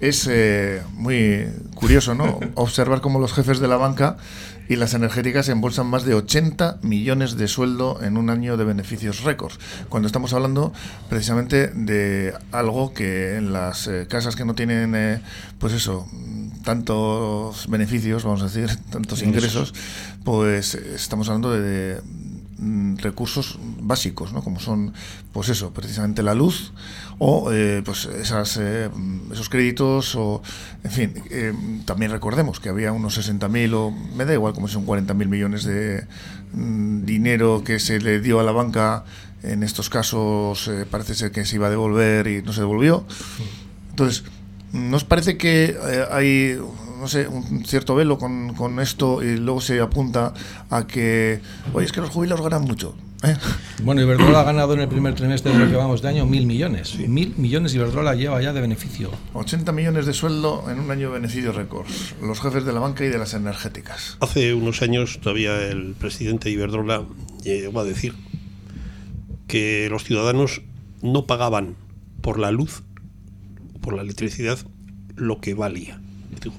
es 0.00 0.26
eh, 0.30 0.82
muy 0.94 1.46
curioso, 1.74 2.14
¿no? 2.14 2.40
Observar 2.54 3.00
cómo 3.00 3.18
los 3.18 3.32
jefes 3.32 3.60
de 3.60 3.68
la 3.68 3.76
banca 3.76 4.16
y 4.70 4.76
las 4.76 4.94
energéticas 4.94 5.48
embolsan 5.48 5.88
más 5.88 6.04
de 6.04 6.14
80 6.14 6.78
millones 6.82 7.36
de 7.36 7.48
sueldo 7.48 7.98
en 8.02 8.16
un 8.16 8.30
año 8.30 8.56
de 8.56 8.64
beneficios 8.64 9.24
récords, 9.24 9.58
cuando 9.88 10.06
estamos 10.06 10.32
hablando 10.32 10.72
precisamente 11.08 11.68
de 11.68 12.34
algo 12.52 12.94
que 12.94 13.34
en 13.34 13.52
las 13.52 13.88
eh, 13.88 14.06
casas 14.08 14.36
que 14.36 14.44
no 14.44 14.54
tienen, 14.54 14.94
eh, 14.94 15.22
pues 15.58 15.72
eso, 15.72 16.06
tantos 16.62 17.66
beneficios, 17.68 18.22
vamos 18.22 18.42
a 18.42 18.44
decir, 18.44 18.70
tantos 18.90 19.22
ingresos, 19.22 19.74
pues 20.22 20.76
estamos 20.76 21.28
hablando 21.28 21.50
de, 21.50 22.00
mm, 22.60 22.98
recursos 22.98 23.58
básicos, 23.80 24.32
¿no? 24.32 24.42
Como 24.44 24.60
son, 24.60 24.92
pues 25.32 25.48
eso, 25.48 25.72
precisamente 25.72 26.22
la 26.22 26.34
luz 26.34 26.72
o 27.18 27.50
eh, 27.52 27.82
pues 27.84 28.06
esas, 28.06 28.56
esos 28.56 29.48
créditos 29.48 30.14
o, 30.14 30.42
en 30.84 30.90
fin, 30.90 31.82
también 31.84 32.12
recordemos 32.12 32.60
que 32.60 32.68
había 32.68 32.92
unos 32.92 33.18
60.000 33.18 33.74
o 33.74 33.90
me 33.90 34.24
da 34.24 34.32
igual 34.32 34.54
como 34.54 34.68
son 34.68 34.86
40.000 34.86 35.14
millones 35.26 35.64
de 35.64 36.06
mm, 36.52 37.04
dinero 37.04 37.62
que 37.64 37.78
se 37.78 37.98
le 37.98 38.20
dio 38.20 38.40
a 38.40 38.44
la 38.44 38.52
banca 38.52 39.04
en 39.42 39.62
estos 39.62 39.88
casos 39.88 40.68
eh, 40.68 40.86
parece 40.90 41.14
ser 41.14 41.32
que 41.32 41.44
se 41.44 41.56
iba 41.56 41.68
a 41.68 41.70
devolver 41.70 42.26
y 42.26 42.42
no 42.42 42.52
se 42.52 42.60
devolvió. 42.60 43.04
Entonces, 43.90 44.24
¿nos 44.72 45.04
parece 45.04 45.36
que 45.36 45.76
eh, 45.82 46.04
hay, 46.10 46.58
no 47.00 47.08
sé, 47.08 47.26
un 47.26 47.64
cierto 47.64 47.94
velo 47.94 48.18
con, 48.18 48.54
con, 48.54 48.78
esto 48.78 49.22
y 49.22 49.36
luego 49.38 49.60
se 49.60 49.80
apunta 49.80 50.34
a 50.68 50.86
que, 50.86 51.40
oye, 51.72 51.86
es 51.86 51.92
que 51.92 52.00
los 52.00 52.10
jubilados 52.10 52.42
ganan 52.42 52.62
mucho? 52.62 52.94
¿eh? 53.24 53.34
Bueno, 53.82 54.02
Iberdrola 54.02 54.40
ha 54.40 54.44
ganado 54.44 54.74
en 54.74 54.80
el 54.80 54.88
primer 54.88 55.14
trimestre 55.14 55.52
de 55.52 55.58
lo 55.58 55.68
que 55.68 55.76
vamos 55.76 56.02
de 56.02 56.08
año 56.08 56.26
mil 56.26 56.46
millones. 56.46 56.96
Mil 56.98 57.34
millones 57.36 57.74
Iberdrola 57.74 58.14
lleva 58.14 58.40
ya 58.42 58.52
de 58.52 58.60
beneficio. 58.60 59.10
80 59.32 59.72
millones 59.72 60.06
de 60.06 60.12
sueldo 60.12 60.66
en 60.70 60.78
un 60.80 60.90
año 60.90 61.08
de 61.08 61.14
beneficio 61.14 61.52
récord. 61.52 61.86
Los 62.22 62.40
jefes 62.40 62.64
de 62.64 62.72
la 62.72 62.80
banca 62.80 63.04
y 63.04 63.08
de 63.08 63.18
las 63.18 63.34
energéticas. 63.34 64.16
Hace 64.20 64.54
unos 64.54 64.82
años 64.82 65.18
todavía 65.20 65.60
el 65.66 65.94
presidente 65.94 66.48
de 66.48 66.54
Iberdrola 66.54 67.04
llegó 67.42 67.80
a 67.80 67.84
decir 67.84 68.14
que 69.46 69.88
los 69.90 70.04
ciudadanos 70.04 70.62
no 71.02 71.26
pagaban 71.26 71.76
por 72.20 72.38
la 72.38 72.50
luz, 72.50 72.82
por 73.80 73.94
la 73.94 74.02
electricidad, 74.02 74.58
lo 75.16 75.40
que 75.40 75.54
valía. 75.54 76.00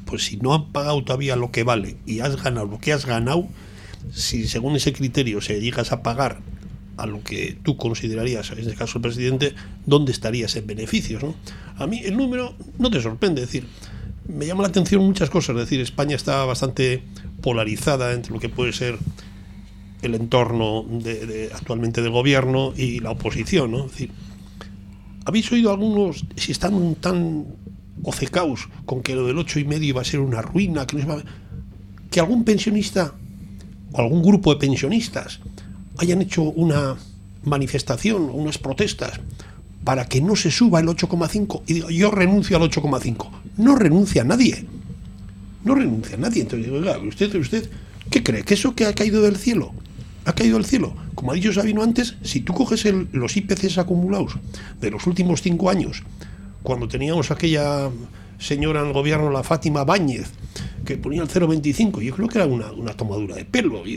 Pues 0.06 0.26
si 0.26 0.38
no 0.38 0.54
han 0.54 0.72
pagado 0.72 1.04
todavía 1.04 1.36
lo 1.36 1.52
que 1.52 1.64
vale 1.64 1.98
y 2.06 2.20
has 2.20 2.42
ganado 2.42 2.68
lo 2.68 2.80
que 2.80 2.94
has 2.94 3.06
ganado, 3.06 3.48
si 4.14 4.48
según 4.48 4.76
ese 4.76 4.94
criterio 4.94 5.42
se 5.42 5.60
llegas 5.60 5.92
a 5.92 6.04
pagar 6.04 6.40
a 6.98 7.06
lo 7.06 7.24
que 7.24 7.58
tú 7.64 7.78
considerarías, 7.78 8.52
en 8.52 8.60
este 8.60 8.76
caso 8.76 8.98
el 8.98 9.02
presidente, 9.02 9.56
¿dónde 9.86 10.12
estarías 10.12 10.56
en 10.56 10.68
beneficios? 10.68 11.24
¿no? 11.24 11.36
A 11.78 11.88
mí 11.88 12.02
el 12.04 12.16
número 12.16 12.54
no 12.78 12.92
te 12.92 13.02
sorprende, 13.02 13.42
decir, 13.42 13.66
me 14.28 14.46
llama 14.46 14.62
la 14.64 14.70
atención 14.70 15.04
muchas 15.04 15.30
cosas, 15.30 15.56
es 15.56 15.62
decir, 15.64 15.80
España 15.80 16.16
está 16.16 16.46
bastante 16.46 17.04
polarizada 17.42 18.14
entre 18.14 18.34
lo 18.34 18.40
que 18.40 18.50
puede 18.50 18.74
ser 18.74 19.00
el 20.02 20.16
entorno 20.16 20.86
actualmente 21.54 22.02
del 22.02 22.12
gobierno 22.12 22.74
y 22.76 23.00
la 23.00 23.12
oposición. 23.12 23.72
¿no? 23.72 23.84
decir, 23.88 24.12
¿Habéis 25.26 25.52
oído 25.52 25.72
algunos, 25.72 26.26
si 26.36 26.52
están 26.52 26.96
tan 26.96 27.46
ocecaos 28.04 28.70
con 28.86 29.02
que 29.02 29.16
lo 29.16 29.28
del 29.28 29.38
ocho 29.38 29.60
y 29.60 29.66
medio 29.66 29.90
iba 29.90 30.02
a 30.02 30.06
ser 30.06 30.20
una 30.20 30.42
ruina, 30.42 30.86
que, 30.86 31.06
que 32.10 32.20
algún 32.20 32.44
pensionista 32.44 33.14
o 33.92 34.00
algún 34.00 34.22
grupo 34.24 34.54
de 34.54 34.60
pensionistas 34.60 35.40
hayan 35.98 36.22
hecho 36.22 36.44
una 36.44 36.98
manifestación, 37.44 38.30
unas 38.32 38.58
protestas 38.58 39.20
para 39.84 40.06
que 40.06 40.22
no 40.22 40.36
se 40.36 40.52
suba 40.52 40.80
el 40.80 40.88
8,5 40.88 41.64
y 41.68 41.74
digo, 41.74 41.90
yo 41.90 42.12
renuncio 42.12 42.58
al 42.58 42.64
8,5. 42.64 43.30
No 43.58 43.76
renuncia 43.76 44.24
nadie. 44.24 44.66
No 45.64 45.76
renuncia 45.76 46.18
nadie. 46.18 46.44
Entonces 46.44 46.72
digo, 46.72 47.08
usted, 47.08 47.36
usted, 47.36 47.70
¿qué 48.10 48.24
cree? 48.24 48.44
¿Que 48.44 48.54
eso 48.54 48.76
que 48.76 48.86
ha 48.86 48.94
caído 48.94 49.22
del 49.22 49.38
cielo? 49.38 49.74
ha 50.26 50.34
caído 50.34 50.58
al 50.58 50.66
cielo. 50.66 50.94
Como 51.16 51.32
ha 51.32 51.36
dicho 51.36 51.54
Sabino 51.54 51.84
antes, 51.84 52.16
si 52.24 52.42
tú 52.42 52.54
coges 52.54 52.86
los 53.12 53.38
IPCs 53.38 53.78
acumulados 53.78 54.34
de 54.80 54.92
los 54.92 55.08
últimos 55.08 55.42
cinco 55.42 55.70
años, 55.70 56.04
cuando 56.64 56.88
teníamos 56.88 57.32
aquella 57.32 57.90
señora 58.40 58.82
en 58.82 58.88
el 58.88 58.94
gobierno, 58.94 59.30
la 59.30 59.44
Fátima 59.44 59.84
Báñez, 59.84 60.32
que 60.86 60.98
ponía 60.98 61.22
el 61.22 61.30
0,25, 61.30 62.02
yo 62.02 62.16
creo 62.16 62.28
que 62.28 62.40
era 62.40 62.48
una, 62.48 62.94
tomadura 62.94 63.36
de 63.36 63.46
pelo. 63.46 63.86
Y 63.86 63.96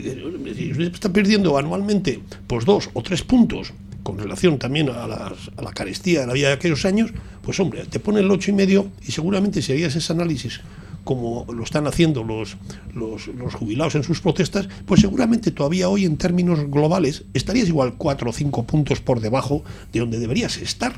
usted 0.71 0.93
está 0.93 1.11
perdiendo 1.11 1.57
anualmente 1.57 2.19
pues 2.47 2.65
dos 2.65 2.89
o 2.93 3.01
tres 3.01 3.23
puntos 3.23 3.73
con 4.03 4.19
relación 4.19 4.59
también 4.59 4.89
a, 4.89 5.03
a, 5.03 5.61
la 5.61 5.71
carestía 5.73 6.21
de 6.21 6.27
la 6.27 6.33
vida 6.33 6.49
de 6.49 6.53
aquellos 6.53 6.85
años, 6.85 7.11
pues 7.41 7.59
hombre, 7.59 7.85
te 7.85 7.99
pone 7.99 8.19
el 8.19 8.29
ocho 8.29 8.51
y 8.51 8.53
medio 8.53 8.87
y 9.07 9.11
seguramente 9.11 9.63
si 9.63 9.71
harías 9.71 9.95
ese 9.95 10.13
análisis 10.13 10.61
como 11.05 11.45
lo 11.53 11.63
están 11.63 11.87
haciendo 11.87 12.23
los, 12.23 12.57
los, 12.93 13.53
jubilados 13.53 13.95
en 13.95 14.03
sus 14.03 14.19
protestas, 14.19 14.67
pues 14.85 14.99
seguramente 14.99 15.51
todavía 15.51 15.87
hoy 15.87 16.03
en 16.03 16.17
términos 16.17 16.69
globales 16.69 17.23
estarías 17.33 17.69
igual 17.69 17.93
cuatro 17.97 18.31
o 18.31 18.33
cinco 18.33 18.63
puntos 18.63 18.99
por 18.99 19.21
debajo 19.21 19.63
de 19.93 20.01
donde 20.01 20.19
deberías 20.19 20.57
estar. 20.57 20.95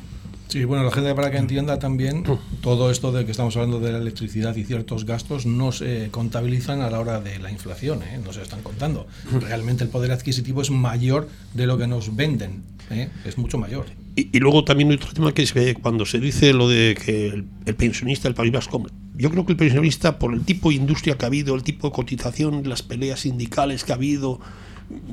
Sí, 0.47 0.63
bueno, 0.63 0.83
la 0.83 0.91
gente 0.91 1.13
para 1.13 1.29
que 1.29 1.37
entienda 1.37 1.77
también 1.77 2.23
todo 2.61 2.89
esto 2.89 3.11
de 3.11 3.25
que 3.25 3.31
estamos 3.31 3.55
hablando 3.57 3.81
de 3.81 3.91
la 3.91 3.97
electricidad 3.97 4.55
y 4.55 4.63
ciertos 4.63 5.05
gastos 5.05 5.45
no 5.45 5.73
se 5.73 6.07
contabilizan 6.09 6.81
a 6.81 6.89
la 6.89 7.01
hora 7.01 7.19
de 7.19 7.37
la 7.39 7.51
inflación, 7.51 8.01
¿eh? 8.03 8.19
no 8.23 8.31
se 8.31 8.43
están 8.43 8.61
contando. 8.61 9.07
Realmente 9.41 9.83
el 9.83 9.89
poder 9.89 10.11
adquisitivo 10.11 10.61
es 10.61 10.71
mayor 10.71 11.27
de 11.53 11.67
lo 11.67 11.77
que 11.77 11.87
nos 11.87 12.15
venden, 12.15 12.63
¿eh? 12.89 13.09
es 13.25 13.37
mucho 13.37 13.57
mayor. 13.57 13.87
Y, 14.15 14.39
luego 14.39 14.63
también 14.63 14.91
otro 14.91 15.11
tema 15.13 15.33
que 15.33 15.43
es 15.43 15.51
que 15.51 15.75
cuando 15.75 16.05
se 16.05 16.19
dice 16.19 16.53
lo 16.53 16.69
de 16.69 16.97
que 17.05 17.27
el, 17.27 17.75
pensionista 17.75 18.29
del 18.29 18.33
País 18.33 18.51
Vasco, 18.51 18.83
yo 19.15 19.29
creo 19.29 19.45
que 19.45 19.51
el 19.51 19.57
pensionista, 19.57 20.17
por 20.17 20.33
el 20.33 20.43
tipo 20.43 20.69
de 20.69 20.75
industria 20.75 21.17
que 21.17 21.25
ha 21.25 21.27
habido, 21.27 21.55
el 21.55 21.63
tipo 21.63 21.89
de 21.89 21.93
cotización, 21.93 22.67
las 22.67 22.81
peleas 22.83 23.19
sindicales 23.19 23.83
que 23.83 23.91
ha 23.91 23.95
habido, 23.95 24.39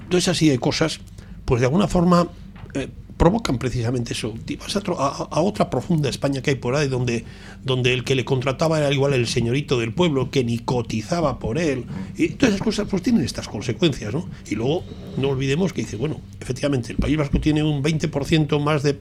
todas 0.09 0.29
así 0.29 0.49
de 0.49 0.59
cosas, 0.59 1.01
pues 1.45 1.61
de 1.61 1.67
alguna 1.67 1.89
forma 1.89 2.29
eh, 2.75 2.89
provocan 3.25 3.57
precisamente 3.57 4.13
eso. 4.13 4.35
Vas 4.61 4.77
a, 4.77 5.41
otra 5.41 5.71
profunda 5.71 6.11
España 6.11 6.43
que 6.43 6.51
hay 6.51 6.57
por 6.57 6.77
ahí, 6.77 6.89
donde, 6.89 7.25
donde 7.65 7.95
el 7.95 8.05
que 8.05 8.15
le 8.15 8.27
contrataba 8.27 8.77
era 8.77 8.93
igual 8.93 9.15
el 9.15 9.27
señorito 9.27 9.81
del 9.81 9.95
pueblo, 9.95 10.31
que 10.31 10.45
ni 10.45 10.59
cotizaba 10.59 11.39
por 11.39 11.57
él. 11.57 11.87
Y 12.19 12.29
todas 12.35 12.57
esas 12.57 12.63
cosas 12.63 12.87
pues 12.87 13.03
tienen 13.03 13.25
estas 13.25 13.49
consecuencias, 13.49 14.13
¿no? 14.13 14.29
Y 14.47 14.57
luego 14.57 14.85
no 15.17 15.31
olvidemos 15.31 15.73
que 15.73 15.81
dice, 15.81 15.97
bueno, 15.97 16.21
efectivamente, 16.39 16.93
el 16.93 16.99
País 16.99 17.17
Vasco 17.17 17.41
tiene 17.41 17.63
un 17.63 17.83
20% 17.83 18.61
más 18.61 18.83
de, 18.83 18.95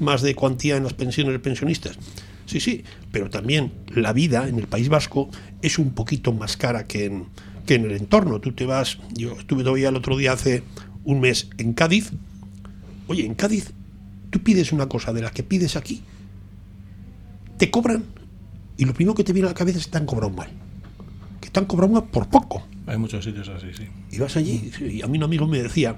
más 0.00 0.20
de 0.20 0.34
cuantía 0.34 0.76
en 0.76 0.82
las 0.82 0.92
pensiones 0.92 1.32
de 1.32 1.38
pensionistas. 1.38 1.98
Sí, 2.44 2.60
sí, 2.60 2.84
pero 3.10 3.30
también 3.30 3.72
la 3.88 4.12
vida 4.12 4.48
en 4.48 4.58
el 4.58 4.66
País 4.66 4.90
Vasco 4.90 5.30
es 5.62 5.78
un 5.78 5.94
poquito 5.94 6.34
más 6.34 6.58
cara 6.58 6.86
que 6.86 7.06
en, 7.06 7.24
que 7.64 7.76
en 7.76 7.86
el 7.86 7.92
entorno. 7.92 8.38
Tú 8.38 8.52
te 8.52 8.66
vas, 8.66 8.98
yo 9.14 9.32
estuve 9.32 9.62
todavía 9.62 9.88
el 9.88 9.96
otro 9.96 10.14
día 10.14 10.32
hace 10.32 10.62
un 11.04 11.20
mes 11.20 11.48
en 11.56 11.72
Cádiz, 11.72 12.12
Oye, 13.08 13.24
en 13.24 13.34
Cádiz, 13.34 13.72
tú 14.30 14.40
pides 14.40 14.72
una 14.72 14.88
cosa 14.88 15.12
de 15.12 15.22
la 15.22 15.30
que 15.30 15.42
pides 15.42 15.76
aquí, 15.76 16.02
te 17.58 17.70
cobran 17.70 18.04
y 18.76 18.84
lo 18.84 18.92
primero 18.92 19.14
que 19.14 19.24
te 19.24 19.32
viene 19.32 19.48
a 19.48 19.52
la 19.52 19.54
cabeza 19.54 19.78
es 19.78 19.86
que 19.86 19.92
te 19.92 19.98
han 19.98 20.06
cobrado 20.06 20.32
mal. 20.32 20.48
Que 21.40 21.50
te 21.50 21.60
han 21.60 21.66
cobrado 21.66 21.92
mal 21.92 22.04
por 22.04 22.28
poco. 22.28 22.66
Hay 22.86 22.98
muchos 22.98 23.24
sitios 23.24 23.48
así, 23.48 23.68
sí. 23.76 23.84
Y 24.10 24.18
vas 24.18 24.36
allí, 24.36 24.70
y 24.80 25.02
a 25.02 25.06
mí 25.06 25.18
un 25.18 25.24
amigo 25.24 25.46
me 25.46 25.62
decía, 25.62 25.96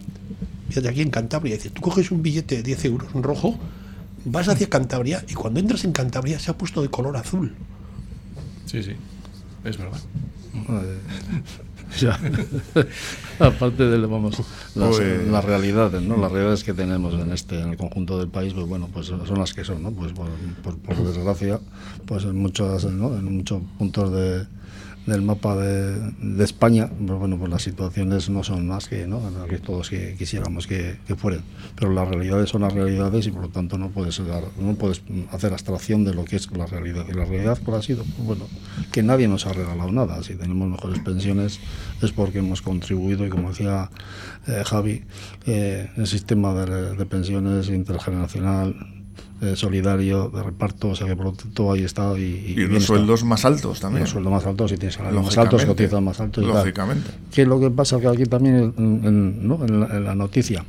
fíjate 0.69 0.89
aquí 0.89 1.03
en 1.03 1.11
Cantabria, 1.11 1.57
dice, 1.57 1.71
tú 1.71 1.83
coges 1.83 2.11
un 2.11 2.23
billete 2.23 2.57
de 2.57 2.63
10 2.63 2.85
euros 2.87 3.15
en 3.15 3.23
rojo, 3.23 3.59
vas 4.25 4.49
hacia 4.49 4.69
Cantabria 4.69 5.25
y 5.29 5.35
cuando 5.35 5.61
entras 5.61 5.85
en 5.85 5.93
Cantabria 5.93 6.39
se 6.39 6.51
ha 6.51 6.57
puesto 6.57 6.83
de 6.83 6.89
color 6.89 7.17
azul. 7.17 7.55
Sí, 8.67 8.83
sí, 8.83 8.93
es 9.65 9.77
verdad. 9.77 10.01
Ya. 12.01 12.19
Aparte 13.39 13.85
de 13.85 13.99
vamos, 14.07 14.39
las, 14.75 14.97
pues- 14.97 15.29
las, 15.29 15.45
realidades, 15.45 16.03
¿no? 16.03 16.17
Las 16.17 16.31
realidades 16.33 16.65
que 16.65 16.75
tenemos 16.75 17.15
en 17.15 17.33
este, 17.33 17.61
en 17.61 17.71
el 17.71 17.77
conjunto 17.77 18.19
del 18.19 18.29
país, 18.29 18.53
pues 18.53 18.67
bueno, 18.67 18.89
pues 18.93 19.07
son 19.07 19.39
las 19.39 19.55
que 19.55 19.65
son, 19.65 19.83
¿no? 19.83 19.91
Pues 19.93 20.13
por, 20.13 20.29
por, 20.63 20.97
desgracia, 20.97 21.61
pues 22.07 22.25
en 22.25 22.37
muchos, 22.37 22.85
¿no? 22.85 23.17
en 23.17 23.37
muchos 23.37 23.63
puntos 23.79 24.13
de, 24.13 24.47
del 25.09 25.23
mapa 25.23 25.57
de, 25.57 26.45
España, 26.45 26.89
pues 26.89 27.19
bueno, 27.19 27.39
pues 27.39 27.51
las 27.51 27.63
situaciones 27.63 28.29
no 28.29 28.45
son 28.45 28.69
más 28.69 28.89
que, 28.89 29.07
¿no? 29.07 29.21
que 29.49 29.59
todos 29.59 29.91
que 29.91 30.15
quisiéramos 30.17 30.67
que, 30.67 30.97
que, 31.07 31.17
fueran. 31.17 31.43
Pero 31.75 31.93
las 31.93 32.09
realidades 32.09 32.51
son 32.51 32.63
las 32.63 32.73
realidades 32.73 33.27
y 33.27 33.31
por 33.31 33.43
lo 33.43 33.49
tanto 33.49 33.79
no 33.79 33.89
puedes, 33.89 34.19
dar, 34.27 34.45
no 34.61 34.75
puedes 34.75 35.03
hacer 35.33 35.53
abstracción 35.53 36.05
de 36.05 36.15
lo 36.15 36.25
que 36.25 36.37
es 36.37 36.51
la 36.53 36.67
realidad. 36.67 37.07
Y 37.09 37.15
la 37.15 37.25
realidad, 37.25 37.59
¿cuál 37.65 37.79
ha 37.79 37.83
sido? 37.83 38.05
Pues 38.05 38.27
bueno, 38.27 38.47
que 38.93 39.03
nadie 39.03 39.29
nos 39.29 39.47
ha 39.47 39.53
regalado 39.53 39.91
nada. 39.91 40.23
Si 40.23 40.35
tenemos 40.35 40.69
mejores 40.69 41.01
pensiones 41.01 41.59
es 42.03 42.13
porque 42.13 42.39
hemos 42.39 42.63
contribuido 42.63 43.27
y 43.27 43.31
como 43.31 43.51
decía 43.51 43.91
eh, 44.47 44.63
Javi, 44.65 45.05
eh, 45.47 45.91
el 45.97 46.07
sistema 46.07 46.55
de, 46.55 46.97
de 46.97 47.07
pensiones 47.07 47.69
intergeneracional 47.69 48.98
eh, 49.41 49.55
solidario 49.55 50.31
de 50.31 50.43
reparto, 50.43 50.89
o 50.89 50.95
sea 50.97 51.07
que 51.07 51.15
por 51.15 51.27
lo 51.27 51.33
tanto 51.33 51.71
ahí 51.73 51.85
está. 51.85 52.19
Y, 52.19 52.23
y, 52.23 52.55
los 52.67 52.85
sueldos 52.85 53.23
más 53.23 53.45
altos 53.45 53.79
también. 53.79 54.03
los 54.03 54.11
sueldos 54.11 54.33
más 54.33 54.47
altos, 54.47 54.71
si 54.71 54.77
tienes 54.77 54.95
salarios 54.95 55.25
más 55.25 55.39
altos, 55.39 55.65
cotizan 55.65 56.03
más 56.03 56.21
altos. 56.21 56.45
Lógicamente. 56.45 57.11
¿Qué 57.33 57.43
es 57.43 57.49
lo 57.49 57.61
que 57.61 57.71
pasa? 57.71 58.01
Que 58.01 58.09
aquí 58.09 58.25
también 58.25 58.75
en, 58.77 59.47
¿no? 59.47 59.65
en, 59.65 60.05
la, 60.05 60.15
noticia, 60.17 60.65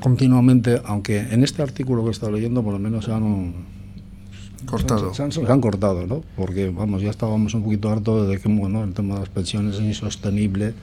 continuamente, 0.00 0.80
aunque 0.84 1.20
en 1.20 1.44
este 1.44 1.62
artículo 1.62 2.02
que 2.02 2.08
he 2.08 2.12
estado 2.12 2.32
leyendo, 2.32 2.62
por 2.64 2.72
lo 2.72 2.78
menos 2.78 3.04
se 3.04 3.12
han 3.12 3.54
Cortado. 4.66 5.14
Se, 5.14 5.22
han, 5.22 5.60
cortado, 5.60 6.06
¿no? 6.06 6.22
Porque, 6.36 6.68
vamos, 6.68 7.02
ya 7.02 7.10
estábamos 7.10 7.54
un 7.54 7.62
poquito 7.62 7.90
hartos 7.90 8.28
de 8.28 8.38
que, 8.38 8.48
bueno, 8.48 8.84
el 8.84 8.92
tema 8.92 9.14
de 9.14 9.20
las 9.20 9.28
pensiones 9.28 9.76
es 9.76 9.80
insostenible. 9.80 10.74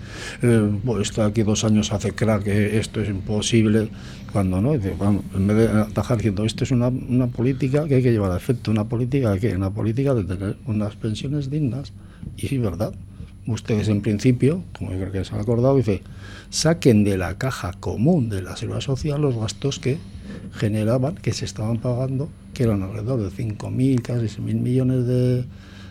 Eh, 0.41 0.71
bueno, 0.83 1.01
esto 1.01 1.21
de 1.21 1.27
aquí 1.27 1.43
dos 1.43 1.63
años 1.63 1.91
hace 1.93 2.13
crack 2.13 2.43
que 2.43 2.77
esto 2.79 3.01
es 3.01 3.09
imposible. 3.09 3.89
Cuando 4.33 4.61
no, 4.61 4.73
dice, 4.73 4.95
vamos, 4.97 5.23
en 5.35 5.47
vez 5.47 5.57
de 5.57 5.79
atajar 5.79 6.17
diciendo, 6.17 6.43
esto 6.43 6.63
es 6.63 6.71
una, 6.71 6.87
una 6.87 7.27
política 7.27 7.87
que 7.87 7.95
hay 7.95 8.03
que 8.03 8.11
llevar 8.11 8.31
a 8.31 8.37
efecto, 8.37 8.71
una 8.71 8.85
política 8.85 9.37
que 9.37 9.55
una 9.55 9.69
política 9.69 10.13
de 10.13 10.23
tener 10.23 10.57
unas 10.65 10.95
pensiones 10.95 11.49
dignas. 11.49 11.93
Y 12.35 12.47
sí, 12.47 12.57
verdad. 12.57 12.93
Ustedes 13.45 13.87
en 13.87 14.01
principio, 14.01 14.63
como 14.77 14.91
yo 14.91 14.99
creo 14.99 15.11
que 15.11 15.23
se 15.23 15.33
han 15.33 15.39
acordado, 15.39 15.77
dice, 15.77 16.01
saquen 16.49 17.05
de 17.05 17.17
la 17.17 17.37
caja 17.37 17.71
común 17.79 18.27
de 18.27 18.41
la 18.41 18.57
seguridad 18.57 18.81
social 18.81 19.21
los 19.21 19.37
gastos 19.37 19.79
que 19.79 19.99
generaban, 20.53 21.15
que 21.15 21.31
se 21.31 21.45
estaban 21.45 21.77
pagando, 21.77 22.29
que 22.57 22.63
eran 22.63 22.81
alrededor 22.81 23.21
de 23.21 23.29
5.000, 23.29 24.01
casi 24.01 24.25
6.000 24.25 24.41
millones 24.59 25.05
de 25.05 25.45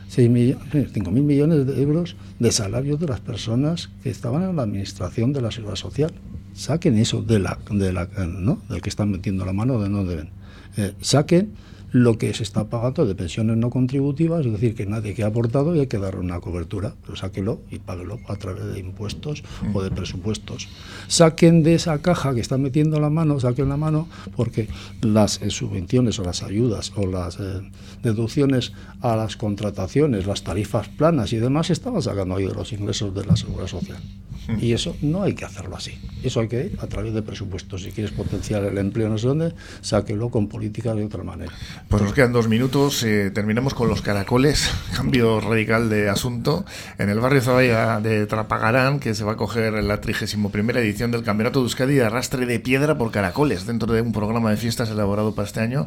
6 0.09 0.29
millones, 0.29 0.67
5.000 0.73 1.11
millones 1.11 1.65
de 1.65 1.81
euros 1.81 2.17
de 2.41 2.51
salarios 2.51 2.99
de 2.99 3.07
las 3.07 3.21
personas 3.21 3.89
que 4.03 4.11
estaban 4.11 4.43
en 4.43 4.57
la 4.57 4.63
administración 4.63 5.33
de 5.33 5.43
la 5.43 5.53
seguridad 5.53 5.77
social. 5.77 6.13
Saquen 6.55 6.99
eso 6.99 7.23
de 7.23 7.39
la, 7.39 7.57
de 7.71 7.93
la 7.93 8.09
¿no? 8.27 8.59
del 8.69 8.83
que 8.83 8.89
están 8.89 9.13
metiendo 9.13 9.45
la 9.45 9.53
mano 9.53 9.81
de 9.81 9.89
no 9.89 10.05
deben. 10.05 10.31
Eh, 10.77 10.93
saquen 11.01 11.53
lo 11.93 12.19
que 12.19 12.33
se 12.35 12.43
está 12.43 12.69
pagando 12.69 13.07
de 13.07 13.15
pensiones 13.15 13.57
no 13.57 13.71
contributivas, 13.71 14.45
es 14.45 14.53
decir, 14.53 14.75
que 14.75 14.87
nadie 14.87 15.15
que 15.15 15.23
ha 15.23 15.29
aportado 15.29 15.75
y 15.75 15.81
hay 15.81 15.87
que 15.87 15.99
darle 15.99 16.21
una 16.21 16.41
cobertura, 16.41 16.95
pero 17.03 17.17
sáquelo 17.17 17.61
y 17.71 17.79
páguelo 17.79 18.19
a 18.29 18.37
través 18.37 18.67
de 18.67 18.81
impuestos 18.81 19.43
o 19.73 19.83
de 19.83 19.91
presupuestos. 19.91 20.69
Saquen 21.09 21.63
de 21.63 21.75
esa 21.75 22.01
caja 22.03 22.35
que 22.35 22.41
están 22.41 22.63
metiendo 22.63 23.01
la 23.01 23.11
mano, 23.11 23.39
saquen 23.41 23.69
la 23.69 23.77
mano, 23.77 24.09
porque 24.37 24.69
las 25.01 25.41
eh, 25.43 25.51
subvenciones 25.51 26.19
o 26.19 26.25
las 26.25 26.43
ayudas 26.43 26.93
o 26.97 27.07
las 27.07 27.39
eh, 27.41 27.63
deducciones 28.03 28.73
a 29.01 29.17
las 29.17 29.37
contrataciones, 29.37 30.27
las 30.27 30.45
tarifas 30.45 30.89
planas 30.89 31.33
y 31.33 31.39
demás, 31.39 31.69
se 31.69 31.73
estaban 31.73 32.03
sacando 32.03 32.37
ahí 32.37 32.47
de 32.47 32.55
los 32.55 32.73
ingresos 32.73 33.15
de 33.15 33.25
la 33.25 33.37
seguridad 33.37 33.69
social. 33.69 33.99
Y 34.61 34.73
eso 34.73 34.97
no 35.03 35.23
hay 35.23 35.35
que 35.35 35.45
hacerlo 35.45 35.77
así. 35.77 35.93
Eso 36.23 36.41
hay 36.41 36.49
que 36.49 36.67
ir 36.67 36.79
a 36.81 36.87
través 36.87 37.13
de 37.15 37.23
presupuestos. 37.23 37.83
Si 37.83 37.91
quieres 37.91 38.13
potenciar 38.13 38.65
el 38.65 38.79
empleo 38.79 39.09
no 39.09 39.19
sé 39.19 39.27
dónde, 39.27 39.55
sáquelo 39.81 40.31
con 40.31 40.49
política 40.49 40.95
de 40.95 41.05
otra 41.05 41.25
manera. 41.25 41.53
Pues 41.89 42.03
nos 42.03 42.13
quedan 42.13 42.33
dos 42.33 42.49
minutos. 42.49 43.03
Eh, 43.05 43.31
terminemos 43.31 43.75
con 43.75 43.89
los 43.89 44.03
caracoles. 44.03 44.71
Cambio 44.97 45.41
radical 45.41 45.89
de 45.89 46.09
asunto. 46.09 46.65
En 46.99 47.09
el 47.09 47.21
barrio 47.21 47.41
Zavalla 47.41 48.01
de 48.01 48.27
Trapagarán, 48.27 48.99
que 48.99 49.15
se 49.15 49.25
va 49.25 49.33
a 49.33 49.37
coger 49.37 49.73
la 49.85 50.01
31 50.01 50.51
edición 50.79 51.11
del 51.11 51.23
Campeonato 51.23 51.61
de 51.61 51.65
Euskadi 51.65 51.95
de 51.95 52.05
Arrastre 52.05 52.45
de 52.47 52.59
Piedra 52.59 52.99
por 52.99 53.13
Caracoles, 53.13 53.67
dentro 53.67 53.93
de 53.93 54.01
un 54.01 54.13
programa 54.13 54.51
de 54.51 54.57
fiestas 54.57 54.91
elaborado 54.91 55.35
para 55.35 55.47
este 55.47 55.61
año. 55.61 55.87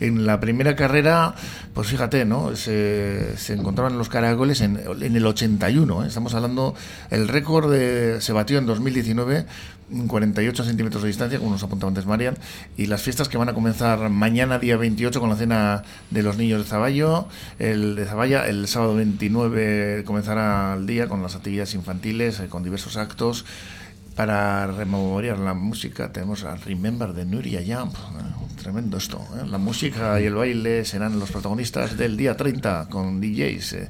En 0.00 0.26
la 0.26 0.38
primera 0.40 0.76
carrera, 0.76 1.34
pues 1.72 1.88
fíjate, 1.88 2.24
¿no? 2.24 2.54
Se, 2.54 3.34
encontraban 3.48 3.96
los 3.96 4.08
caracoles 4.08 4.60
en, 4.60 4.78
en 5.00 5.16
el 5.16 5.26
81. 5.26 6.04
¿eh? 6.04 6.08
Estamos 6.08 6.34
hablando, 6.34 6.74
el 7.10 7.28
récord 7.28 7.72
de 7.72 8.20
se 8.20 8.32
batió 8.32 8.58
en 8.58 8.66
2019 8.66 9.46
48 10.06 10.64
centímetros 10.64 11.02
de 11.02 11.08
distancia, 11.08 11.38
como 11.38 11.50
nos 11.50 11.62
apuntaba 11.62 11.88
antes 11.88 12.06
Marian, 12.06 12.36
y 12.76 12.86
las 12.86 13.02
fiestas 13.02 13.28
que 13.28 13.38
van 13.38 13.48
a 13.48 13.54
comenzar 13.54 14.08
mañana, 14.10 14.58
día 14.58 14.76
28, 14.76 15.20
con 15.20 15.30
la 15.30 15.36
cena 15.36 15.82
de 16.10 16.22
los 16.22 16.36
niños 16.36 16.62
de 16.62 16.68
Zaballo, 16.68 17.28
el 17.58 17.96
de 17.96 18.04
Zaballa, 18.04 18.46
el 18.46 18.68
sábado 18.68 18.94
29 18.94 20.04
comenzará 20.04 20.74
el 20.78 20.86
día 20.86 21.08
con 21.08 21.22
las 21.22 21.34
actividades 21.36 21.74
infantiles, 21.74 22.40
eh, 22.40 22.48
con 22.48 22.62
diversos 22.62 22.96
actos. 22.96 23.44
Para 24.14 24.66
rememoriar 24.66 25.38
la 25.38 25.54
música 25.54 26.12
tenemos 26.12 26.42
a 26.44 26.56
Remember 26.56 27.12
de 27.12 27.24
Nuria 27.24 27.60
Jump. 27.64 27.94
Tremendo 28.68 28.98
esto. 28.98 29.16
¿eh? 29.34 29.46
La 29.50 29.56
música 29.56 30.20
y 30.20 30.26
el 30.26 30.34
baile 30.34 30.84
serán 30.84 31.18
los 31.18 31.30
protagonistas 31.30 31.96
del 31.96 32.18
día 32.18 32.36
30 32.36 32.88
con 32.90 33.18
DJs. 33.18 33.72
eh. 33.72 33.88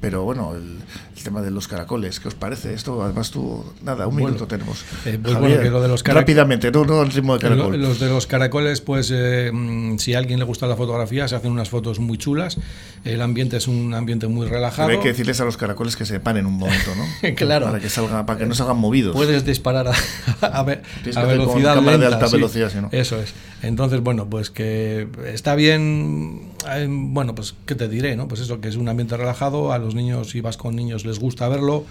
Pero 0.00 0.22
bueno, 0.22 0.54
el, 0.54 0.78
el 1.16 1.22
tema 1.24 1.42
de 1.42 1.50
los 1.50 1.66
caracoles, 1.66 2.20
¿qué 2.20 2.28
os 2.28 2.34
parece? 2.34 2.72
Esto, 2.72 3.02
además 3.02 3.32
tú, 3.32 3.64
nada, 3.82 4.06
un 4.06 4.14
Bueno, 4.14 4.28
minuto 4.28 4.46
tenemos. 4.46 4.84
eh, 5.06 5.18
pues 5.20 5.34
Javier, 5.34 5.50
bueno, 5.56 5.62
que 5.64 5.70
lo 5.70 5.82
de 5.82 5.88
los 5.88 6.04
Rápidamente, 6.04 6.70
no, 6.70 6.84
no 6.84 7.00
al 7.00 7.10
ritmo 7.10 7.34
de 7.34 7.40
caracol. 7.40 7.80
Los 7.82 7.98
de 7.98 8.08
los 8.10 8.28
caracoles, 8.28 8.80
pues 8.80 9.10
eh, 9.12 9.50
mm, 9.52 9.98
si 9.98 10.14
a 10.14 10.18
alguien 10.18 10.38
le 10.38 10.44
gusta 10.44 10.68
la 10.68 10.76
fotografía, 10.76 11.26
se 11.26 11.34
hacen 11.34 11.50
unas 11.50 11.68
fotos 11.68 11.98
muy 11.98 12.16
chulas. 12.16 12.58
El 13.04 13.20
ambiente 13.22 13.56
es 13.56 13.66
un 13.66 13.92
ambiente 13.92 14.28
muy 14.28 14.46
relajado. 14.46 14.86
Pero 14.86 15.00
hay 15.00 15.02
que 15.02 15.08
decirles 15.10 15.40
a 15.40 15.44
los 15.44 15.56
caracoles 15.56 15.96
que 15.96 16.04
se 16.06 16.20
paren 16.20 16.46
un 16.46 16.58
momento, 16.58 16.92
¿no? 16.94 17.06
Claro. 17.34 17.66
Para 17.66 17.80
que, 17.80 17.88
salga, 17.88 18.24
para 18.24 18.38
que 18.38 18.46
no 18.46 18.54
salgan 18.54 18.76
movidos. 18.78 19.14
Puedes 19.16 19.44
disparar 19.44 19.88
a, 19.88 19.92
a 20.42 20.60
a 20.60 20.64
con 20.64 21.26
velocidad 21.26 21.74
cámara 21.74 21.98
de 21.98 21.98
lenta, 22.04 22.16
alta 22.16 22.28
sí. 22.28 22.36
velocidad, 22.36 22.70
si 22.70 22.78
no. 22.80 22.88
Eso 22.92 23.20
es. 23.20 23.34
Entonces, 23.62 24.00
bueno, 24.00 24.11
pues 24.28 24.50
que 24.50 25.08
está 25.26 25.54
bien. 25.54 26.52
eh, 26.68 26.86
Bueno, 26.88 27.34
pues 27.34 27.54
qué 27.66 27.74
te 27.74 27.88
diré, 27.88 28.16
¿no? 28.16 28.28
Pues 28.28 28.40
eso, 28.40 28.60
que 28.60 28.68
es 28.68 28.76
un 28.76 28.88
ambiente 28.88 29.16
relajado. 29.16 29.72
A 29.72 29.78
los 29.78 29.94
niños, 29.94 30.30
si 30.30 30.40
vas 30.40 30.56
con 30.56 30.76
niños, 30.76 31.04
les 31.04 31.18
gusta 31.18 31.48
verlo 31.48 31.84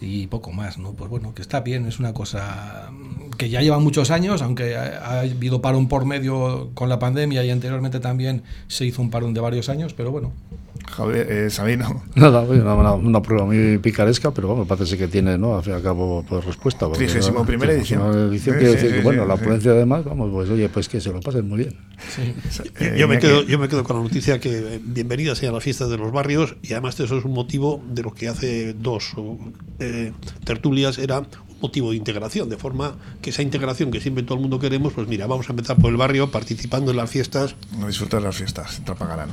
y 0.00 0.26
poco 0.28 0.50
más, 0.52 0.78
¿no? 0.78 0.92
Pues 0.92 1.10
bueno, 1.10 1.34
que 1.34 1.42
está 1.42 1.60
bien, 1.60 1.86
es 1.86 1.98
una 1.98 2.14
cosa 2.14 2.90
que 3.36 3.50
ya 3.50 3.60
lleva 3.60 3.78
muchos 3.78 4.10
años, 4.10 4.40
aunque 4.42 4.76
ha 4.76 5.20
habido 5.20 5.60
parón 5.60 5.88
por 5.88 6.06
medio 6.06 6.70
con 6.74 6.88
la 6.88 6.98
pandemia 6.98 7.44
y 7.44 7.50
anteriormente 7.50 8.00
también 8.00 8.42
se 8.66 8.86
hizo 8.86 9.02
un 9.02 9.10
parón 9.10 9.34
de 9.34 9.40
varios 9.40 9.68
años, 9.68 9.92
pero 9.92 10.10
bueno, 10.10 10.32
Javier, 10.88 11.26
eh, 11.30 11.50
Sabino. 11.50 12.02
Nada, 12.14 12.42
una, 12.42 12.74
una- 12.74 12.92
una 12.94 13.22
prueba 13.22 13.44
muy 13.46 13.78
picaresca, 13.78 14.30
pero 14.32 14.48
bueno, 14.48 14.64
parece 14.64 14.96
que 14.98 15.08
tiene, 15.08 15.38
¿no? 15.38 15.56
Al 15.56 15.62
fin 15.62 15.72
y 15.72 15.76
al 15.76 15.82
cabo, 15.82 16.24
pues 16.28 16.44
respuesta. 16.44 16.90
Trigésimo 16.90 17.44
primera 17.44 17.72
edición. 17.72 18.02
edición 18.30 18.56
Sí, 18.56 18.60
quiere 18.60 18.66
sí, 18.68 18.74
decir 18.76 18.90
sí, 18.90 18.96
que, 18.96 19.02
bueno, 19.02 19.22
sí, 19.22 19.28
la 19.28 19.36
sí. 19.36 19.40
afluencia 19.42 19.70
además, 19.72 20.04
vamos, 20.04 20.30
pues 20.32 20.50
oye, 20.50 20.68
pues 20.68 20.88
que 20.88 21.00
se 21.00 21.12
lo 21.12 21.20
pasen 21.20 21.48
muy 21.48 21.58
bien. 21.58 21.76
Eh, 22.78 22.96
Yo 22.98 23.08
me, 23.08 23.18
quedo, 23.18 23.42
yo 23.42 23.58
me 23.58 23.68
quedo 23.68 23.84
con 23.84 23.96
la 23.96 24.02
noticia 24.02 24.40
que 24.40 24.50
eh, 24.76 24.80
bienvenidas 24.82 25.38
sean 25.38 25.52
las 25.54 25.62
fiestas 25.62 25.90
de 25.90 25.98
los 25.98 26.12
barrios 26.12 26.56
y 26.62 26.72
además 26.72 26.98
eso 26.98 27.18
es 27.18 27.24
un 27.24 27.32
motivo 27.32 27.82
de 27.88 28.02
lo 28.02 28.12
que 28.12 28.28
hace 28.28 28.72
dos 28.74 29.12
eh, 29.78 30.12
tertulias 30.44 30.98
era 30.98 31.22
motivo 31.60 31.90
de 31.90 31.96
integración, 31.96 32.48
de 32.48 32.56
forma 32.56 32.94
que 33.22 33.30
esa 33.30 33.42
integración 33.42 33.90
que 33.90 34.00
siempre 34.00 34.22
todo 34.24 34.34
el 34.36 34.40
mundo 34.40 34.58
queremos, 34.58 34.92
pues 34.92 35.08
mira, 35.08 35.26
vamos 35.26 35.48
a 35.48 35.52
empezar 35.52 35.76
por 35.76 35.90
el 35.90 35.96
barrio 35.96 36.30
participando 36.30 36.90
en 36.90 36.96
las 36.96 37.10
fiestas 37.10 37.54
A 37.82 37.86
disfrutar 37.86 38.20
de 38.20 38.26
las 38.26 38.36
fiestas, 38.36 38.80
Trapagarán. 38.84 39.30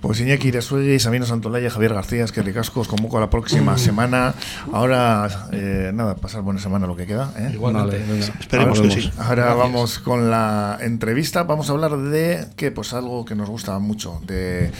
Pues 0.00 0.20
Iñaki 0.20 0.48
Irasuegui, 0.48 0.98
Sabino 0.98 1.26
Santolaya, 1.26 1.70
Javier 1.70 1.94
García, 1.94 2.24
es 2.24 2.32
que 2.32 2.42
ricasco, 2.42 2.80
os 2.80 2.88
convoco 2.88 3.18
a 3.18 3.20
la 3.20 3.30
próxima 3.30 3.78
semana. 3.78 4.34
Ahora, 4.72 5.48
eh, 5.52 5.90
nada, 5.94 6.16
pasar 6.16 6.42
buena 6.42 6.60
semana 6.60 6.86
lo 6.86 6.96
que 6.96 7.06
queda. 7.06 7.32
¿eh? 7.38 7.50
igualmente. 7.54 7.98
Vale. 7.98 8.20
Esperemos 8.40 8.78
Ahora 8.78 8.94
que 8.94 9.00
sí. 9.00 9.10
Ahora 9.18 9.34
Gracias. 9.44 9.56
vamos 9.58 9.98
con 9.98 10.30
la 10.30 10.78
entrevista. 10.80 11.42
Vamos 11.44 11.68
a 11.70 11.72
hablar 11.72 11.96
de 11.96 12.46
que 12.56 12.70
pues 12.70 12.92
algo 12.92 13.24
que 13.24 13.34
nos 13.34 13.48
gusta 13.48 13.78
mucho, 13.78 14.20
de, 14.26 14.70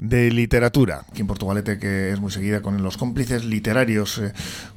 de 0.00 0.30
literatura. 0.30 1.04
Aquí 1.10 1.20
en 1.20 1.26
Portugalete, 1.26 1.78
que 1.78 2.12
es 2.12 2.20
muy 2.20 2.30
seguida 2.30 2.60
con 2.62 2.82
los 2.82 2.96
cómplices 2.96 3.44
literarios, 3.44 4.18
eh, 4.18 4.32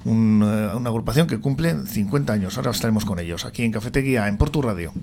un, 0.05 0.43
eh, 0.43 0.75
una 0.75 0.89
agrupación 0.89 1.27
que 1.27 1.39
cumple 1.39 1.70
50 1.73 2.33
años. 2.33 2.57
Ahora 2.57 2.71
estaremos 2.71 3.05
con 3.05 3.19
ellos 3.19 3.45
aquí 3.45 3.63
en 3.63 3.71
Cafetería, 3.71 4.27
en 4.27 4.37
Portu 4.37 4.61
Radio. 4.61 4.93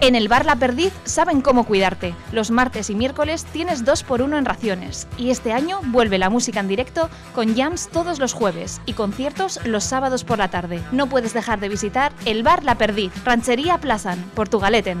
En 0.00 0.14
el 0.14 0.28
Bar 0.28 0.46
La 0.46 0.56
Perdiz 0.56 0.92
saben 1.04 1.40
cómo 1.40 1.64
cuidarte. 1.64 2.14
Los 2.32 2.50
martes 2.50 2.90
y 2.90 2.94
miércoles 2.94 3.44
tienes 3.44 3.84
2 3.84 4.02
por 4.04 4.22
1 4.22 4.38
en 4.38 4.44
raciones. 4.44 5.06
Y 5.18 5.30
este 5.30 5.52
año 5.52 5.80
vuelve 5.86 6.18
la 6.18 6.30
música 6.30 6.60
en 6.60 6.68
directo 6.68 7.08
con 7.34 7.56
jams 7.56 7.88
todos 7.88 8.18
los 8.18 8.32
jueves 8.32 8.80
y 8.86 8.92
conciertos 8.94 9.60
los 9.64 9.84
sábados 9.84 10.24
por 10.24 10.38
la 10.38 10.48
tarde. 10.48 10.80
No 10.92 11.08
puedes 11.08 11.34
dejar 11.34 11.60
de 11.60 11.68
visitar 11.68 12.12
el 12.24 12.42
Bar 12.42 12.64
La 12.64 12.76
Perdiz, 12.76 13.12
Ranchería 13.24 13.78
Plazan, 13.78 14.22
Portugaleten. 14.34 15.00